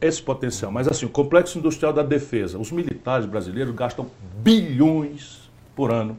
esse 0.02 0.22
potencial. 0.22 0.72
Mas 0.72 0.88
assim, 0.88 1.06
o 1.06 1.10
complexo 1.10 1.60
industrial 1.60 1.94
da 1.94 2.02
defesa, 2.02 2.58
os 2.58 2.72
militares 2.72 3.28
brasileiros 3.28 3.76
gastam 3.76 4.08
bilhões 4.42 5.48
por 5.76 5.92
ano 5.92 6.18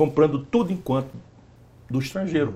comprando 0.00 0.38
tudo 0.38 0.72
enquanto 0.72 1.10
do 1.90 1.98
estrangeiro. 1.98 2.54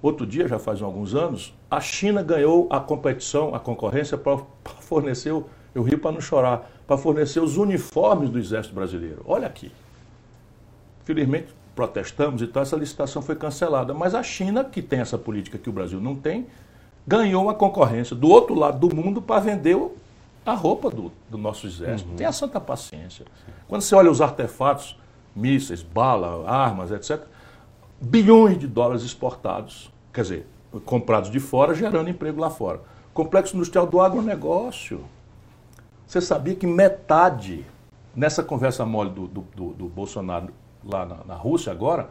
Outro 0.00 0.24
dia, 0.24 0.46
já 0.46 0.60
faz 0.60 0.80
alguns 0.80 1.12
anos, 1.12 1.52
a 1.68 1.80
China 1.80 2.22
ganhou 2.22 2.68
a 2.70 2.78
competição, 2.78 3.52
a 3.52 3.58
concorrência 3.58 4.16
para 4.16 4.38
fornecer, 4.78 5.30
eu 5.30 5.82
rio 5.82 5.98
para 5.98 6.12
não 6.12 6.20
chorar, 6.20 6.70
para 6.86 6.96
fornecer 6.96 7.40
os 7.40 7.56
uniformes 7.56 8.30
do 8.30 8.38
Exército 8.38 8.76
Brasileiro. 8.76 9.22
Olha 9.26 9.48
aqui. 9.48 9.72
Felizmente 11.02 11.48
protestamos 11.74 12.42
e 12.42 12.46
tal, 12.46 12.62
essa 12.62 12.76
licitação 12.76 13.22
foi 13.22 13.34
cancelada. 13.34 13.92
Mas 13.92 14.14
a 14.14 14.22
China, 14.22 14.62
que 14.62 14.80
tem 14.80 15.00
essa 15.00 15.18
política 15.18 15.58
que 15.58 15.68
o 15.68 15.72
Brasil 15.72 16.00
não 16.00 16.14
tem, 16.14 16.46
ganhou 17.04 17.50
a 17.50 17.54
concorrência 17.56 18.14
do 18.14 18.28
outro 18.28 18.54
lado 18.54 18.86
do 18.86 18.94
mundo 18.94 19.20
para 19.20 19.40
vender 19.40 19.76
a 20.46 20.54
roupa 20.54 20.90
do, 20.90 21.10
do 21.28 21.38
nosso 21.38 21.66
exército. 21.66 22.08
Uhum. 22.10 22.16
Tenha 22.16 22.30
santa 22.30 22.60
paciência. 22.60 23.26
Quando 23.66 23.82
você 23.82 23.96
olha 23.96 24.12
os 24.12 24.20
artefatos 24.20 24.96
mísseis, 25.38 25.82
bala, 25.82 26.48
armas, 26.48 26.90
etc. 26.90 27.24
Bilhões 28.00 28.58
de 28.58 28.66
dólares 28.66 29.02
exportados, 29.02 29.90
quer 30.12 30.22
dizer, 30.22 30.46
comprados 30.84 31.30
de 31.30 31.40
fora, 31.40 31.74
gerando 31.74 32.10
emprego 32.10 32.40
lá 32.40 32.50
fora. 32.50 32.80
Complexo 33.14 33.56
industrial 33.56 33.86
do 33.86 34.00
agronegócio. 34.00 35.04
Você 36.06 36.20
sabia 36.20 36.54
que 36.54 36.66
metade, 36.66 37.64
nessa 38.14 38.42
conversa 38.42 38.84
mole 38.84 39.10
do, 39.10 39.26
do, 39.26 39.44
do, 39.54 39.68
do 39.74 39.88
Bolsonaro 39.88 40.48
lá 40.84 41.04
na, 41.04 41.16
na 41.26 41.34
Rússia 41.34 41.72
agora, 41.72 42.10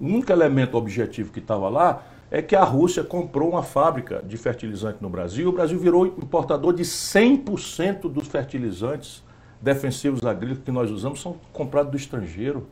o 0.00 0.04
único 0.04 0.32
elemento 0.32 0.76
objetivo 0.76 1.32
que 1.32 1.38
estava 1.38 1.68
lá 1.68 2.02
é 2.30 2.42
que 2.42 2.54
a 2.54 2.64
Rússia 2.64 3.02
comprou 3.02 3.50
uma 3.50 3.62
fábrica 3.62 4.22
de 4.22 4.36
fertilizante 4.36 4.98
no 5.00 5.08
Brasil 5.08 5.48
o 5.48 5.52
Brasil 5.52 5.78
virou 5.78 6.06
importador 6.06 6.74
de 6.74 6.82
100% 6.82 8.02
dos 8.10 8.28
fertilizantes 8.28 9.22
defensivos 9.60 10.24
agrícolas 10.24 10.64
que 10.64 10.70
nós 10.70 10.90
usamos 10.90 11.20
são 11.20 11.36
comprados 11.52 11.90
do 11.90 11.96
estrangeiro. 11.96 12.66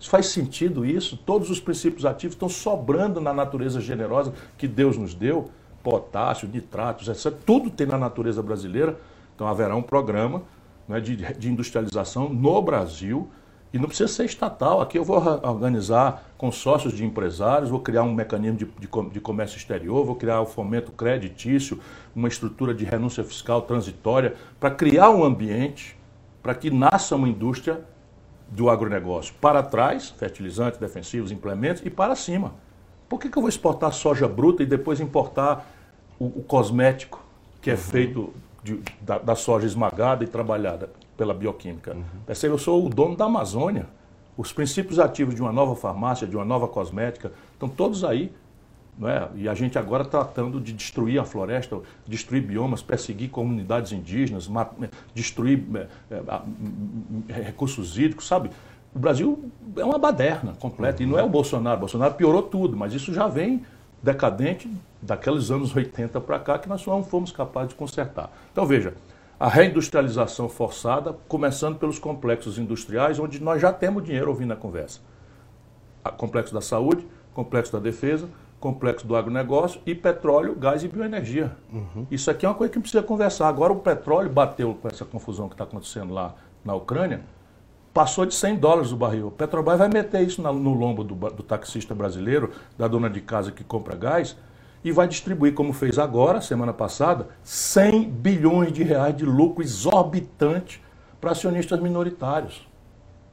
Faz 0.00 0.26
sentido 0.26 0.84
isso? 0.84 1.16
Todos 1.16 1.50
os 1.50 1.58
princípios 1.60 2.04
ativos 2.04 2.34
estão 2.34 2.48
sobrando 2.48 3.20
na 3.20 3.32
natureza 3.32 3.80
generosa 3.80 4.32
que 4.56 4.68
Deus 4.68 4.96
nos 4.96 5.14
deu, 5.14 5.50
potássio, 5.82 6.48
nitratos, 6.48 7.08
etc. 7.08 7.36
Tudo 7.44 7.70
tem 7.70 7.86
na 7.86 7.98
natureza 7.98 8.42
brasileira. 8.42 8.98
Então 9.34 9.46
haverá 9.46 9.74
um 9.74 9.82
programa 9.82 10.42
né, 10.86 11.00
de, 11.00 11.16
de 11.16 11.50
industrialização 11.50 12.28
no 12.28 12.62
Brasil 12.62 13.28
e 13.72 13.78
não 13.78 13.86
precisa 13.86 14.08
ser 14.08 14.24
estatal. 14.24 14.80
Aqui 14.80 14.98
eu 14.98 15.04
vou 15.04 15.18
organizar 15.18 16.32
consórcios 16.38 16.94
de 16.94 17.04
empresários, 17.04 17.70
vou 17.70 17.80
criar 17.80 18.02
um 18.02 18.14
mecanismo 18.14 18.56
de, 18.56 18.64
de, 18.64 19.10
de, 19.10 19.20
comércio 19.20 19.56
exterior, 19.56 20.04
vou 20.04 20.14
criar 20.14 20.40
o 20.40 20.46
fomento 20.46 20.92
creditício, 20.92 21.78
uma 22.14 22.28
estrutura 22.28 22.72
de 22.72 22.84
renúncia 22.84 23.22
fiscal 23.22 23.62
transitória, 23.62 24.34
para 24.58 24.70
criar 24.70 25.10
um 25.10 25.22
ambiente 25.22 25.97
para 26.48 26.54
que 26.54 26.70
nasça 26.70 27.14
uma 27.14 27.28
indústria 27.28 27.84
do 28.48 28.70
agronegócio 28.70 29.34
para 29.38 29.62
trás, 29.62 30.08
fertilizantes, 30.08 30.80
defensivos, 30.80 31.30
implementos, 31.30 31.84
e 31.84 31.90
para 31.90 32.16
cima. 32.16 32.54
Por 33.06 33.20
que, 33.20 33.28
que 33.28 33.36
eu 33.36 33.42
vou 33.42 33.50
exportar 33.50 33.92
soja 33.92 34.26
bruta 34.26 34.62
e 34.62 34.66
depois 34.66 34.98
importar 34.98 35.70
o, 36.18 36.24
o 36.24 36.42
cosmético 36.42 37.22
que 37.60 37.68
é 37.68 37.74
uhum. 37.74 37.78
feito 37.78 38.32
de, 38.64 38.80
da, 39.02 39.18
da, 39.18 39.34
soja 39.34 39.66
esmagada 39.66 40.24
e 40.24 40.26
trabalhada 40.26 40.88
pela 41.18 41.34
bioquímica? 41.34 41.92
Uhum. 41.92 42.02
Percebe? 42.24 42.54
Eu 42.54 42.58
sou 42.58 42.86
o 42.86 42.88
dono 42.88 43.14
da 43.14 43.26
Amazônia. 43.26 43.84
Os 44.34 44.50
princípios 44.50 44.98
ativos 44.98 45.34
de 45.34 45.42
uma 45.42 45.52
nova 45.52 45.76
farmácia, 45.76 46.26
de 46.26 46.34
uma 46.34 46.46
nova 46.46 46.66
cosmética, 46.66 47.30
estão 47.52 47.68
todos 47.68 48.04
aí 48.04 48.32
é? 49.06 49.28
E 49.36 49.48
a 49.48 49.54
gente 49.54 49.78
agora 49.78 50.04
tratando 50.04 50.60
de 50.60 50.72
destruir 50.72 51.20
a 51.20 51.24
floresta, 51.24 51.78
destruir 52.06 52.42
biomas, 52.42 52.82
perseguir 52.82 53.28
comunidades 53.30 53.92
indígenas, 53.92 54.48
destruir 55.14 55.62
é, 55.74 55.86
é, 57.28 57.42
recursos 57.42 57.96
hídricos, 57.96 58.26
sabe? 58.26 58.50
O 58.94 58.98
Brasil 58.98 59.50
é 59.76 59.84
uma 59.84 59.98
baderna 59.98 60.54
completa. 60.58 61.02
E 61.02 61.06
não 61.06 61.18
é 61.18 61.22
o 61.22 61.28
Bolsonaro. 61.28 61.76
O 61.76 61.80
Bolsonaro 61.80 62.14
piorou 62.14 62.42
tudo, 62.42 62.76
mas 62.76 62.94
isso 62.94 63.12
já 63.12 63.28
vem 63.28 63.62
decadente 64.02 64.70
daqueles 65.00 65.50
anos 65.50 65.74
80 65.74 66.20
para 66.20 66.38
cá 66.38 66.58
que 66.58 66.68
nós 66.68 66.84
não 66.86 67.04
fomos 67.04 67.30
capazes 67.30 67.70
de 67.70 67.74
consertar. 67.74 68.32
Então 68.50 68.66
veja, 68.66 68.94
a 69.38 69.48
reindustrialização 69.48 70.48
forçada, 70.48 71.12
começando 71.28 71.78
pelos 71.78 71.98
complexos 71.98 72.58
industriais, 72.58 73.20
onde 73.20 73.40
nós 73.40 73.62
já 73.62 73.72
temos 73.72 74.04
dinheiro 74.04 74.28
ouvindo 74.30 74.52
a 74.52 74.56
conversa. 74.56 75.00
O 76.04 76.12
complexo 76.12 76.52
da 76.52 76.60
saúde, 76.60 77.06
complexo 77.34 77.72
da 77.72 77.78
defesa, 77.78 78.28
complexo 78.60 79.06
do 79.06 79.16
agronegócio 79.16 79.80
e 79.86 79.94
petróleo, 79.94 80.54
gás 80.54 80.82
e 80.82 80.88
bioenergia. 80.88 81.56
Uhum. 81.72 82.06
Isso 82.10 82.30
aqui 82.30 82.44
é 82.44 82.48
uma 82.48 82.54
coisa 82.54 82.72
que 82.72 82.80
precisa 82.80 83.02
conversar. 83.02 83.48
Agora 83.48 83.72
o 83.72 83.76
petróleo 83.76 84.28
bateu 84.28 84.74
com 84.74 84.88
essa 84.88 85.04
confusão 85.04 85.48
que 85.48 85.54
está 85.54 85.64
acontecendo 85.64 86.12
lá 86.12 86.34
na 86.64 86.74
Ucrânia, 86.74 87.22
passou 87.94 88.26
de 88.26 88.34
100 88.34 88.56
dólares 88.56 88.92
o 88.92 88.96
barril. 88.96 89.28
O 89.28 89.30
Petrobras 89.30 89.78
vai 89.78 89.88
meter 89.88 90.22
isso 90.22 90.42
no 90.42 90.74
lombo 90.74 91.02
do, 91.04 91.14
do 91.14 91.42
taxista 91.42 91.94
brasileiro, 91.94 92.50
da 92.76 92.88
dona 92.88 93.08
de 93.08 93.20
casa 93.20 93.52
que 93.52 93.64
compra 93.64 93.96
gás, 93.96 94.36
e 94.84 94.92
vai 94.92 95.08
distribuir, 95.08 95.54
como 95.54 95.72
fez 95.72 95.98
agora, 95.98 96.40
semana 96.40 96.72
passada, 96.72 97.28
100 97.42 98.10
bilhões 98.10 98.72
de 98.72 98.82
reais 98.82 99.16
de 99.16 99.24
lucro 99.24 99.62
exorbitante 99.62 100.82
para 101.20 101.32
acionistas 101.32 101.80
minoritários, 101.80 102.68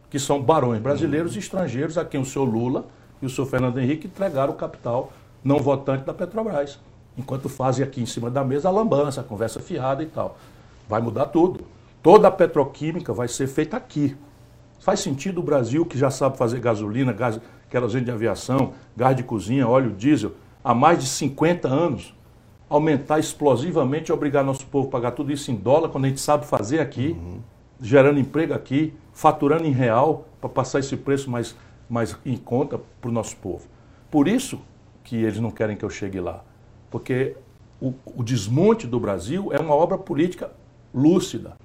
que 0.10 0.18
são 0.18 0.42
barões 0.42 0.82
brasileiros 0.82 1.34
uhum. 1.34 1.38
e 1.38 1.40
estrangeiros, 1.40 1.98
a 1.98 2.06
quem 2.06 2.20
o 2.20 2.26
senhor 2.26 2.46
Lula 2.46 2.88
e 3.26 3.28
o 3.28 3.30
senhor 3.30 3.48
Fernando 3.48 3.80
Henrique 3.80 4.08
entregaram 4.08 4.54
o 4.54 4.56
capital 4.56 5.12
não 5.44 5.58
votante 5.58 6.06
da 6.06 6.14
Petrobras. 6.14 6.80
Enquanto 7.18 7.48
fazem 7.48 7.84
aqui 7.84 8.02
em 8.02 8.06
cima 8.06 8.30
da 8.30 8.44
mesa 8.44 8.68
a 8.68 8.72
lambança, 8.72 9.22
a 9.22 9.24
conversa 9.24 9.60
fiada 9.60 10.04
e 10.04 10.06
tal. 10.06 10.38
Vai 10.88 11.02
mudar 11.02 11.28
tudo. 11.28 11.66
Toda 12.04 12.28
a 12.28 12.32
petroquímica 12.32 13.14
vai 13.14 13.28
ser 13.28 13.48
feita 13.48 13.78
aqui. 13.78 14.16
Faz 14.80 15.00
sentido 15.00 15.40
o 15.40 15.44
Brasil, 15.44 15.86
que 15.86 15.98
já 15.98 16.12
sabe 16.12 16.38
fazer 16.38 16.60
gasolina, 16.60 17.12
gás, 17.12 17.40
querosene 17.70 18.06
de 18.06 18.12
aviação, 18.12 18.74
gás 18.96 19.16
de 19.16 19.24
cozinha, 19.24 19.68
óleo 19.68 19.92
diesel, 19.92 20.34
há 20.64 20.76
mais 20.76 21.00
de 21.00 21.08
50 21.08 21.68
anos, 21.68 22.14
aumentar 22.70 23.18
explosivamente 23.18 24.10
e 24.10 24.14
obrigar 24.14 24.44
nosso 24.44 24.68
povo 24.68 24.88
a 24.90 24.92
pagar 24.92 25.12
tudo 25.12 25.32
isso 25.32 25.50
em 25.50 25.56
dólar, 25.56 25.90
quando 25.90 26.06
a 26.06 26.10
gente 26.10 26.22
sabe 26.22 26.46
fazer 26.46 26.80
aqui, 26.80 27.18
uhum. 27.20 27.40
gerando 27.82 28.20
emprego 28.20 28.54
aqui, 28.54 28.94
faturando 29.14 29.66
em 29.66 29.72
real, 29.72 30.28
para 30.40 30.50
passar 30.50 30.80
esse 30.80 30.96
preço 30.96 31.32
mais, 31.32 31.56
mais 31.90 32.18
em 32.26 32.38
conta 32.38 32.80
para 33.00 33.10
o 33.10 33.14
nosso 33.14 33.36
povo. 33.38 33.68
Por 34.10 34.28
isso 34.28 34.60
que 35.04 35.16
eles 35.16 35.40
não 35.40 35.52
querem 35.52 35.78
que 35.78 35.86
eu 35.86 35.90
chegue 35.90 36.20
lá. 36.20 36.44
Porque 36.90 37.36
o, 37.80 37.94
o 38.06 38.24
desmonte 38.24 38.88
do 38.88 39.00
Brasil 39.00 39.52
é 39.52 39.60
uma 39.60 39.76
obra 39.76 39.98
política 39.98 40.52
lúcida. 40.94 41.58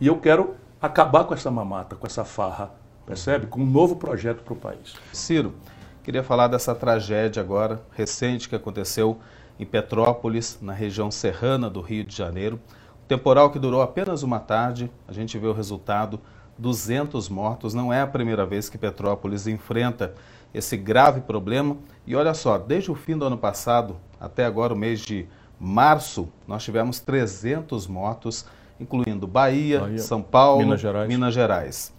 E 0.00 0.06
eu 0.06 0.18
quero 0.18 0.56
acabar 0.80 1.24
com 1.24 1.34
essa 1.34 1.50
mamata, 1.50 1.94
com 1.94 2.06
essa 2.06 2.24
farra, 2.24 2.72
percebe? 3.06 3.46
Com 3.46 3.60
um 3.60 3.66
novo 3.66 3.96
projeto 3.96 4.42
para 4.42 4.52
o 4.52 4.56
país. 4.56 4.94
Ciro, 5.12 5.54
queria 6.02 6.24
falar 6.24 6.48
dessa 6.48 6.74
tragédia 6.74 7.40
agora, 7.40 7.80
recente, 7.92 8.48
que 8.48 8.56
aconteceu 8.56 9.18
em 9.58 9.64
Petrópolis, 9.64 10.58
na 10.60 10.72
região 10.72 11.10
serrana 11.10 11.70
do 11.70 11.80
Rio 11.80 12.04
de 12.04 12.16
Janeiro. 12.16 12.58
O 13.04 13.06
temporal 13.06 13.50
que 13.50 13.58
durou 13.58 13.80
apenas 13.80 14.22
uma 14.22 14.40
tarde, 14.40 14.90
a 15.06 15.12
gente 15.12 15.38
vê 15.38 15.46
o 15.46 15.52
resultado, 15.52 16.18
200 16.62 17.28
mortos. 17.28 17.74
Não 17.74 17.92
é 17.92 18.00
a 18.00 18.06
primeira 18.06 18.46
vez 18.46 18.68
que 18.68 18.78
Petrópolis 18.78 19.46
enfrenta 19.46 20.14
esse 20.54 20.76
grave 20.76 21.20
problema. 21.20 21.76
E 22.06 22.14
olha 22.14 22.32
só, 22.32 22.56
desde 22.56 22.90
o 22.90 22.94
fim 22.94 23.18
do 23.18 23.24
ano 23.24 23.36
passado 23.36 23.96
até 24.18 24.44
agora, 24.44 24.72
o 24.72 24.76
mês 24.76 25.00
de 25.00 25.26
março, 25.58 26.28
nós 26.46 26.62
tivemos 26.62 27.00
300 27.00 27.86
mortos, 27.86 28.46
incluindo 28.80 29.26
Bahia, 29.26 29.80
Bahia 29.80 29.98
São 29.98 30.22
Paulo, 30.22 30.64
Minas 30.64 30.80
Gerais. 30.80 31.08
Minas 31.08 31.34
Gerais. 31.34 31.92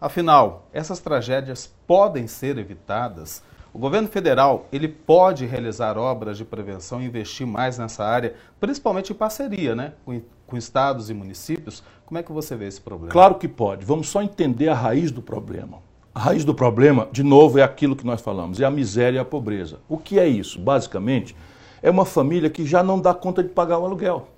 Afinal, 0.00 0.66
essas 0.72 1.00
tragédias 1.00 1.72
podem 1.86 2.26
ser 2.26 2.58
evitadas? 2.58 3.42
O 3.72 3.78
governo 3.78 4.08
federal 4.08 4.66
ele 4.72 4.88
pode 4.88 5.44
realizar 5.44 5.98
obras 5.98 6.38
de 6.38 6.44
prevenção 6.44 7.02
e 7.02 7.06
investir 7.06 7.46
mais 7.46 7.78
nessa 7.78 8.04
área, 8.04 8.34
principalmente 8.58 9.12
em 9.12 9.16
parceria 9.16 9.74
né, 9.74 9.92
com, 10.04 10.20
com 10.46 10.56
estados 10.56 11.10
e 11.10 11.14
municípios. 11.14 11.82
Como 12.06 12.18
é 12.18 12.22
que 12.22 12.32
você 12.32 12.56
vê 12.56 12.66
esse 12.66 12.80
problema? 12.80 13.12
Claro 13.12 13.34
que 13.34 13.46
pode. 13.46 13.84
Vamos 13.84 14.08
só 14.08 14.22
entender 14.22 14.68
a 14.68 14.74
raiz 14.74 15.10
do 15.10 15.20
problema. 15.20 15.78
A 16.14 16.20
raiz 16.20 16.44
do 16.44 16.54
problema, 16.54 17.08
de 17.12 17.22
novo, 17.22 17.58
é 17.58 17.62
aquilo 17.62 17.94
que 17.94 18.06
nós 18.06 18.20
falamos, 18.20 18.60
é 18.60 18.64
a 18.64 18.70
miséria 18.70 19.18
e 19.18 19.20
a 19.20 19.24
pobreza. 19.24 19.78
O 19.88 19.98
que 19.98 20.18
é 20.18 20.26
isso? 20.26 20.58
Basicamente, 20.58 21.36
é 21.82 21.90
uma 21.90 22.04
família 22.04 22.50
que 22.50 22.66
já 22.66 22.82
não 22.82 22.98
dá 23.00 23.14
conta 23.14 23.42
de 23.42 23.50
pagar 23.50 23.78
o 23.78 23.84
aluguel. 23.84 24.28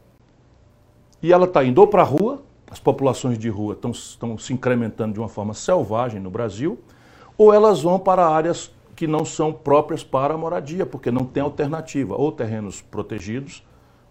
E 1.22 1.32
ela 1.32 1.44
está 1.46 1.64
indo 1.64 1.80
ou 1.80 1.86
para 1.86 2.02
a 2.02 2.04
rua, 2.04 2.42
as 2.70 2.78
populações 2.78 3.38
de 3.38 3.48
rua 3.48 3.74
estão 3.74 4.36
se 4.36 4.52
incrementando 4.52 5.14
de 5.14 5.20
uma 5.20 5.28
forma 5.28 5.54
selvagem 5.54 6.20
no 6.20 6.30
Brasil, 6.30 6.78
ou 7.38 7.52
elas 7.52 7.80
vão 7.80 7.98
para 7.98 8.26
áreas 8.26 8.70
que 9.00 9.06
não 9.06 9.24
são 9.24 9.50
próprias 9.50 10.04
para 10.04 10.34
a 10.34 10.36
moradia, 10.36 10.84
porque 10.84 11.10
não 11.10 11.24
tem 11.24 11.42
alternativa, 11.42 12.14
ou 12.14 12.30
terrenos 12.30 12.82
protegidos, 12.82 13.64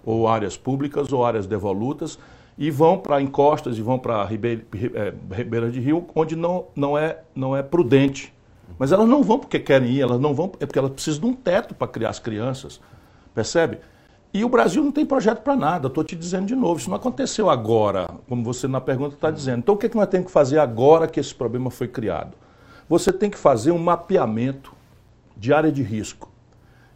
ou 0.04 0.28
áreas 0.28 0.58
públicas, 0.58 1.14
ou 1.14 1.24
áreas 1.24 1.46
devolutas, 1.46 2.18
e 2.58 2.72
vão 2.72 2.98
para 2.98 3.22
encostas 3.22 3.78
e 3.78 3.84
vão 3.84 4.00
para 4.00 4.26
ribeira, 4.26 4.66
é, 4.96 5.14
ribeira 5.32 5.70
de 5.70 5.80
rio, 5.80 6.08
onde 6.16 6.36
não, 6.36 6.66
não, 6.76 6.98
é, 6.98 7.20
não 7.36 7.56
é 7.56 7.62
prudente. 7.62 8.34
Mas 8.80 8.92
elas 8.92 9.08
não 9.08 9.22
vão 9.22 9.38
porque 9.38 9.60
querem 9.60 9.92
ir, 9.92 10.02
elas 10.02 10.20
não 10.20 10.34
vão 10.34 10.52
é 10.60 10.66
porque 10.66 10.80
elas 10.80 10.90
precisam 10.90 11.22
de 11.22 11.28
um 11.28 11.34
teto 11.34 11.76
para 11.76 11.88
criar 11.88 12.10
as 12.10 12.18
crianças, 12.18 12.82
percebe? 13.36 13.78
E 14.34 14.44
o 14.44 14.50
Brasil 14.50 14.84
não 14.84 14.92
tem 14.92 15.06
projeto 15.06 15.44
para 15.44 15.56
nada, 15.56 15.88
estou 15.88 16.04
te 16.04 16.16
dizendo 16.16 16.48
de 16.48 16.56
novo, 16.56 16.80
isso 16.80 16.90
não 16.90 16.98
aconteceu 16.98 17.48
agora, 17.48 18.10
como 18.28 18.44
você 18.44 18.68
na 18.68 18.82
pergunta 18.82 19.14
está 19.14 19.30
dizendo. 19.30 19.60
Então 19.60 19.76
o 19.76 19.78
que, 19.78 19.86
é 19.86 19.90
que 19.90 19.96
nós 19.96 20.08
temos 20.08 20.26
que 20.26 20.32
fazer 20.32 20.58
agora 20.58 21.08
que 21.08 21.20
esse 21.20 21.36
problema 21.36 21.70
foi 21.70 21.88
criado? 21.88 22.36
Você 22.90 23.14
tem 23.14 23.30
que 23.30 23.38
fazer 23.38 23.72
um 23.72 23.78
mapeamento 23.78 24.79
de 25.40 25.54
área 25.54 25.72
de 25.72 25.82
risco. 25.82 26.30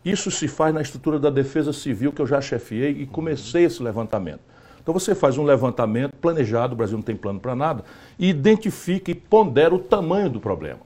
Isso 0.03 0.29
se 0.29 0.49
faz 0.49 0.73
na 0.73 0.81
estrutura 0.81 1.17
da 1.17 1.29
Defesa 1.29 1.71
Civil, 1.71 2.11
que 2.11 2.21
eu 2.21 2.27
já 2.27 2.41
chefiei 2.41 2.91
e 2.91 3.05
comecei 3.05 3.63
esse 3.63 3.81
levantamento. 3.81 4.41
Então 4.81 4.93
você 4.93 5.15
faz 5.15 5.37
um 5.37 5.43
levantamento 5.43 6.13
planejado, 6.17 6.73
o 6.73 6.75
Brasil 6.75 6.97
não 6.97 7.03
tem 7.03 7.15
plano 7.15 7.39
para 7.39 7.55
nada, 7.55 7.85
e 8.19 8.27
identifica 8.27 9.09
e 9.11 9.15
pondera 9.15 9.73
o 9.73 9.79
tamanho 9.79 10.29
do 10.29 10.41
problema. 10.41 10.81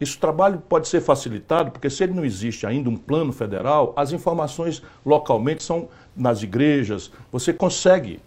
Esse 0.00 0.18
trabalho 0.18 0.60
pode 0.68 0.88
ser 0.88 1.00
facilitado, 1.00 1.70
porque 1.70 1.88
se 1.88 2.02
ele 2.02 2.12
não 2.12 2.24
existe 2.24 2.66
ainda 2.66 2.90
um 2.90 2.96
plano 2.96 3.32
federal, 3.32 3.92
as 3.94 4.10
informações 4.10 4.82
localmente 5.06 5.62
são 5.62 5.88
nas 6.16 6.42
igrejas, 6.42 7.12
você 7.30 7.52
consegue 7.52 8.18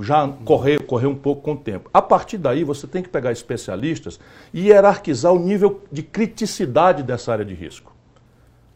já 0.00 0.26
correr, 0.44 0.82
correr 0.82 1.06
um 1.06 1.14
pouco 1.14 1.42
com 1.42 1.52
o 1.52 1.56
tempo. 1.56 1.88
A 1.94 2.02
partir 2.02 2.38
daí, 2.38 2.64
você 2.64 2.88
tem 2.88 3.04
que 3.04 3.08
pegar 3.08 3.30
especialistas 3.30 4.18
e 4.52 4.66
hierarquizar 4.66 5.32
o 5.32 5.38
nível 5.38 5.82
de 5.92 6.02
criticidade 6.02 7.04
dessa 7.04 7.30
área 7.30 7.44
de 7.44 7.54
risco 7.54 7.99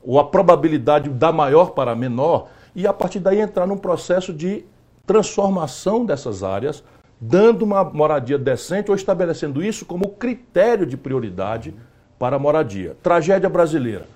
ou 0.05 0.19
a 0.21 0.25
probabilidade 0.25 1.09
da 1.09 1.33
maior 1.33 1.71
para 1.71 1.93
a 1.93 1.97
menor, 1.97 2.49
e 2.75 2.87
a 2.87 2.93
partir 2.93 3.21
daí 3.21 3.41
entrar 3.41 3.67
num 3.67 3.77
processo 3.77 4.33
de 4.33 4.65
transformação 5.07 6.05
dessas 6.05 6.43
áreas, 6.43 6.85
dando 7.21 7.63
uma 7.63 7.83
moradia 7.85 8.39
decente 8.39 8.91
ou 8.91 8.97
estabelecendo 8.97 9.65
isso 9.65 9.87
como 9.87 10.11
critério 10.11 10.85
de 10.85 10.97
prioridade 10.97 11.75
para 12.19 12.37
a 12.37 12.39
moradia. 12.39 12.97
Tragédia 13.03 13.49
brasileira. 13.49 14.07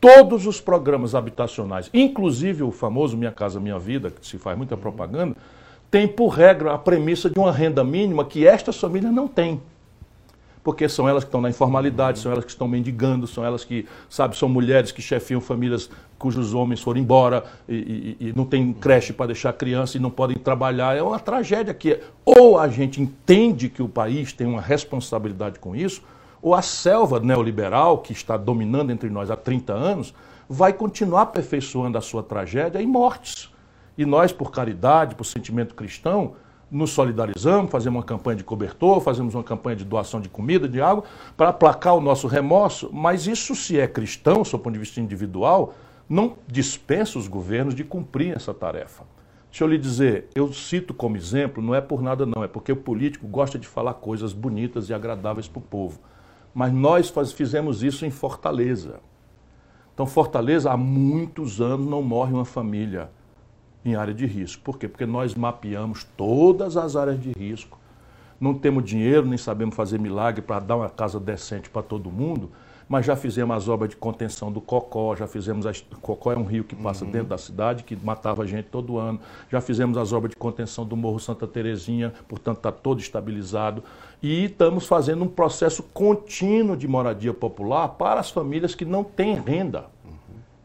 Todos 0.00 0.46
os 0.46 0.60
programas 0.60 1.14
habitacionais, 1.14 1.90
inclusive 1.92 2.62
o 2.62 2.70
famoso 2.70 3.16
Minha 3.16 3.32
Casa 3.32 3.58
Minha 3.58 3.78
Vida, 3.78 4.10
que 4.10 4.26
se 4.26 4.38
faz 4.38 4.56
muita 4.56 4.76
propaganda, 4.76 5.36
tem 5.90 6.06
por 6.06 6.28
regra 6.28 6.74
a 6.74 6.78
premissa 6.78 7.30
de 7.30 7.38
uma 7.38 7.52
renda 7.52 7.82
mínima 7.82 8.24
que 8.24 8.46
estas 8.46 8.78
famílias 8.78 9.12
não 9.12 9.26
têm 9.26 9.60
porque 10.66 10.88
são 10.88 11.08
elas 11.08 11.22
que 11.22 11.28
estão 11.28 11.40
na 11.40 11.48
informalidade, 11.48 12.18
são 12.18 12.32
elas 12.32 12.44
que 12.44 12.50
estão 12.50 12.66
mendigando, 12.66 13.24
são 13.24 13.44
elas 13.44 13.64
que, 13.64 13.86
sabe, 14.10 14.36
são 14.36 14.48
mulheres 14.48 14.90
que 14.90 15.00
chefiam 15.00 15.40
famílias 15.40 15.88
cujos 16.18 16.54
homens 16.54 16.82
foram 16.82 17.00
embora 17.00 17.44
e, 17.68 18.16
e, 18.18 18.26
e 18.28 18.32
não 18.34 18.44
tem 18.44 18.72
creche 18.72 19.12
para 19.12 19.26
deixar 19.26 19.52
criança 19.52 19.96
e 19.96 20.00
não 20.00 20.10
podem 20.10 20.36
trabalhar. 20.36 20.96
É 20.96 21.00
uma 21.00 21.20
tragédia 21.20 21.72
que 21.72 22.00
ou 22.24 22.58
a 22.58 22.66
gente 22.66 23.00
entende 23.00 23.68
que 23.68 23.80
o 23.80 23.88
país 23.88 24.32
tem 24.32 24.44
uma 24.44 24.60
responsabilidade 24.60 25.60
com 25.60 25.76
isso, 25.76 26.02
ou 26.42 26.52
a 26.52 26.62
selva 26.62 27.20
neoliberal 27.20 27.98
que 27.98 28.10
está 28.10 28.36
dominando 28.36 28.90
entre 28.90 29.08
nós 29.08 29.30
há 29.30 29.36
30 29.36 29.72
anos 29.72 30.12
vai 30.48 30.72
continuar 30.72 31.22
aperfeiçoando 31.22 31.96
a 31.96 32.00
sua 32.00 32.24
tragédia 32.24 32.82
em 32.82 32.88
mortes. 32.88 33.54
E 33.96 34.04
nós, 34.04 34.32
por 34.32 34.50
caridade, 34.50 35.14
por 35.14 35.22
sentimento 35.22 35.76
cristão, 35.76 36.34
nos 36.70 36.90
solidarizamos, 36.90 37.70
fazemos 37.70 37.98
uma 37.98 38.04
campanha 38.04 38.36
de 38.36 38.44
cobertor, 38.44 39.00
fazemos 39.00 39.34
uma 39.34 39.44
campanha 39.44 39.76
de 39.76 39.84
doação 39.84 40.20
de 40.20 40.28
comida, 40.28 40.68
de 40.68 40.80
água, 40.80 41.04
para 41.36 41.50
aplacar 41.50 41.94
o 41.94 42.00
nosso 42.00 42.26
remorso, 42.26 42.90
mas 42.92 43.26
isso, 43.26 43.54
se 43.54 43.78
é 43.78 43.86
cristão, 43.86 44.42
do 44.42 44.58
ponto 44.58 44.72
de 44.72 44.78
vista 44.78 45.00
individual, 45.00 45.74
não 46.08 46.36
dispensa 46.46 47.18
os 47.18 47.28
governos 47.28 47.74
de 47.74 47.84
cumprir 47.84 48.34
essa 48.34 48.52
tarefa. 48.52 49.04
Deixa 49.50 49.64
eu 49.64 49.68
lhe 49.68 49.78
dizer, 49.78 50.28
eu 50.34 50.52
cito 50.52 50.92
como 50.92 51.16
exemplo, 51.16 51.62
não 51.62 51.74
é 51.74 51.80
por 51.80 52.02
nada 52.02 52.26
não, 52.26 52.44
é 52.44 52.48
porque 52.48 52.72
o 52.72 52.76
político 52.76 53.26
gosta 53.26 53.58
de 53.58 53.66
falar 53.66 53.94
coisas 53.94 54.32
bonitas 54.32 54.90
e 54.90 54.94
agradáveis 54.94 55.48
para 55.48 55.60
o 55.60 55.62
povo. 55.62 56.00
Mas 56.52 56.72
nós 56.72 57.08
faz, 57.08 57.32
fizemos 57.32 57.82
isso 57.82 58.04
em 58.04 58.10
Fortaleza. 58.10 59.00
Então, 59.94 60.06
Fortaleza, 60.06 60.70
há 60.70 60.76
muitos 60.76 61.60
anos 61.60 61.86
não 61.86 62.02
morre 62.02 62.34
uma 62.34 62.44
família 62.44 63.08
em 63.86 63.94
área 63.94 64.12
de 64.12 64.26
risco. 64.26 64.62
Por 64.62 64.78
quê? 64.78 64.88
Porque 64.88 65.06
nós 65.06 65.34
mapeamos 65.34 66.04
todas 66.16 66.76
as 66.76 66.96
áreas 66.96 67.20
de 67.20 67.32
risco. 67.32 67.78
Não 68.40 68.52
temos 68.52 68.84
dinheiro, 68.84 69.26
nem 69.26 69.38
sabemos 69.38 69.74
fazer 69.74 69.98
milagre 69.98 70.42
para 70.42 70.60
dar 70.60 70.76
uma 70.76 70.90
casa 70.90 71.18
decente 71.18 71.70
para 71.70 71.82
todo 71.82 72.10
mundo, 72.10 72.50
mas 72.88 73.06
já 73.06 73.16
fizemos 73.16 73.56
as 73.56 73.68
obras 73.68 73.90
de 73.90 73.96
contenção 73.96 74.52
do 74.52 74.60
Cocó, 74.60 75.16
já 75.16 75.26
fizemos. 75.26 75.66
As, 75.66 75.80
Cocó 76.02 76.32
é 76.32 76.36
um 76.36 76.44
rio 76.44 76.62
que 76.62 76.76
passa 76.76 77.04
uhum. 77.04 77.10
dentro 77.10 77.28
da 77.28 77.38
cidade, 77.38 77.82
que 77.82 77.96
matava 77.96 78.46
gente 78.46 78.66
todo 78.66 78.98
ano. 78.98 79.18
Já 79.50 79.60
fizemos 79.60 79.96
as 79.96 80.12
obras 80.12 80.30
de 80.30 80.36
contenção 80.36 80.84
do 80.84 80.96
Morro 80.96 81.18
Santa 81.18 81.46
Terezinha, 81.46 82.12
portanto 82.28 82.58
está 82.58 82.70
todo 82.70 83.00
estabilizado. 83.00 83.82
E 84.22 84.44
estamos 84.44 84.86
fazendo 84.86 85.24
um 85.24 85.28
processo 85.28 85.82
contínuo 85.82 86.76
de 86.76 86.86
moradia 86.86 87.34
popular 87.34 87.88
para 87.88 88.20
as 88.20 88.30
famílias 88.30 88.74
que 88.74 88.84
não 88.84 89.02
têm 89.02 89.34
renda. 89.34 89.86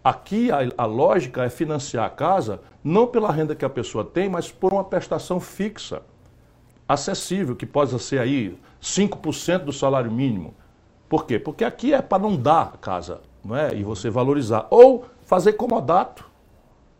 Aqui 0.03 0.51
a, 0.51 0.59
a, 0.77 0.85
lógica 0.85 1.43
é 1.43 1.49
financiar 1.49 2.05
a 2.05 2.09
casa 2.09 2.59
não 2.83 3.05
pela 3.05 3.31
renda 3.31 3.55
que 3.55 3.63
a 3.63 3.69
pessoa 3.69 4.03
tem, 4.03 4.27
mas 4.27 4.51
por 4.51 4.73
uma 4.73 4.83
prestação 4.83 5.39
fixa, 5.39 6.01
acessível, 6.87 7.55
que 7.55 7.65
possa 7.65 7.99
ser 7.99 8.19
aí 8.19 8.57
5% 8.81 9.59
do 9.59 9.71
salário 9.71 10.11
mínimo. 10.11 10.55
Por 11.07 11.25
quê? 11.25 11.37
Porque 11.37 11.63
aqui 11.63 11.93
é 11.93 12.01
para 12.01 12.23
não 12.23 12.35
dar 12.35 12.71
a 12.73 12.77
casa, 12.77 13.21
não 13.45 13.55
é? 13.55 13.75
E 13.75 13.83
você 13.83 14.09
valorizar. 14.09 14.65
Ou 14.71 15.05
fazer 15.23 15.53
comodato. 15.53 16.25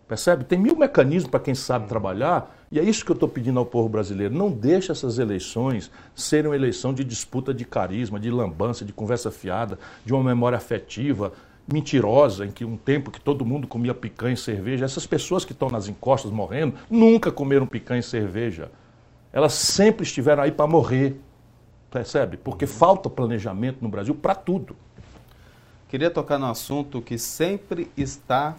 Percebe? 0.07 0.43
Tem 0.43 0.59
mil 0.59 0.75
mecanismos 0.75 1.31
para 1.31 1.39
quem 1.39 1.55
sabe 1.55 1.87
trabalhar, 1.87 2.55
e 2.71 2.79
é 2.79 2.83
isso 2.83 3.03
que 3.03 3.11
eu 3.11 3.15
estou 3.15 3.27
pedindo 3.27 3.57
ao 3.57 3.65
povo 3.65 3.89
brasileiro. 3.89 4.33
Não 4.33 4.51
deixe 4.51 4.91
essas 4.91 5.17
eleições 5.17 5.89
serem 6.13 6.51
uma 6.51 6.55
eleição 6.55 6.93
de 6.93 7.03
disputa 7.03 7.53
de 7.53 7.65
carisma, 7.65 8.19
de 8.19 8.29
lambança, 8.29 8.85
de 8.85 8.93
conversa 8.93 9.31
fiada, 9.31 9.79
de 10.05 10.13
uma 10.13 10.23
memória 10.23 10.57
afetiva 10.57 11.31
mentirosa, 11.67 12.45
em 12.45 12.51
que 12.51 12.65
um 12.65 12.77
tempo 12.77 13.11
que 13.11 13.19
todo 13.19 13.45
mundo 13.45 13.67
comia 13.67 13.93
picanha 13.93 14.33
e 14.33 14.37
cerveja, 14.37 14.85
essas 14.85 15.05
pessoas 15.05 15.45
que 15.45 15.51
estão 15.51 15.69
nas 15.69 15.87
encostas 15.87 16.31
morrendo 16.31 16.75
nunca 16.89 17.31
comeram 17.31 17.65
picanha 17.65 17.99
e 17.99 18.03
cerveja. 18.03 18.71
Elas 19.31 19.53
sempre 19.53 20.03
estiveram 20.03 20.43
aí 20.43 20.51
para 20.51 20.67
morrer. 20.67 21.19
Percebe? 21.89 22.37
Porque 22.37 22.65
falta 22.65 23.09
planejamento 23.09 23.79
no 23.81 23.89
Brasil 23.89 24.15
para 24.15 24.35
tudo. 24.35 24.75
Queria 25.89 26.09
tocar 26.09 26.37
no 26.37 26.49
assunto 26.49 27.01
que 27.01 27.17
sempre 27.17 27.91
está 27.97 28.55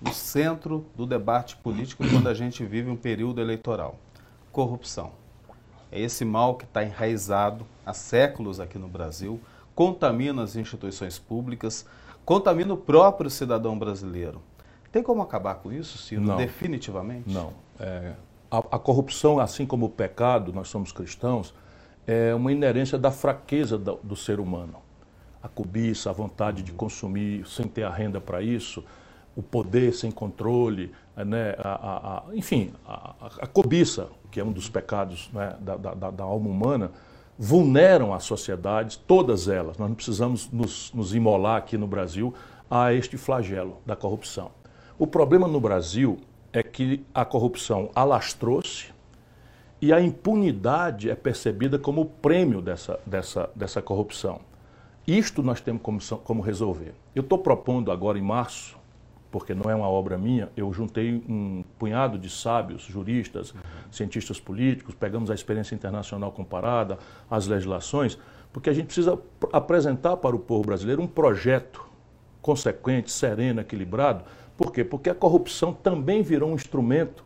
no 0.00 0.12
centro 0.12 0.84
do 0.94 1.06
debate 1.06 1.56
político 1.56 2.04
quando 2.10 2.28
a 2.28 2.34
gente 2.34 2.64
vive 2.64 2.90
um 2.90 2.96
período 2.96 3.40
eleitoral: 3.40 3.98
corrupção. 4.52 5.12
É 5.90 6.00
esse 6.00 6.24
mal 6.24 6.56
que 6.56 6.64
está 6.64 6.84
enraizado 6.84 7.66
há 7.86 7.92
séculos 7.94 8.58
aqui 8.60 8.78
no 8.78 8.88
Brasil, 8.88 9.40
contamina 9.74 10.42
as 10.42 10.56
instituições 10.56 11.18
públicas, 11.18 11.86
contamina 12.24 12.74
o 12.74 12.76
próprio 12.76 13.30
cidadão 13.30 13.78
brasileiro. 13.78 14.40
Tem 14.90 15.02
como 15.02 15.22
acabar 15.22 15.56
com 15.56 15.72
isso, 15.72 15.98
Ciro, 15.98 16.22
Não. 16.22 16.36
definitivamente? 16.36 17.28
Não. 17.28 17.52
É, 17.80 18.12
a, 18.50 18.58
a 18.58 18.78
corrupção, 18.78 19.40
assim 19.40 19.66
como 19.66 19.86
o 19.86 19.90
pecado, 19.90 20.52
nós 20.52 20.68
somos 20.68 20.92
cristãos, 20.92 21.52
é 22.06 22.34
uma 22.34 22.52
inerência 22.52 22.98
da 22.98 23.10
fraqueza 23.10 23.76
do, 23.76 23.98
do 24.02 24.16
ser 24.16 24.38
humano. 24.38 24.76
A 25.42 25.48
cobiça, 25.48 26.10
a 26.10 26.12
vontade 26.12 26.62
de 26.62 26.72
consumir 26.72 27.46
sem 27.46 27.66
ter 27.66 27.82
a 27.82 27.90
renda 27.90 28.20
para 28.20 28.40
isso, 28.40 28.84
o 29.36 29.42
poder 29.42 29.92
sem 29.92 30.10
controle, 30.10 30.92
né, 31.16 31.54
a, 31.58 32.22
a, 32.28 32.34
enfim, 32.34 32.72
a, 32.86 33.46
cobiça, 33.46 34.08
que 34.30 34.40
é 34.40 34.44
um 34.44 34.52
dos 34.52 34.68
pecados 34.68 35.28
né, 35.32 35.56
da, 35.60 35.76
da, 35.76 36.10
da, 36.10 36.24
alma 36.24 36.48
humana, 36.48 36.92
vulneram 37.38 38.14
as 38.14 38.24
sociedades, 38.24 38.96
todas 38.96 39.48
elas. 39.48 39.76
Nós 39.78 39.88
não 39.88 39.94
precisamos 39.94 40.50
nos, 40.50 40.92
nos 40.92 41.14
imolar 41.14 41.58
aqui 41.58 41.76
no 41.76 41.86
Brasil 41.86 42.32
a 42.70 42.92
este 42.92 43.16
flagelo 43.16 43.78
da 43.84 43.96
corrupção. 43.96 44.50
O 44.98 45.06
problema 45.06 45.48
no 45.48 45.60
Brasil 45.60 46.18
é 46.52 46.62
que 46.62 47.04
a 47.12 47.24
corrupção 47.24 47.90
alastrou-se 47.94 48.92
e 49.82 49.92
a 49.92 50.00
impunidade 50.00 51.10
é 51.10 51.14
percebida 51.14 51.78
como 51.78 52.02
o 52.02 52.06
prêmio 52.06 52.62
dessa, 52.62 52.98
dessa, 53.04 53.50
dessa 53.54 53.82
corrupção. 53.82 54.40
Isto 55.06 55.42
nós 55.42 55.60
temos 55.60 55.82
como, 55.82 56.00
como 56.22 56.42
resolver. 56.42 56.94
Eu 57.14 57.22
estou 57.22 57.38
propondo 57.38 57.90
agora 57.90 58.18
em 58.18 58.22
março, 58.22 58.78
porque 59.34 59.52
não 59.52 59.68
é 59.68 59.74
uma 59.74 59.88
obra 59.88 60.16
minha, 60.16 60.48
eu 60.56 60.72
juntei 60.72 61.20
um 61.28 61.64
punhado 61.76 62.16
de 62.16 62.30
sábios, 62.30 62.82
juristas, 62.82 63.50
uhum. 63.50 63.60
cientistas 63.90 64.38
políticos, 64.38 64.94
pegamos 64.94 65.28
a 65.28 65.34
experiência 65.34 65.74
internacional 65.74 66.30
comparada, 66.30 67.00
as 67.28 67.48
legislações, 67.48 68.16
porque 68.52 68.70
a 68.70 68.72
gente 68.72 68.86
precisa 68.86 69.18
apresentar 69.52 70.18
para 70.18 70.36
o 70.36 70.38
povo 70.38 70.62
brasileiro 70.62 71.02
um 71.02 71.08
projeto 71.08 71.84
consequente, 72.40 73.10
sereno, 73.10 73.60
equilibrado. 73.60 74.24
Por 74.56 74.70
quê? 74.70 74.84
Porque 74.84 75.10
a 75.10 75.14
corrupção 75.16 75.72
também 75.72 76.22
virou 76.22 76.52
um 76.52 76.54
instrumento 76.54 77.24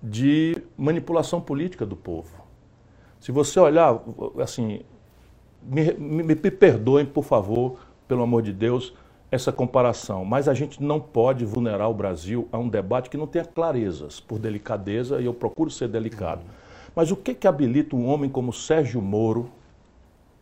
de 0.00 0.56
manipulação 0.78 1.40
política 1.40 1.84
do 1.84 1.96
povo. 1.96 2.36
Se 3.18 3.32
você 3.32 3.58
olhar, 3.58 4.00
assim, 4.40 4.82
me, 5.60 5.92
me, 5.94 6.22
me 6.22 6.36
perdoem, 6.36 7.04
por 7.04 7.24
favor, 7.24 7.80
pelo 8.06 8.22
amor 8.22 8.42
de 8.42 8.52
Deus, 8.52 8.94
essa 9.30 9.50
comparação, 9.50 10.24
mas 10.24 10.48
a 10.48 10.54
gente 10.54 10.82
não 10.82 11.00
pode 11.00 11.44
vulnerar 11.44 11.90
o 11.90 11.94
Brasil 11.94 12.48
a 12.52 12.58
um 12.58 12.68
debate 12.68 13.10
que 13.10 13.16
não 13.16 13.26
tenha 13.26 13.44
clarezas, 13.44 14.20
por 14.20 14.38
delicadeza, 14.38 15.20
e 15.20 15.24
eu 15.24 15.34
procuro 15.34 15.70
ser 15.70 15.88
delicado. 15.88 16.42
Mas 16.94 17.10
o 17.10 17.16
que, 17.16 17.34
que 17.34 17.46
habilita 17.46 17.96
um 17.96 18.06
homem 18.06 18.30
como 18.30 18.52
Sérgio 18.52 19.02
Moro 19.02 19.50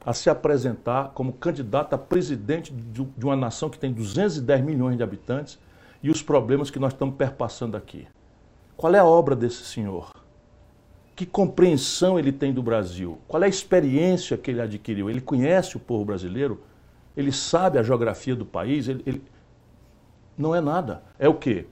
a 0.04 0.12
se 0.12 0.28
apresentar 0.28 1.12
como 1.14 1.32
candidato 1.32 1.94
a 1.94 1.98
presidente 1.98 2.72
de 2.72 3.24
uma 3.24 3.34
nação 3.34 3.70
que 3.70 3.78
tem 3.78 3.90
210 3.90 4.60
milhões 4.62 4.96
de 4.98 5.02
habitantes 5.02 5.58
e 6.02 6.10
os 6.10 6.22
problemas 6.22 6.70
que 6.70 6.78
nós 6.78 6.92
estamos 6.92 7.16
perpassando 7.16 7.76
aqui? 7.76 8.06
Qual 8.76 8.94
é 8.94 8.98
a 8.98 9.04
obra 9.04 9.34
desse 9.34 9.64
senhor? 9.64 10.12
Que 11.16 11.24
compreensão 11.24 12.18
ele 12.18 12.32
tem 12.32 12.52
do 12.52 12.62
Brasil? 12.62 13.18
Qual 13.26 13.42
é 13.42 13.46
a 13.46 13.48
experiência 13.48 14.36
que 14.36 14.50
ele 14.50 14.60
adquiriu? 14.60 15.08
Ele 15.08 15.20
conhece 15.20 15.76
o 15.76 15.80
povo 15.80 16.04
brasileiro? 16.04 16.60
Ele 17.16 17.32
sabe 17.32 17.78
a 17.78 17.82
geografia 17.82 18.34
do 18.34 18.44
país, 18.44 18.88
ele, 18.88 19.02
ele... 19.06 19.22
não 20.36 20.54
é 20.54 20.60
nada. 20.60 21.02
É 21.18 21.28
o 21.28 21.34
quê? 21.34 21.66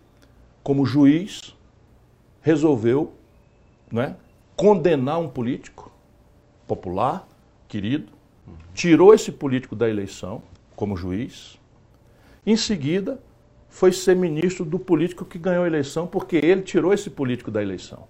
Como 0.63 0.87
juiz, 0.87 1.57
resolveu 2.41 3.13
né, 3.91 4.17
condenar 4.57 5.19
um 5.19 5.29
político 5.29 5.93
popular, 6.67 7.27
querido, 7.69 8.13
tirou 8.75 9.13
esse 9.13 9.33
político 9.33 9.75
da 9.75 9.89
eleição 9.89 10.43
como 10.75 10.97
juiz, 10.97 11.59
em 12.45 12.57
seguida 12.57 13.21
foi 13.69 13.93
ser 13.93 14.15
ministro 14.17 14.65
do 14.65 14.79
político 14.79 15.25
que 15.25 15.39
ganhou 15.39 15.65
a 15.65 15.67
eleição 15.67 16.07
porque 16.07 16.37
ele 16.37 16.63
tirou 16.63 16.93
esse 16.93 17.09
político 17.09 17.51
da 17.51 17.63
eleição, 17.63 18.07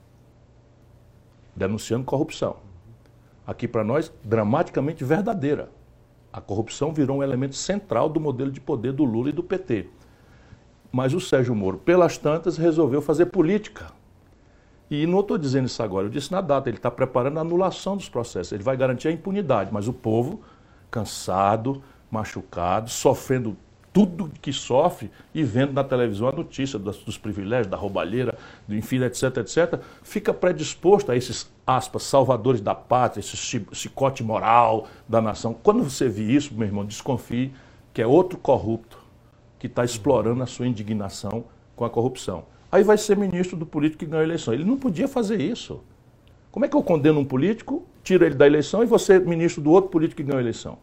denunciando 1.54 2.04
corrupção. 2.04 2.56
Aqui 3.46 3.68
para 3.68 3.84
nós, 3.84 4.12
dramaticamente 4.24 5.04
verdadeira. 5.04 5.70
A 6.32 6.40
corrupção 6.40 6.92
virou 6.92 7.18
um 7.18 7.22
elemento 7.22 7.54
central 7.54 8.08
do 8.08 8.18
modelo 8.18 8.50
de 8.50 8.60
poder 8.60 8.92
do 8.92 9.04
Lula 9.04 9.28
e 9.28 9.32
do 9.32 9.42
PT. 9.42 9.88
Mas 10.90 11.12
o 11.12 11.20
Sérgio 11.20 11.54
Moro, 11.54 11.78
pelas 11.78 12.16
tantas, 12.16 12.56
resolveu 12.56 13.02
fazer 13.02 13.26
política. 13.26 13.92
E 14.90 15.06
não 15.06 15.20
estou 15.20 15.38
dizendo 15.38 15.66
isso 15.66 15.82
agora, 15.82 16.06
eu 16.06 16.10
disse 16.10 16.30
na 16.30 16.40
data, 16.40 16.68
ele 16.68 16.76
está 16.76 16.90
preparando 16.90 17.38
a 17.38 17.40
anulação 17.40 17.96
dos 17.96 18.08
processos, 18.08 18.52
ele 18.52 18.62
vai 18.62 18.76
garantir 18.76 19.08
a 19.08 19.12
impunidade, 19.12 19.72
mas 19.72 19.88
o 19.88 19.92
povo, 19.92 20.42
cansado, 20.90 21.82
machucado, 22.10 22.90
sofrendo 22.90 23.56
tudo 23.92 24.30
que 24.40 24.52
sofre 24.52 25.10
e 25.34 25.44
vendo 25.44 25.72
na 25.72 25.84
televisão 25.84 26.28
a 26.28 26.32
notícia 26.32 26.78
dos, 26.78 26.98
dos 26.98 27.18
privilégios, 27.18 27.66
da 27.66 27.76
roubalheira, 27.76 28.38
do 28.66 28.74
enfim, 28.74 29.02
etc, 29.02 29.36
etc, 29.38 29.80
fica 30.02 30.32
predisposto 30.32 31.12
a 31.12 31.16
esses, 31.16 31.50
aspas, 31.66 32.02
salvadores 32.04 32.60
da 32.60 32.74
pátria, 32.74 33.20
esse 33.20 33.36
chicote 33.72 34.22
moral 34.22 34.88
da 35.08 35.20
nação. 35.20 35.54
Quando 35.54 35.84
você 35.84 36.08
vê 36.08 36.22
isso, 36.22 36.54
meu 36.54 36.66
irmão, 36.66 36.84
desconfie 36.84 37.52
que 37.92 38.00
é 38.00 38.06
outro 38.06 38.38
corrupto 38.38 38.98
que 39.58 39.66
está 39.66 39.84
explorando 39.84 40.42
a 40.42 40.46
sua 40.46 40.66
indignação 40.66 41.44
com 41.76 41.84
a 41.84 41.90
corrupção. 41.90 42.44
Aí 42.70 42.82
vai 42.82 42.96
ser 42.96 43.16
ministro 43.16 43.56
do 43.56 43.66
político 43.66 44.00
que 44.00 44.06
ganhou 44.06 44.22
a 44.22 44.24
eleição. 44.24 44.54
Ele 44.54 44.64
não 44.64 44.78
podia 44.78 45.06
fazer 45.06 45.40
isso. 45.40 45.82
Como 46.50 46.64
é 46.64 46.68
que 46.68 46.76
eu 46.76 46.82
condeno 46.82 47.20
um 47.20 47.24
político, 47.24 47.86
tiro 48.02 48.24
ele 48.24 48.34
da 48.34 48.46
eleição 48.46 48.82
e 48.82 48.86
você 48.86 49.18
ministro 49.18 49.62
do 49.62 49.70
outro 49.70 49.90
político 49.90 50.16
que 50.16 50.22
ganhou 50.22 50.38
a 50.38 50.42
eleição? 50.42 50.78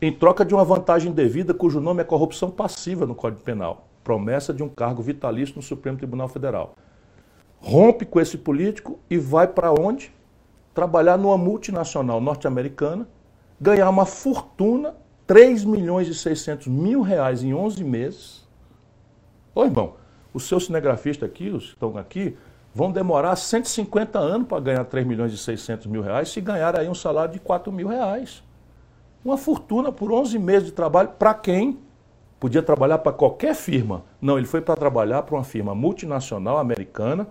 Em 0.00 0.12
troca 0.12 0.44
de 0.44 0.54
uma 0.54 0.64
vantagem 0.64 1.10
devida 1.10 1.54
cujo 1.54 1.80
nome 1.80 2.02
é 2.02 2.04
corrupção 2.04 2.50
passiva 2.50 3.06
no 3.06 3.14
Código 3.14 3.42
Penal, 3.42 3.88
promessa 4.04 4.52
de 4.52 4.62
um 4.62 4.68
cargo 4.68 5.02
vitalício 5.02 5.56
no 5.56 5.62
Supremo 5.62 5.96
Tribunal 5.96 6.28
Federal. 6.28 6.74
Rompe 7.58 8.04
com 8.04 8.20
esse 8.20 8.36
político 8.36 8.98
e 9.08 9.16
vai 9.16 9.46
para 9.46 9.72
onde? 9.72 10.12
Trabalhar 10.74 11.16
numa 11.16 11.38
multinacional 11.38 12.20
norte-americana, 12.20 13.08
ganhar 13.58 13.88
uma 13.88 14.04
fortuna, 14.04 14.94
3 15.26 15.64
milhões 15.64 16.06
e 16.08 16.14
600 16.14 16.66
mil 16.66 17.00
reais 17.00 17.42
em 17.42 17.54
11 17.54 17.82
meses. 17.82 18.46
Ô 19.54 19.64
irmão, 19.64 19.94
os 20.34 20.46
seus 20.46 20.66
cinegrafistas 20.66 21.26
aqui, 21.26 21.48
os 21.48 21.68
que 21.68 21.72
estão 21.72 21.96
aqui, 21.96 22.36
vão 22.74 22.92
demorar 22.92 23.34
150 23.34 24.18
anos 24.18 24.46
para 24.46 24.60
ganhar 24.60 24.84
3 24.84 25.06
milhões 25.06 25.32
e 25.32 25.38
600 25.38 25.86
mil 25.86 26.02
reais 26.02 26.28
se 26.28 26.42
ganhar 26.42 26.78
aí 26.78 26.86
um 26.86 26.94
salário 26.94 27.32
de 27.32 27.40
4 27.40 27.72
mil 27.72 27.88
reais. 27.88 28.44
Uma 29.24 29.36
fortuna 29.36 29.90
por 29.90 30.12
11 30.12 30.38
meses 30.38 30.66
de 30.66 30.72
trabalho 30.72 31.10
para 31.18 31.34
quem? 31.34 31.78
Podia 32.38 32.62
trabalhar 32.62 32.98
para 32.98 33.12
qualquer 33.12 33.54
firma. 33.54 34.04
Não, 34.20 34.36
ele 34.36 34.46
foi 34.46 34.60
para 34.60 34.76
trabalhar 34.76 35.22
para 35.22 35.34
uma 35.34 35.44
firma 35.44 35.74
multinacional 35.74 36.58
americana, 36.58 37.26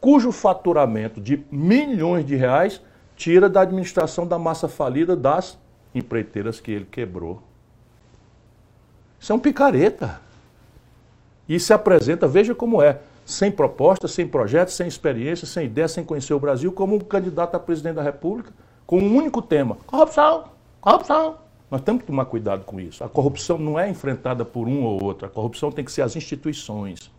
cujo 0.00 0.32
faturamento 0.32 1.20
de 1.20 1.44
milhões 1.50 2.24
de 2.24 2.36
reais 2.36 2.80
tira 3.16 3.48
da 3.48 3.62
administração 3.62 4.26
da 4.26 4.38
massa 4.38 4.68
falida 4.68 5.16
das 5.16 5.58
empreiteiras 5.94 6.60
que 6.60 6.70
ele 6.70 6.86
quebrou. 6.86 7.42
Isso 9.18 9.32
é 9.32 9.34
um 9.34 9.38
picareta. 9.38 10.20
E 11.48 11.58
se 11.60 11.72
apresenta, 11.72 12.26
veja 12.26 12.54
como 12.54 12.80
é, 12.80 13.00
sem 13.26 13.50
proposta, 13.50 14.08
sem 14.08 14.26
projeto, 14.26 14.70
sem 14.70 14.88
experiência, 14.88 15.46
sem 15.46 15.66
ideia, 15.66 15.88
sem 15.88 16.04
conhecer 16.04 16.32
o 16.32 16.40
Brasil, 16.40 16.72
como 16.72 16.96
um 16.96 17.00
candidato 17.00 17.54
a 17.54 17.60
presidente 17.60 17.96
da 17.96 18.02
República, 18.02 18.52
com 18.86 18.98
um 18.98 19.16
único 19.16 19.42
tema: 19.42 19.76
corrupção. 19.86 20.44
Corrupção. 20.80 21.36
Nós 21.70 21.82
temos 21.82 22.00
que 22.00 22.06
tomar 22.06 22.24
cuidado 22.24 22.64
com 22.64 22.80
isso. 22.80 23.04
A 23.04 23.08
corrupção 23.08 23.58
não 23.58 23.78
é 23.78 23.88
enfrentada 23.88 24.44
por 24.44 24.66
um 24.66 24.82
ou 24.82 25.02
outro. 25.04 25.26
A 25.26 25.30
corrupção 25.30 25.70
tem 25.70 25.84
que 25.84 25.92
ser 25.92 26.02
as 26.02 26.16
instituições. 26.16 27.10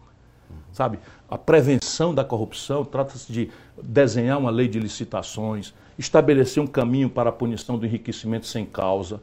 Sabe? 0.74 1.00
A 1.30 1.38
prevenção 1.38 2.14
da 2.14 2.24
corrupção 2.24 2.84
trata-se 2.84 3.32
de 3.32 3.52
desenhar 3.82 4.40
uma 4.40 4.50
lei 4.50 4.68
de 4.68 4.80
licitações, 4.80 5.74
estabelecer 5.98 6.62
um 6.62 6.68
caminho 6.68 7.10
para 7.10 7.30
a 7.30 7.34
punição 7.34 7.78
do 7.78 7.86
enriquecimento 7.86 8.48
sem 8.48 8.66
causa. 8.66 9.22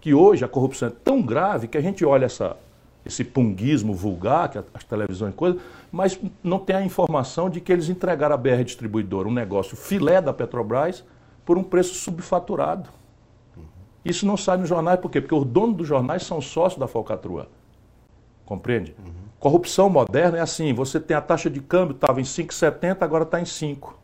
Que 0.00 0.12
hoje 0.12 0.44
a 0.44 0.48
corrupção 0.48 0.88
é 0.88 0.92
tão 0.92 1.22
grave 1.22 1.66
que 1.66 1.78
a 1.78 1.80
gente 1.80 2.04
olha 2.04 2.26
essa, 2.26 2.56
esse 3.06 3.24
punguismo 3.24 3.94
vulgar, 3.94 4.50
que 4.50 4.58
as 4.58 4.84
televisões 4.84 5.34
coisas, 5.34 5.60
mas 5.90 6.20
não 6.42 6.58
tem 6.58 6.76
a 6.76 6.84
informação 6.84 7.48
de 7.48 7.60
que 7.60 7.72
eles 7.72 7.88
entregaram 7.88 8.34
à 8.34 8.38
BR 8.38 8.62
Distribuidora 8.64 9.26
um 9.26 9.32
negócio 9.32 9.76
filé 9.76 10.20
da 10.20 10.32
Petrobras 10.32 11.02
por 11.44 11.56
um 11.56 11.64
preço 11.64 11.94
subfaturado. 11.94 12.97
Isso 14.04 14.26
não 14.26 14.36
sai 14.36 14.56
nos 14.56 14.68
jornais, 14.68 15.00
por 15.00 15.10
quê? 15.10 15.20
Porque 15.20 15.34
os 15.34 15.44
donos 15.44 15.76
dos 15.76 15.86
jornais 15.86 16.22
são 16.22 16.40
sócios 16.40 16.78
da 16.78 16.86
falcatrua. 16.86 17.48
Compreende? 18.44 18.94
Uhum. 18.98 19.12
Corrupção 19.38 19.90
moderna 19.90 20.38
é 20.38 20.40
assim: 20.40 20.72
você 20.72 20.98
tem 20.98 21.16
a 21.16 21.20
taxa 21.20 21.50
de 21.50 21.60
câmbio, 21.60 21.94
estava 21.94 22.20
em 22.20 22.24
5,70, 22.24 23.02
agora 23.02 23.24
está 23.24 23.40
em 23.40 23.44
5. 23.44 23.98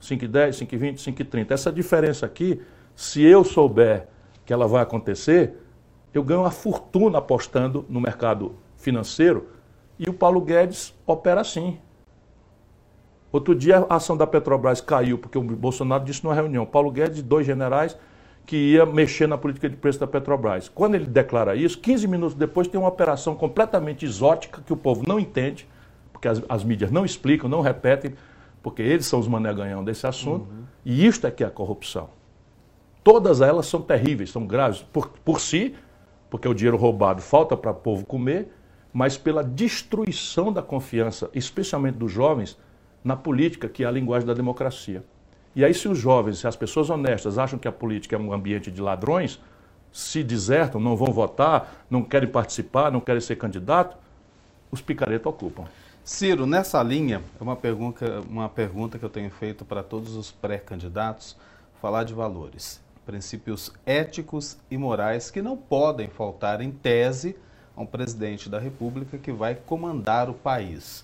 5,10, 0.00 0.66
5,20, 0.66 0.94
5,30. 0.96 1.50
Essa 1.50 1.72
diferença 1.72 2.26
aqui 2.26 2.60
Se 2.94 3.22
eu 3.22 3.44
souber 3.44 4.08
que 4.44 4.52
ela 4.52 4.66
vai 4.66 4.82
acontecer, 4.82 5.54
eu 6.14 6.22
ganho 6.22 6.40
uma 6.40 6.50
fortuna 6.50 7.18
apostando 7.18 7.84
no 7.88 8.00
mercado 8.00 8.54
financeiro 8.76 9.48
e 9.98 10.08
o 10.08 10.14
Paulo 10.14 10.40
Guedes 10.40 10.94
opera 11.06 11.40
assim. 11.40 11.78
Outro 13.30 13.54
dia 13.54 13.84
a 13.88 13.96
ação 13.96 14.16
da 14.16 14.26
Petrobras 14.26 14.80
caiu 14.80 15.18
porque 15.18 15.36
o 15.36 15.42
Bolsonaro 15.42 16.04
disse 16.04 16.24
numa 16.24 16.34
reunião, 16.34 16.64
Paulo 16.64 16.90
Guedes, 16.90 17.22
dois 17.22 17.44
generais, 17.44 17.96
que 18.46 18.56
ia 18.56 18.86
mexer 18.86 19.26
na 19.26 19.36
política 19.36 19.68
de 19.68 19.76
preço 19.76 19.98
da 19.98 20.06
Petrobras. 20.06 20.68
Quando 20.68 20.94
ele 20.94 21.06
declara 21.06 21.56
isso, 21.56 21.78
15 21.80 22.06
minutos 22.06 22.34
depois 22.34 22.68
tem 22.68 22.78
uma 22.78 22.88
operação 22.88 23.34
completamente 23.34 24.04
exótica 24.04 24.62
que 24.64 24.72
o 24.72 24.76
povo 24.76 25.02
não 25.06 25.18
entende, 25.18 25.68
porque 26.12 26.28
as, 26.28 26.40
as 26.48 26.62
mídias 26.62 26.92
não 26.92 27.04
explicam, 27.04 27.50
não 27.50 27.60
repetem, 27.60 28.14
porque 28.62 28.82
eles 28.82 29.04
são 29.06 29.18
os 29.18 29.26
mané-ganhão 29.26 29.82
desse 29.84 30.06
assunto, 30.06 30.48
uhum. 30.48 30.64
e 30.84 31.04
isto 31.04 31.26
é 31.26 31.30
que 31.30 31.42
é 31.42 31.46
a 31.46 31.50
corrupção. 31.50 32.08
Todas 33.02 33.40
elas 33.40 33.66
são 33.66 33.82
terríveis, 33.82 34.30
são 34.30 34.46
graves 34.46 34.80
por, 34.80 35.08
por 35.24 35.40
si, 35.40 35.74
porque 36.30 36.48
o 36.48 36.54
dinheiro 36.54 36.76
roubado 36.76 37.22
falta 37.22 37.56
para 37.56 37.72
o 37.72 37.74
povo 37.74 38.06
comer, 38.06 38.52
mas 38.92 39.18
pela 39.18 39.42
destruição 39.42 40.52
da 40.52 40.62
confiança, 40.62 41.28
especialmente 41.34 41.96
dos 41.96 42.10
jovens, 42.10 42.58
na 43.04 43.16
política, 43.16 43.68
que 43.68 43.84
é 43.84 43.86
a 43.86 43.90
linguagem 43.90 44.26
da 44.26 44.34
democracia. 44.34 45.04
E 45.56 45.64
aí, 45.64 45.72
se 45.72 45.88
os 45.88 45.98
jovens, 45.98 46.40
se 46.40 46.46
as 46.46 46.54
pessoas 46.54 46.90
honestas 46.90 47.38
acham 47.38 47.58
que 47.58 47.66
a 47.66 47.72
política 47.72 48.14
é 48.14 48.18
um 48.18 48.30
ambiente 48.30 48.70
de 48.70 48.82
ladrões, 48.82 49.40
se 49.90 50.22
desertam, 50.22 50.78
não 50.78 50.94
vão 50.94 51.10
votar, 51.10 51.86
não 51.88 52.02
querem 52.02 52.28
participar, 52.28 52.92
não 52.92 53.00
querem 53.00 53.22
ser 53.22 53.36
candidato, 53.36 53.96
os 54.70 54.82
picaretas 54.82 55.26
ocupam. 55.26 55.64
Ciro, 56.04 56.44
nessa 56.44 56.82
linha, 56.82 57.22
é 57.40 57.42
uma 57.42 57.56
pergunta, 57.56 58.20
uma 58.28 58.50
pergunta 58.50 58.98
que 58.98 59.04
eu 59.06 59.08
tenho 59.08 59.30
feito 59.30 59.64
para 59.64 59.82
todos 59.82 60.14
os 60.14 60.30
pré-candidatos, 60.30 61.34
falar 61.80 62.04
de 62.04 62.12
valores, 62.12 62.78
princípios 63.06 63.72
éticos 63.86 64.58
e 64.70 64.76
morais 64.76 65.30
que 65.30 65.40
não 65.40 65.56
podem 65.56 66.08
faltar 66.08 66.60
em 66.60 66.70
tese 66.70 67.34
a 67.74 67.80
um 67.80 67.86
presidente 67.86 68.50
da 68.50 68.58
República 68.58 69.16
que 69.16 69.32
vai 69.32 69.54
comandar 69.54 70.28
o 70.28 70.34
país. 70.34 71.02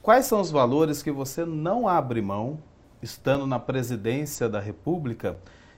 Quais 0.00 0.24
são 0.24 0.40
os 0.40 0.50
valores 0.50 1.02
que 1.02 1.10
você 1.10 1.44
não 1.44 1.86
abre 1.86 2.22
mão 2.22 2.58
estando 3.04 3.46
na 3.46 3.58
presidência 3.58 4.48
da 4.48 4.58
República 4.58 5.36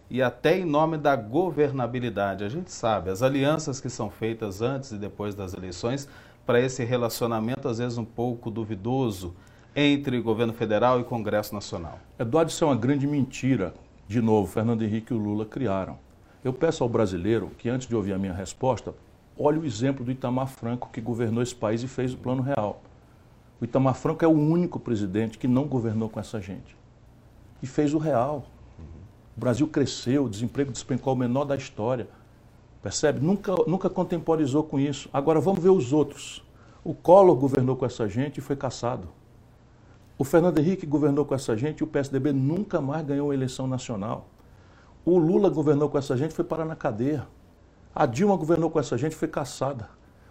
e 0.09 0.23
até 0.23 0.57
em 0.57 0.65
nome 0.65 0.97
da 0.97 1.17
governabilidade. 1.17 2.45
A 2.45 2.49
gente 2.49 2.71
sabe, 2.71 3.11
as 3.11 3.21
alianças 3.21 3.81
que 3.81 3.91
são 3.91 4.09
feitas 4.09 4.63
antes 4.63 4.93
e 4.93 4.97
depois 4.97 5.35
das 5.35 5.53
eleições 5.53 6.09
para 6.47 6.61
esse 6.61 6.85
relacionamento, 6.85 7.69
às 7.69 7.79
vezes 7.79 7.99
um 7.99 8.05
pouco 8.05 8.49
duvidoso, 8.49 9.35
entre 9.75 10.21
governo 10.21 10.53
federal 10.53 11.01
e 11.01 11.05
Congresso 11.05 11.53
Nacional. 11.53 11.99
Eduardo, 12.17 12.51
isso 12.51 12.63
é 12.63 12.69
uma 12.69 12.77
grande 12.77 13.09
mentira. 13.09 13.75
De 14.07 14.23
novo, 14.23 14.51
Fernando 14.51 14.83
Henrique 14.83 15.13
e 15.13 15.17
o 15.17 15.19
Lula 15.19 15.45
criaram. 15.45 15.99
Eu 16.45 16.53
peço 16.53 16.85
ao 16.85 16.89
brasileiro 16.89 17.51
que, 17.59 17.69
antes 17.69 17.89
de 17.89 17.97
ouvir 17.97 18.13
a 18.13 18.19
minha 18.19 18.33
resposta, 18.33 18.95
olhe 19.37 19.59
o 19.59 19.67
exemplo 19.67 20.05
do 20.05 20.13
Itamar 20.13 20.47
Franco, 20.47 20.89
que 20.93 21.01
governou 21.01 21.43
esse 21.43 21.55
país 21.55 21.83
e 21.83 21.89
fez 21.89 22.15
o 22.15 22.17
Plano 22.17 22.41
Real. 22.41 22.81
O 23.61 23.65
Itamar 23.65 23.95
Franco 23.95 24.25
é 24.25 24.29
o 24.29 24.31
único 24.31 24.79
presidente 24.79 25.37
que 25.37 25.49
não 25.49 25.65
governou 25.65 26.09
com 26.09 26.21
essa 26.21 26.41
gente 26.41 26.77
e 27.63 27.67
fez 27.67 27.95
o 27.95 27.99
real. 27.99 28.45
O 29.37 29.41
Brasil 29.41 29.67
cresceu, 29.69 30.25
o 30.25 30.31
desemprego 30.31 30.73
despencou 30.73 31.13
o 31.13 31.17
menor 31.17 31.45
da 31.45 31.57
história. 31.57 32.09
Percebe? 32.83 33.21
Nunca, 33.21 33.55
nunca 33.67 33.91
contemporizou 33.91 34.63
com 34.63 34.79
isso. 34.79 35.09
Agora 35.13 35.41
vamos 35.41 35.63
ver 35.63 35.71
os 35.71 35.93
outros. 35.93 36.45
O 36.85 36.95
Collor 36.95 37.37
governou 37.37 37.77
com 37.77 37.85
essa 37.85 38.09
gente 38.09 38.39
e 38.39 38.41
foi 38.41 38.57
caçado. 38.57 39.09
O 40.19 40.25
Fernando 40.25 40.59
Henrique 40.59 40.87
governou 40.87 41.25
com 41.25 41.35
essa 41.35 41.57
gente 41.57 41.81
e 41.81 41.85
o 41.85 41.87
PSDB 41.87 42.33
nunca 42.33 42.81
mais 42.81 43.05
ganhou 43.05 43.35
eleição 43.35 43.67
nacional. 43.67 44.29
O 45.05 45.19
Lula 45.19 45.51
governou 45.51 45.91
com 45.91 45.99
essa 45.99 46.17
gente 46.17 46.31
e 46.31 46.35
foi 46.35 46.45
parar 46.45 46.65
na 46.65 46.75
cadeia. 46.75 47.27
A 47.95 48.07
Dilma 48.07 48.37
governou 48.37 48.71
com 48.71 48.81
essa 48.81 48.97
gente 48.97 49.13
e 49.13 49.17
foi 49.17 49.29
caçada. 49.29 49.89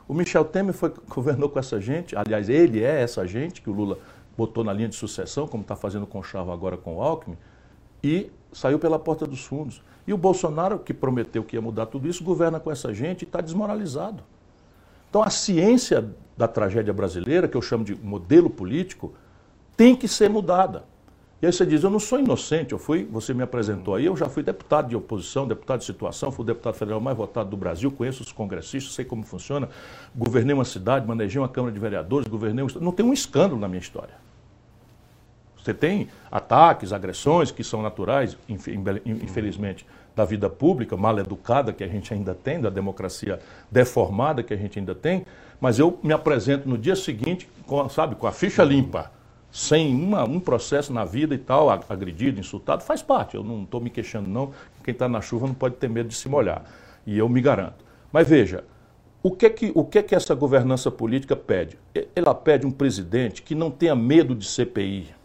O 0.07 0.13
Michel 0.13 0.45
Temer 0.45 0.73
foi, 0.73 0.93
governou 1.07 1.49
com 1.49 1.59
essa 1.59 1.80
gente, 1.80 2.15
aliás, 2.15 2.49
ele 2.49 2.84
é 2.84 3.01
essa 3.01 3.28
gente 3.28 3.61
que 3.61 3.69
o 3.69 3.73
Lula 3.73 3.97
botou 4.38 4.63
na 4.63 4.73
linha 4.73 4.88
de 4.88 4.95
sucessão, 4.95 5.47
como 5.47 5.61
está 5.61 5.75
fazendo 5.75 6.05
com 6.05 6.19
o 6.19 6.23
Chavo 6.23 6.51
agora 6.51 6.77
com 6.77 6.97
o 6.97 7.01
Alckmin, 7.01 7.38
e 8.03 8.29
saiu 8.51 8.79
pela 8.79 8.99
porta 8.99 9.25
dos 9.25 9.43
fundos. 9.43 9.81
E 10.07 10.13
o 10.13 10.17
Bolsonaro, 10.17 10.79
que 10.79 10.93
prometeu 10.93 11.43
que 11.43 11.55
ia 11.55 11.61
mudar 11.61 11.88
tudo 11.88 12.07
isso, 12.07 12.23
governa 12.23 12.59
com 12.59 12.71
essa 12.71 12.93
gente 12.93 13.23
e 13.23 13.25
está 13.25 13.41
desmoralizado. 13.41 14.23
Então 15.09 15.23
a 15.23 15.29
ciência 15.29 16.09
da 16.38 16.47
tragédia 16.47 16.93
brasileira, 16.93 17.47
que 17.47 17.55
eu 17.55 17.61
chamo 17.61 17.83
de 17.83 17.95
modelo 17.95 18.49
político, 18.49 19.13
tem 19.75 19.95
que 19.95 20.07
ser 20.07 20.29
mudada. 20.29 20.83
E 21.41 21.45
aí 21.45 21.51
você 21.51 21.65
diz, 21.65 21.83
eu 21.83 21.89
não 21.89 21.99
sou 21.99 22.19
inocente, 22.19 22.71
eu 22.71 22.77
fui, 22.77 23.03
você 23.05 23.33
me 23.33 23.43
apresentou 23.43 23.95
aí, 23.95 24.05
eu 24.05 24.15
já 24.15 24.27
fui 24.27 24.41
deputado 24.41 24.88
de 24.89 24.95
oposição, 24.95 25.47
deputado 25.47 25.79
de 25.79 25.86
situação, 25.86 26.31
fui 26.31 26.43
o 26.43 26.45
deputado 26.45 26.73
federal 26.75 27.01
mais 27.01 27.15
votado 27.15 27.49
do 27.49 27.57
Brasil, 27.57 27.91
conheço 27.91 28.23
os 28.23 28.31
congressistas, 28.31 28.93
sei 28.93 29.03
como 29.03 29.23
funciona, 29.23 29.69
governei 30.15 30.53
uma 30.53 30.65
cidade, 30.65 31.05
manejei 31.05 31.39
uma 31.39 31.49
Câmara 31.49 31.73
de 31.73 31.79
Vereadores, 31.79 32.27
governei 32.27 32.63
um... 32.63 32.67
Não 32.79 32.91
tem 32.91 33.05
um 33.05 33.13
escândalo 33.13 33.59
na 33.59 33.67
minha 33.67 33.81
história. 33.81 34.24
Você 35.66 35.74
tem 35.74 36.09
ataques, 36.32 36.93
agressões 36.93 37.49
que 37.49 37.63
são 37.63 37.82
naturais, 37.82 38.38
infelizmente, 38.47 39.84
da 40.16 40.24
vida 40.24 40.47
pública, 40.47 40.95
mal 40.95 41.18
educada 41.18 41.74
que 41.74 41.84
a 41.84 41.88
gente 41.88 42.13
ainda 42.13 42.36
tem, 42.36 42.61
da 42.61 42.70
democracia 42.70 43.39
deformada 43.72 44.43
que 44.43 44.53
a 44.53 44.57
gente 44.57 44.78
ainda 44.78 44.93
tem, 44.93 45.26
mas 45.59 45.80
eu 45.80 45.97
me 46.03 46.13
apresento 46.13 46.70
no 46.70 46.78
dia 46.78 46.95
seguinte, 46.95 47.49
com, 47.66 47.89
sabe, 47.89 48.13
com 48.13 48.28
a 48.28 48.32
ficha 48.32 48.63
limpa 48.63 49.11
sem 49.51 49.95
uma, 49.95 50.24
um 50.24 50.39
processo 50.39 50.93
na 50.93 51.03
vida 51.03 51.34
e 51.34 51.39
tal, 51.39 51.72
agredido, 51.89 52.39
insultado, 52.39 52.84
faz 52.84 53.01
parte. 53.01 53.36
Eu 53.36 53.43
não 53.43 53.63
estou 53.63 53.82
me 53.82 53.89
queixando, 53.89 54.30
não. 54.30 54.51
Quem 54.84 54.91
está 54.91 55.09
na 55.09 55.20
chuva 55.20 55.47
não 55.47 55.55
pode 55.55 55.78
ter 55.78 55.89
medo 55.89 56.09
de 56.09 56.16
se 56.16 56.30
molhar. 56.30 56.63
E 57.07 57.18
eu 57.18 57.28
me 57.28 57.41
garanto. 57.41 57.84
Mas 58.11 58.28
veja, 58.30 58.63
o 59.24 59.32
que, 59.32 59.49
que, 59.49 59.72
o 59.74 59.84
que, 59.84 60.03
que 60.03 60.13
essa 60.13 60.36
governança 60.36 60.91
política 60.91 61.36
pede? 61.36 61.80
Ela 62.16 62.36
pede 62.36 62.68
um 62.68 62.72
presidente 62.72 63.41
que 63.41 63.55
não 63.55 63.72
tenha 63.72 63.95
medo 63.95 64.36
de 64.36 64.45
CPI. 64.45 65.16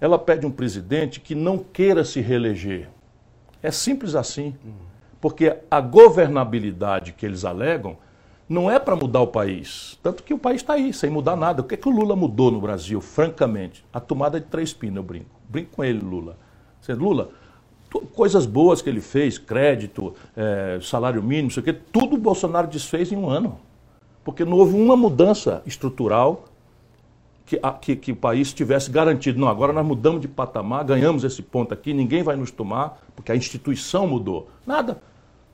Ela 0.00 0.18
pede 0.18 0.46
um 0.46 0.50
presidente 0.50 1.20
que 1.20 1.34
não 1.34 1.58
queira 1.58 2.04
se 2.04 2.20
reeleger. 2.20 2.88
É 3.62 3.70
simples 3.70 4.14
assim. 4.14 4.54
Porque 5.20 5.56
a 5.70 5.80
governabilidade 5.80 7.12
que 7.12 7.26
eles 7.26 7.44
alegam 7.44 7.96
não 8.48 8.70
é 8.70 8.78
para 8.78 8.96
mudar 8.96 9.20
o 9.20 9.26
país. 9.26 9.98
Tanto 10.02 10.22
que 10.22 10.34
o 10.34 10.38
país 10.38 10.62
está 10.62 10.72
aí, 10.72 10.92
sem 10.92 11.10
mudar 11.10 11.36
nada. 11.36 11.60
O 11.60 11.64
que, 11.64 11.74
é 11.74 11.76
que 11.76 11.88
o 11.88 11.92
Lula 11.92 12.16
mudou 12.16 12.50
no 12.50 12.60
Brasil, 12.60 13.00
francamente? 13.00 13.84
A 13.92 14.00
tomada 14.00 14.40
de 14.40 14.46
três 14.46 14.72
pinos, 14.72 14.96
eu 14.96 15.02
brinco. 15.02 15.26
Brinco 15.48 15.76
com 15.76 15.84
ele, 15.84 16.00
Lula. 16.00 16.36
Lula, 16.88 17.30
coisas 18.14 18.46
boas 18.46 18.82
que 18.82 18.88
ele 18.88 19.00
fez, 19.00 19.38
crédito, 19.38 20.14
é, 20.36 20.80
salário 20.82 21.22
mínimo, 21.22 21.48
isso 21.48 21.60
aqui, 21.60 21.72
tudo 21.72 22.16
o 22.16 22.18
Bolsonaro 22.18 22.66
desfez 22.66 23.12
em 23.12 23.16
um 23.16 23.28
ano. 23.28 23.60
Porque 24.24 24.44
não 24.44 24.56
houve 24.56 24.74
uma 24.74 24.96
mudança 24.96 25.62
estrutural 25.64 26.46
que, 27.50 27.58
a, 27.60 27.72
que, 27.72 27.96
que, 27.96 28.12
o 28.12 28.16
país 28.16 28.52
tivesse 28.52 28.92
garantido. 28.92 29.40
Não, 29.40 29.48
agora 29.48 29.72
nós 29.72 29.84
mudamos 29.84 30.20
de 30.20 30.28
patamar, 30.28 30.84
ganhamos 30.84 31.24
esse 31.24 31.42
ponto 31.42 31.74
aqui, 31.74 31.92
ninguém 31.92 32.22
vai 32.22 32.36
nos 32.36 32.52
tomar, 32.52 33.02
porque 33.16 33.32
a 33.32 33.34
instituição 33.34 34.06
mudou. 34.06 34.48
Nada. 34.64 35.02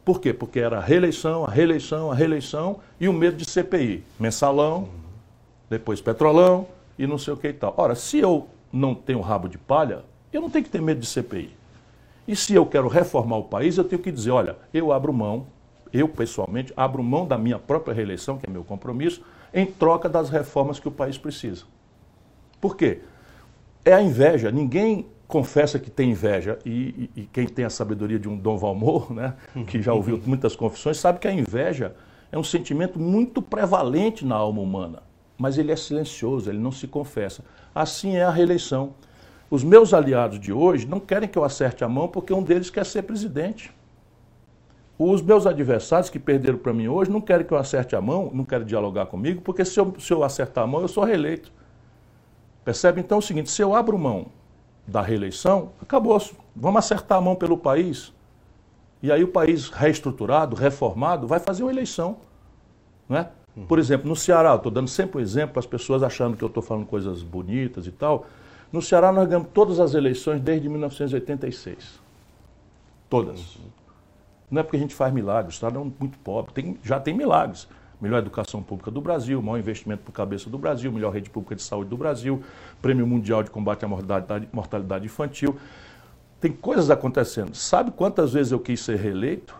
Por 0.04 0.20
quê? 0.20 0.34
Porque 0.34 0.60
era 0.60 0.76
a 0.76 0.80
reeleição, 0.80 1.46
a 1.46 1.48
reeleição, 1.48 2.12
a 2.12 2.14
reeleição 2.14 2.80
e 3.00 3.08
o 3.08 3.14
medo 3.14 3.38
de 3.38 3.46
CPI. 3.46 4.04
Mensalão, 4.20 4.90
depois 5.70 6.02
petrolão 6.02 6.66
e 6.98 7.06
não 7.06 7.16
sei 7.16 7.32
o 7.32 7.36
que 7.38 7.48
e 7.48 7.52
tal. 7.54 7.72
Ora, 7.78 7.94
se 7.94 8.18
eu 8.18 8.46
não 8.70 8.94
tenho 8.94 9.22
rabo 9.22 9.48
de 9.48 9.56
palha, 9.56 10.04
eu 10.30 10.42
não 10.42 10.50
tenho 10.50 10.66
que 10.66 10.70
ter 10.70 10.82
medo 10.82 11.00
de 11.00 11.06
CPI. 11.06 11.50
E 12.28 12.36
se 12.36 12.52
eu 12.52 12.66
quero 12.66 12.88
reformar 12.88 13.38
o 13.38 13.44
país, 13.44 13.78
eu 13.78 13.84
tenho 13.84 14.02
que 14.02 14.12
dizer, 14.12 14.32
olha, 14.32 14.56
eu 14.72 14.92
abro 14.92 15.14
mão, 15.14 15.46
eu 15.90 16.06
pessoalmente 16.06 16.74
abro 16.76 17.02
mão 17.02 17.26
da 17.26 17.38
minha 17.38 17.58
própria 17.58 17.94
reeleição, 17.94 18.36
que 18.36 18.46
é 18.46 18.50
meu 18.50 18.64
compromisso, 18.64 19.22
em 19.54 19.64
troca 19.64 20.10
das 20.10 20.28
reformas 20.28 20.78
que 20.78 20.88
o 20.88 20.90
país 20.90 21.16
precisa. 21.16 21.64
Por 22.60 22.76
quê? 22.76 23.00
É 23.84 23.92
a 23.92 24.02
inveja. 24.02 24.50
Ninguém 24.50 25.06
confessa 25.26 25.78
que 25.78 25.90
tem 25.90 26.10
inveja, 26.10 26.58
e, 26.64 27.10
e, 27.16 27.22
e, 27.22 27.26
quem 27.26 27.46
tem 27.46 27.64
a 27.64 27.70
sabedoria 27.70 28.18
de 28.18 28.28
um 28.28 28.36
Dom 28.36 28.56
Valmor, 28.56 29.10
né, 29.12 29.34
que 29.66 29.82
já 29.82 29.92
ouviu 29.92 30.20
muitas 30.24 30.54
confissões, 30.54 30.98
sabe 30.98 31.18
que 31.18 31.28
a 31.28 31.32
inveja 31.32 31.94
é 32.30 32.38
um 32.38 32.44
sentimento 32.44 32.98
muito 32.98 33.42
prevalente 33.42 34.24
na 34.24 34.36
alma 34.36 34.60
humana, 34.60 35.02
mas 35.36 35.58
ele 35.58 35.72
é 35.72 35.76
silencioso, 35.76 36.50
ele 36.50 36.58
não 36.58 36.72
se 36.72 36.86
confessa. 36.86 37.44
Assim 37.74 38.16
é 38.16 38.22
a 38.22 38.30
reeleição. 38.30 38.94
Os 39.50 39.62
meus 39.62 39.94
aliados 39.94 40.40
de 40.40 40.52
hoje 40.52 40.86
não 40.86 40.98
querem 40.98 41.28
que 41.28 41.38
eu 41.38 41.44
acerte 41.44 41.84
a 41.84 41.88
mão 41.88 42.08
porque 42.08 42.32
um 42.32 42.42
deles 42.42 42.70
quer 42.70 42.84
ser 42.84 43.02
presidente. 43.02 43.72
Os 44.98 45.20
meus 45.20 45.46
adversários 45.46 46.08
que 46.08 46.18
perderam 46.18 46.58
para 46.58 46.72
mim 46.72 46.88
hoje 46.88 47.10
não 47.10 47.20
querem 47.20 47.46
que 47.46 47.52
eu 47.52 47.58
acerte 47.58 47.94
a 47.94 48.00
mão, 48.00 48.30
não 48.32 48.44
querem 48.44 48.66
dialogar 48.66 49.06
comigo, 49.06 49.42
porque 49.42 49.64
se 49.64 49.78
eu, 49.78 49.94
se 49.98 50.12
eu 50.12 50.24
acertar 50.24 50.64
a 50.64 50.66
mão, 50.66 50.80
eu 50.80 50.88
sou 50.88 51.04
reeleito. 51.04 51.52
Percebe? 52.66 53.00
Então 53.00 53.18
o 53.18 53.22
seguinte: 53.22 53.48
se 53.48 53.62
eu 53.62 53.76
abro 53.76 53.96
mão 53.96 54.26
da 54.84 55.00
reeleição, 55.00 55.70
acabou. 55.80 56.20
Vamos 56.54 56.80
acertar 56.80 57.18
a 57.18 57.20
mão 57.20 57.36
pelo 57.36 57.56
país. 57.56 58.12
E 59.00 59.12
aí 59.12 59.22
o 59.22 59.28
país 59.28 59.68
reestruturado, 59.68 60.56
reformado, 60.56 61.28
vai 61.28 61.38
fazer 61.38 61.62
uma 61.62 61.70
eleição. 61.70 62.16
Né? 63.08 63.28
Por 63.68 63.78
exemplo, 63.78 64.08
no 64.08 64.16
Ceará, 64.16 64.56
estou 64.56 64.72
dando 64.72 64.88
sempre 64.88 65.18
um 65.18 65.20
exemplo, 65.20 65.60
as 65.60 65.66
pessoas 65.66 66.02
achando 66.02 66.36
que 66.36 66.42
eu 66.42 66.48
estou 66.48 66.62
falando 66.62 66.86
coisas 66.86 67.22
bonitas 67.22 67.86
e 67.86 67.92
tal. 67.92 68.26
No 68.72 68.82
Ceará 68.82 69.12
nós 69.12 69.28
ganhamos 69.28 69.48
todas 69.54 69.78
as 69.78 69.94
eleições 69.94 70.40
desde 70.40 70.68
1986. 70.68 72.00
Todas. 73.08 73.54
Uhum. 73.54 73.62
Não 74.50 74.60
é 74.60 74.62
porque 74.64 74.76
a 74.76 74.80
gente 74.80 74.94
faz 74.94 75.14
milagres, 75.14 75.54
o 75.54 75.56
Estado 75.56 75.78
é 75.78 75.78
muito 75.78 76.18
pobre, 76.18 76.52
tem, 76.52 76.76
já 76.82 76.98
tem 76.98 77.14
milagres. 77.14 77.68
Melhor 78.00 78.18
educação 78.18 78.62
pública 78.62 78.90
do 78.90 79.00
Brasil, 79.00 79.40
maior 79.40 79.58
investimento 79.58 80.02
por 80.02 80.12
cabeça 80.12 80.50
do 80.50 80.58
Brasil, 80.58 80.92
melhor 80.92 81.12
rede 81.12 81.30
pública 81.30 81.54
de 81.54 81.62
saúde 81.62 81.88
do 81.88 81.96
Brasil, 81.96 82.42
Prêmio 82.82 83.06
Mundial 83.06 83.42
de 83.42 83.50
Combate 83.50 83.84
à 83.84 83.88
Mortalidade, 83.88 85.06
Infantil. 85.06 85.56
Tem 86.38 86.52
coisas 86.52 86.90
acontecendo. 86.90 87.54
Sabe 87.54 87.90
quantas 87.90 88.34
vezes 88.34 88.52
eu 88.52 88.60
quis 88.60 88.80
ser 88.80 88.96
reeleito 88.96 89.56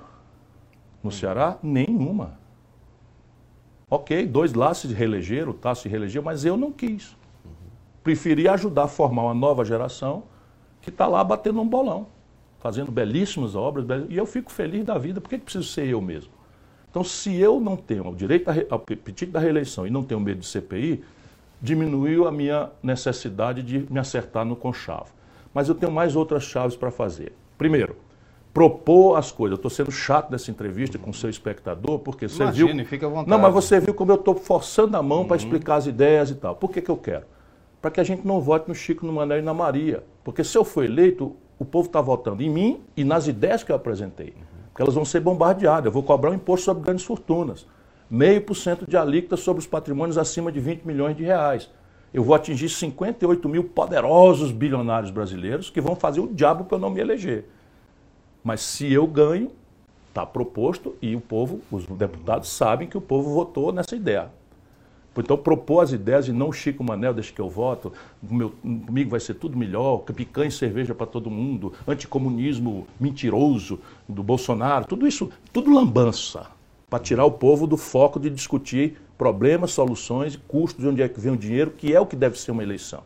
no 1.03 1.11
Ceará? 1.11 1.57
Nenhuma. 1.63 2.39
Ok, 3.89 4.27
dois 4.27 4.53
lá 4.53 4.75
se 4.75 4.89
reelegeram, 4.89 5.53
Tasso 5.53 5.83
se 5.83 5.89
reelegeu, 5.89 6.23
mas 6.23 6.45
eu 6.45 6.57
não 6.57 6.71
quis. 6.71 7.17
Preferi 8.03 8.49
ajudar 8.49 8.85
a 8.85 8.89
formar 8.89 9.23
uma 9.23 9.35
nova 9.35 9.65
geração 9.65 10.25
que 10.83 10.91
está 10.91 11.07
lá 11.07 11.25
batendo 11.25 11.61
um 11.61 11.67
bolão, 11.67 12.09
fazendo 12.59 12.93
belíssimas 12.93 13.55
obras, 13.55 13.87
e 14.09 14.17
eu 14.17 14.27
fico 14.27 14.53
feliz 14.53 14.85
da 14.85 14.99
vida, 14.99 15.21
por 15.21 15.31
que 15.31 15.39
preciso 15.39 15.65
ser 15.65 15.87
eu 15.87 16.01
mesmo? 16.03 16.36
Então, 16.97 17.05
se 17.05 17.37
eu 17.37 17.61
não 17.61 17.77
tenho 17.77 18.09
o 18.09 18.15
direito 18.15 18.49
ao 18.49 18.79
apetite 18.79 19.27
da 19.27 19.39
reeleição 19.39 19.87
e 19.87 19.91
não 19.91 20.03
tenho 20.03 20.19
medo 20.19 20.41
de 20.41 20.47
CPI, 20.47 21.05
diminuiu 21.61 22.27
a 22.27 22.33
minha 22.33 22.71
necessidade 22.83 23.63
de 23.63 23.87
me 23.93 23.99
acertar 23.99 24.47
no 24.47 24.57
conchavo. 24.57 25.09
Mas 25.53 25.69
eu 25.69 25.75
tenho 25.75 25.93
mais 25.93 26.17
outras 26.17 26.45
chaves 26.45 26.75
para 26.75 26.91
fazer. 26.91 27.35
Primeiro, 27.59 27.97
propor 28.55 29.19
as 29.19 29.31
coisas. 29.31 29.53
Eu 29.53 29.57
estou 29.57 29.71
sendo 29.71 29.91
chato 29.91 30.31
nessa 30.31 30.51
entrevista 30.51 30.97
com 30.97 31.11
o 31.11 31.13
seu 31.13 31.29
espectador, 31.29 31.99
porque 31.99 32.31
você 32.31 32.45
Imagine, 32.45 32.73
viu. 32.77 32.87
fica 32.87 33.05
à 33.05 33.11
vontade. 33.11 33.29
Não, 33.29 33.39
mas 33.39 33.53
você 33.53 33.79
viu 33.79 33.93
como 33.93 34.13
eu 34.13 34.17
estou 34.17 34.35
forçando 34.35 34.97
a 34.97 35.03
mão 35.03 35.19
uhum. 35.19 35.27
para 35.27 35.37
explicar 35.37 35.77
as 35.77 35.87
ideias 35.87 36.31
e 36.31 36.35
tal. 36.35 36.57
Por 36.57 36.71
que, 36.71 36.81
que 36.81 36.91
eu 36.91 36.97
quero? 36.97 37.27
Para 37.83 37.91
que 37.91 38.01
a 38.01 38.05
gente 38.05 38.27
não 38.27 38.41
vote 38.41 38.69
no 38.69 38.75
Chico, 38.75 39.05
no 39.05 39.13
Mané 39.13 39.41
e 39.41 39.43
na 39.43 39.53
Maria. 39.53 40.03
Porque 40.25 40.43
se 40.43 40.57
eu 40.57 40.65
for 40.65 40.83
eleito, 40.83 41.37
o 41.59 41.65
povo 41.67 41.89
está 41.89 42.01
votando 42.01 42.43
em 42.43 42.49
mim 42.49 42.81
e 42.97 43.05
nas 43.05 43.27
ideias 43.27 43.63
que 43.63 43.71
eu 43.71 43.77
apresentei. 43.77 44.33
Porque 44.77 44.83
elas 44.83 44.95
vão 44.95 45.07
ser 45.07 45.21
bombardeadas. 45.21 45.87
Eu 45.87 45.91
vou 45.91 46.03
cobrar 46.03 46.31
um 46.31 46.35
imposto 46.35 46.67
sobre 46.67 46.83
grandes 46.83 47.03
fortunas. 47.03 47.67
Meio 48.11 48.43
por 48.43 48.55
cento 48.55 48.87
de 48.87 48.95
alíquota 48.95 49.35
sobre 49.35 49.59
os 49.59 49.67
patrimônios 49.67 50.19
acima 50.19 50.53
de 50.53 50.61
20 50.61 50.83
milhões 50.83 51.17
de 51.17 51.25
reais. 51.25 51.71
Eu 52.13 52.23
vou 52.23 52.35
atingir 52.35 52.69
58 52.69 53.49
mil 53.49 53.65
poderosos 53.65 54.53
bilionários 54.53 55.11
brasileiros 55.11 55.71
que 55.71 55.81
vão 55.81 55.97
fazer 55.97 56.21
o 56.21 56.27
diabo 56.27 56.65
para 56.65 56.77
eu 56.77 56.81
não 56.81 56.91
me 56.91 57.01
eleger. 57.01 57.47
Mas 58.45 58.61
se 58.61 58.93
eu 58.93 59.07
ganho, 59.07 59.51
está 60.11 60.27
proposto 60.27 60.95
e 61.01 61.17
o 61.17 61.23
povo, 61.23 61.63
os 61.71 61.87
deputados 61.87 62.51
sabem 62.51 62.87
que 62.87 62.99
o 62.99 63.01
povo 63.01 63.33
votou 63.33 63.73
nessa 63.73 63.97
ideia. 63.97 64.29
Então, 65.21 65.37
propor 65.37 65.81
as 65.81 65.93
ideias 65.93 66.29
e 66.29 66.33
não 66.33 66.53
Chico 66.53 66.85
Manel, 66.85 67.15
deixa 67.15 67.33
que 67.33 67.41
eu 67.41 67.49
voto, 67.49 67.93
meu, 68.23 68.51
comigo 68.63 69.11
vai 69.11 69.21
ser 69.21 69.35
tudo 69.35 69.57
melhor, 69.57 69.99
picanha 69.99 70.49
e 70.49 70.53
cerveja 70.53 70.95
para 70.95 71.07
todo 71.07 71.31
mundo, 71.31 71.73
anticomunismo 71.87 72.87
mentiroso 73.01 73.79
do 74.09 74.23
Bolsonaro, 74.23 74.87
tudo 74.87 75.07
isso, 75.07 75.31
tudo 75.53 75.73
lambança, 75.73 76.47
para 76.89 76.99
tirar 76.99 77.25
o 77.25 77.31
povo 77.31 77.67
do 77.67 77.77
foco 77.77 78.21
de 78.21 78.31
discutir 78.31 78.97
problemas, 79.17 79.73
soluções, 79.73 80.37
custos, 80.49 80.83
de 80.83 80.89
onde 80.89 81.03
é 81.03 81.09
que 81.09 81.21
vem 81.21 81.33
o 81.33 81.37
dinheiro, 81.37 81.71
que 81.71 81.95
é 81.95 82.01
o 82.01 82.07
que 82.07 82.17
deve 82.17 82.39
ser 82.39 82.51
uma 82.51 82.63
eleição. 82.63 83.03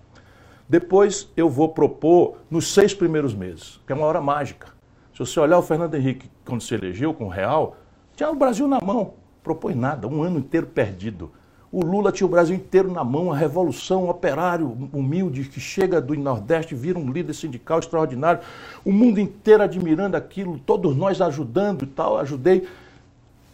Depois 0.69 1.29
eu 1.37 1.49
vou 1.49 1.69
propor 1.69 2.37
nos 2.51 2.73
seis 2.73 2.95
primeiros 2.95 3.35
meses, 3.35 3.81
que 3.87 3.93
é 3.93 3.97
uma 3.97 4.07
hora 4.07 4.21
mágica. 4.21 4.69
Se 5.13 5.19
você 5.19 5.41
olhar 5.41 5.59
o 5.59 5.63
Fernando 5.63 5.95
Henrique, 5.95 6.31
quando 6.45 6.61
se 6.61 6.75
elegeu 6.75 7.13
com 7.13 7.27
o 7.27 7.29
Real, 7.29 7.77
tinha 8.15 8.31
o 8.31 8.37
Brasil 8.37 8.69
na 8.69 8.81
mão, 8.81 9.15
propôs 9.43 9.75
nada, 9.75 10.07
um 10.07 10.23
ano 10.23 10.39
inteiro 10.39 10.67
perdido. 10.67 11.33
O 11.73 11.85
Lula 11.85 12.11
tinha 12.11 12.27
o 12.27 12.31
Brasil 12.31 12.57
inteiro 12.57 12.91
na 12.91 13.05
mão, 13.05 13.31
a 13.31 13.37
revolução, 13.37 14.07
um 14.07 14.11
operário 14.11 14.91
humilde 14.93 15.45
que 15.45 15.61
chega 15.61 16.01
do 16.01 16.15
Nordeste, 16.17 16.75
vira 16.75 16.99
um 16.99 17.13
líder 17.13 17.33
sindical 17.33 17.79
extraordinário, 17.79 18.41
o 18.85 18.91
mundo 18.91 19.21
inteiro 19.21 19.63
admirando 19.63 20.17
aquilo, 20.17 20.59
todos 20.59 20.97
nós 20.97 21.21
ajudando 21.21 21.85
e 21.85 21.87
tal, 21.87 22.19
ajudei. 22.19 22.67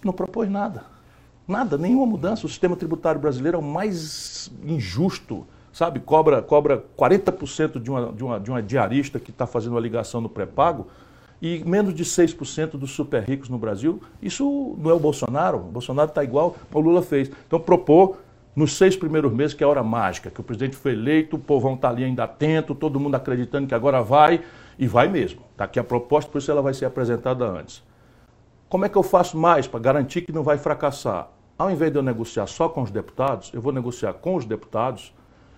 Não 0.02 0.14
propôs 0.14 0.48
nada. 0.48 0.84
Nada, 1.46 1.76
nenhuma 1.76 2.06
mudança. 2.06 2.46
O 2.46 2.48
sistema 2.48 2.74
tributário 2.74 3.20
brasileiro 3.20 3.58
é 3.58 3.60
o 3.60 3.62
mais 3.62 4.50
injusto, 4.64 5.46
sabe? 5.70 6.00
Cobra, 6.00 6.40
cobra 6.40 6.82
40% 6.98 7.78
de 7.78 7.90
uma, 7.90 8.12
de, 8.12 8.24
uma, 8.24 8.40
de 8.40 8.50
uma 8.50 8.62
diarista 8.62 9.20
que 9.20 9.30
está 9.30 9.46
fazendo 9.46 9.72
uma 9.72 9.80
ligação 9.80 10.22
no 10.22 10.28
pré-pago 10.28 10.86
e 11.40 11.62
menos 11.64 11.94
de 11.94 12.04
6% 12.04 12.72
dos 12.72 12.92
super 12.92 13.22
ricos 13.22 13.48
no 13.48 13.58
Brasil. 13.58 14.00
Isso 14.22 14.76
não 14.78 14.90
é 14.90 14.94
o 14.94 14.98
Bolsonaro. 14.98 15.58
O 15.58 15.70
Bolsonaro 15.70 16.08
está 16.08 16.24
igual 16.24 16.56
o 16.72 16.80
Lula 16.80 17.02
fez. 17.02 17.30
Então, 17.46 17.60
propor 17.60 18.18
nos 18.54 18.74
seis 18.74 18.96
primeiros 18.96 19.30
meses, 19.30 19.52
que 19.52 19.62
é 19.62 19.66
a 19.66 19.68
hora 19.68 19.82
mágica, 19.82 20.30
que 20.30 20.40
o 20.40 20.42
presidente 20.42 20.76
foi 20.76 20.92
eleito, 20.92 21.36
o 21.36 21.38
povão 21.38 21.74
está 21.74 21.90
ali 21.90 22.02
ainda 22.02 22.24
atento, 22.24 22.74
todo 22.74 22.98
mundo 22.98 23.14
acreditando 23.14 23.66
que 23.66 23.74
agora 23.74 24.02
vai, 24.02 24.40
e 24.78 24.86
vai 24.86 25.08
mesmo. 25.08 25.42
Está 25.52 25.64
aqui 25.64 25.78
a 25.78 25.84
proposta, 25.84 26.30
por 26.30 26.38
isso 26.38 26.50
ela 26.50 26.62
vai 26.62 26.72
ser 26.72 26.86
apresentada 26.86 27.44
antes. 27.44 27.82
Como 28.68 28.84
é 28.86 28.88
que 28.88 28.96
eu 28.96 29.02
faço 29.02 29.36
mais 29.36 29.66
para 29.66 29.78
garantir 29.78 30.22
que 30.22 30.32
não 30.32 30.42
vai 30.42 30.56
fracassar? 30.56 31.28
Ao 31.58 31.70
invés 31.70 31.92
de 31.92 31.98
eu 31.98 32.02
negociar 32.02 32.46
só 32.46 32.68
com 32.68 32.82
os 32.82 32.90
deputados, 32.90 33.50
eu 33.54 33.60
vou 33.60 33.72
negociar 33.72 34.14
com 34.14 34.34
os 34.34 34.44
deputados, 34.44 35.14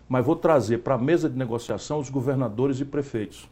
mas 0.09 0.24
vou 0.24 0.37
trazer 0.37 0.79
para 0.79 0.95
a 0.95 0.99
mesa 0.99 1.29
de 1.29 1.39
negociação 1.39 2.01
os 2.01 2.11
governadores 2.11 2.81
e 2.81 2.85
prefeitos. 2.85 3.49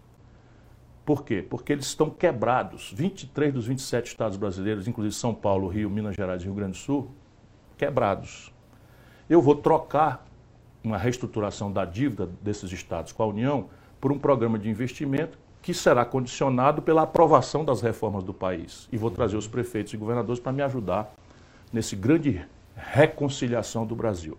Por 1.07 1.23
quê? 1.23 1.41
Porque 1.41 1.73
eles 1.73 1.87
estão 1.87 2.11
quebrados. 2.11 2.93
23 2.93 3.55
dos 3.55 3.69
27 3.69 4.09
estados 4.09 4.37
brasileiros, 4.37 4.89
inclusive 4.89 5.15
São 5.15 5.33
Paulo, 5.33 5.69
Rio, 5.69 5.89
Minas 5.89 6.17
Gerais 6.17 6.43
e 6.43 6.47
Rio 6.47 6.55
Grande 6.55 6.73
do 6.73 6.79
Sul, 6.79 7.13
quebrados. 7.79 8.53
Eu 9.31 9.41
vou 9.41 9.55
trocar 9.55 10.27
uma 10.83 10.99
reestruturação 10.99 11.71
da 11.71 11.85
dívida 11.85 12.29
desses 12.43 12.73
estados 12.73 13.13
com 13.13 13.23
a 13.23 13.27
União 13.27 13.69
por 14.01 14.11
um 14.11 14.19
programa 14.19 14.59
de 14.59 14.69
investimento 14.69 15.39
que 15.63 15.73
será 15.73 16.05
condicionado 16.05 16.83
pela 16.83 17.03
aprovação 17.03 17.65
das 17.65 17.81
reformas 17.81 18.25
do 18.25 18.35
país. 18.35 18.89
E 18.91 18.97
vou 18.97 19.11
trazer 19.11 19.37
os 19.37 19.47
prefeitos 19.47 19.95
e 19.95 19.97
governadores 19.97 20.41
para 20.41 20.53
me 20.53 20.63
ajudar 20.63 21.15
nesse 21.73 21.95
grande 21.95 22.45
reconciliação 22.75 23.87
do 23.87 23.95
Brasil. 23.95 24.37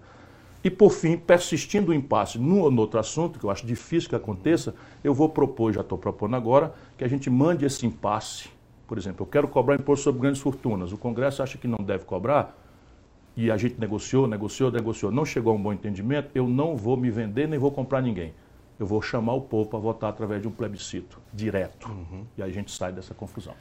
E, 0.67 0.69
por 0.69 0.91
fim, 0.91 1.15
persistindo 1.15 1.91
o 1.91 1.93
impasse 1.93 2.37
num 2.37 2.59
ou 2.59 2.69
no 2.69 2.81
outro 2.81 2.99
assunto, 2.99 3.39
que 3.39 3.45
eu 3.45 3.49
acho 3.49 3.65
difícil 3.65 4.09
que 4.09 4.15
aconteça, 4.17 4.75
eu 5.01 5.13
vou 5.13 5.29
propor, 5.29 5.71
já 5.71 5.79
estou 5.79 5.97
propondo 5.97 6.35
agora, 6.35 6.73
que 6.97 7.05
a 7.05 7.07
gente 7.07 7.29
mande 7.29 7.63
esse 7.63 7.85
impasse. 7.85 8.49
Por 8.85 8.97
exemplo, 8.97 9.23
eu 9.23 9.29
quero 9.29 9.47
cobrar 9.47 9.75
imposto 9.75 10.03
sobre 10.03 10.19
grandes 10.19 10.41
fortunas. 10.41 10.91
O 10.91 10.97
Congresso 10.97 11.41
acha 11.41 11.57
que 11.57 11.69
não 11.69 11.77
deve 11.77 12.03
cobrar, 12.03 12.53
e 13.33 13.49
a 13.49 13.55
gente 13.55 13.79
negociou, 13.79 14.27
negociou, 14.27 14.69
negociou, 14.69 15.09
não 15.09 15.23
chegou 15.23 15.53
a 15.53 15.55
um 15.55 15.61
bom 15.61 15.71
entendimento, 15.71 16.31
eu 16.35 16.45
não 16.49 16.75
vou 16.75 16.97
me 16.97 17.09
vender 17.09 17.47
nem 17.47 17.57
vou 17.57 17.71
comprar 17.71 18.01
ninguém. 18.01 18.33
Eu 18.77 18.85
vou 18.85 19.01
chamar 19.01 19.35
o 19.35 19.41
povo 19.41 19.69
para 19.69 19.79
votar 19.79 20.09
através 20.09 20.41
de 20.41 20.49
um 20.49 20.51
plebiscito 20.51 21.17
direto. 21.33 21.87
Uhum. 21.87 22.25
E 22.37 22.43
aí 22.43 22.49
a 22.49 22.53
gente 22.53 22.71
sai 22.71 22.91
dessa 22.91 23.13
confusão. 23.13 23.53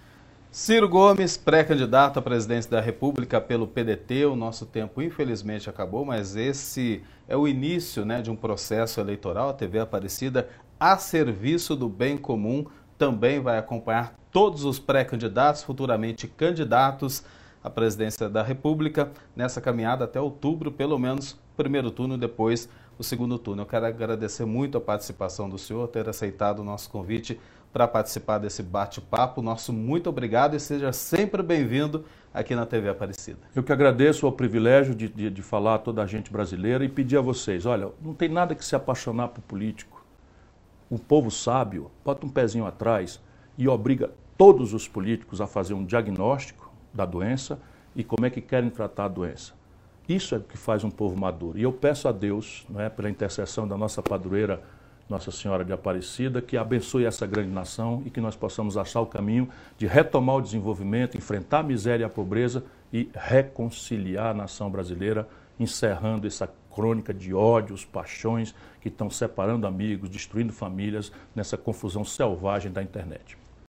Ciro 0.56 0.88
Gomes, 0.88 1.36
pré-candidato 1.36 2.18
à 2.18 2.22
presidência 2.22 2.70
da 2.70 2.80
República 2.80 3.38
pelo 3.38 3.66
PDT. 3.68 4.24
O 4.24 4.34
nosso 4.34 4.64
tempo, 4.64 5.02
infelizmente, 5.02 5.68
acabou, 5.68 6.02
mas 6.02 6.34
esse 6.34 7.02
é 7.28 7.36
o 7.36 7.46
início 7.46 8.06
né, 8.06 8.22
de 8.22 8.30
um 8.30 8.34
processo 8.34 8.98
eleitoral. 8.98 9.50
A 9.50 9.52
TV 9.52 9.80
Aparecida, 9.80 10.48
a 10.80 10.96
serviço 10.96 11.76
do 11.76 11.90
bem 11.90 12.16
comum, 12.16 12.64
também 12.96 13.38
vai 13.38 13.58
acompanhar 13.58 14.18
todos 14.32 14.64
os 14.64 14.78
pré-candidatos, 14.78 15.62
futuramente 15.62 16.26
candidatos 16.26 17.22
à 17.62 17.68
presidência 17.68 18.26
da 18.26 18.42
República, 18.42 19.12
nessa 19.36 19.60
caminhada 19.60 20.06
até 20.06 20.18
outubro, 20.18 20.72
pelo 20.72 20.98
menos 20.98 21.38
primeiro 21.54 21.90
turno, 21.90 22.16
depois 22.16 22.66
o 22.98 23.04
segundo 23.04 23.38
turno. 23.38 23.60
Eu 23.60 23.66
quero 23.66 23.84
agradecer 23.84 24.46
muito 24.46 24.78
a 24.78 24.80
participação 24.80 25.50
do 25.50 25.58
senhor, 25.58 25.86
ter 25.88 26.08
aceitado 26.08 26.60
o 26.60 26.64
nosso 26.64 26.88
convite 26.88 27.38
para 27.76 27.86
participar 27.86 28.38
desse 28.38 28.62
bate-papo. 28.62 29.42
Nosso 29.42 29.70
muito 29.70 30.08
obrigado 30.08 30.56
e 30.56 30.58
seja 30.58 30.94
sempre 30.94 31.42
bem-vindo 31.42 32.06
aqui 32.32 32.54
na 32.54 32.64
TV 32.64 32.88
Aparecida. 32.88 33.40
Eu 33.54 33.62
que 33.62 33.70
agradeço 33.70 34.26
o 34.26 34.32
privilégio 34.32 34.94
de, 34.94 35.10
de, 35.10 35.28
de, 35.28 35.42
falar 35.42 35.74
a 35.74 35.78
toda 35.78 36.02
a 36.02 36.06
gente 36.06 36.32
brasileira 36.32 36.86
e 36.86 36.88
pedir 36.88 37.18
a 37.18 37.20
vocês: 37.20 37.66
olha, 37.66 37.90
não 38.00 38.14
tem 38.14 38.30
nada 38.30 38.54
que 38.54 38.64
se 38.64 38.74
apaixonar 38.74 39.28
por 39.28 39.42
político. 39.42 40.02
O 40.88 40.98
povo 40.98 41.30
sábio 41.30 41.90
bota 42.02 42.24
um 42.24 42.30
pezinho 42.30 42.64
atrás 42.64 43.20
e 43.58 43.68
obriga 43.68 44.10
todos 44.38 44.72
os 44.72 44.88
políticos 44.88 45.42
a 45.42 45.46
fazer 45.46 45.74
um 45.74 45.84
diagnóstico 45.84 46.72
da 46.94 47.04
doença 47.04 47.60
e 47.94 48.02
como 48.02 48.24
é 48.24 48.30
que 48.30 48.40
querem 48.40 48.70
tratar 48.70 49.04
a 49.04 49.08
doença. 49.08 49.52
Isso 50.08 50.34
é 50.34 50.38
o 50.38 50.40
que 50.40 50.56
faz 50.56 50.82
um 50.82 50.90
povo 50.90 51.14
maduro. 51.14 51.58
E 51.58 51.64
eu 51.64 51.74
peço 51.74 52.08
a 52.08 52.12
Deus, 52.12 52.66
não 52.70 52.80
é, 52.80 52.88
pela 52.88 53.10
intercessão 53.10 53.68
da 53.68 53.76
nossa 53.76 54.02
padroeira 54.02 54.62
nossa 55.08 55.30
Senhora 55.30 55.64
de 55.64 55.72
Aparecida, 55.72 56.42
que 56.42 56.56
abençoe 56.56 57.04
essa 57.04 57.26
grande 57.26 57.50
nação 57.50 58.02
e 58.04 58.10
que 58.10 58.20
nós 58.20 58.34
possamos 58.34 58.76
achar 58.76 59.00
o 59.00 59.06
caminho 59.06 59.48
de 59.78 59.86
retomar 59.86 60.36
o 60.36 60.42
desenvolvimento, 60.42 61.16
enfrentar 61.16 61.60
a 61.60 61.62
miséria 61.62 62.02
e 62.02 62.06
a 62.06 62.10
pobreza 62.10 62.64
e 62.92 63.08
reconciliar 63.14 64.28
a 64.28 64.34
nação 64.34 64.70
brasileira, 64.70 65.28
encerrando 65.58 66.26
essa 66.26 66.50
crônica 66.74 67.14
de 67.14 67.32
ódios, 67.32 67.84
paixões 67.84 68.54
que 68.80 68.88
estão 68.88 69.08
separando 69.08 69.66
amigos, 69.66 70.10
destruindo 70.10 70.52
famílias 70.52 71.10
nessa 71.34 71.56
confusão 71.56 72.04
selvagem 72.04 72.70
da 72.70 72.82
internet. 72.82 73.38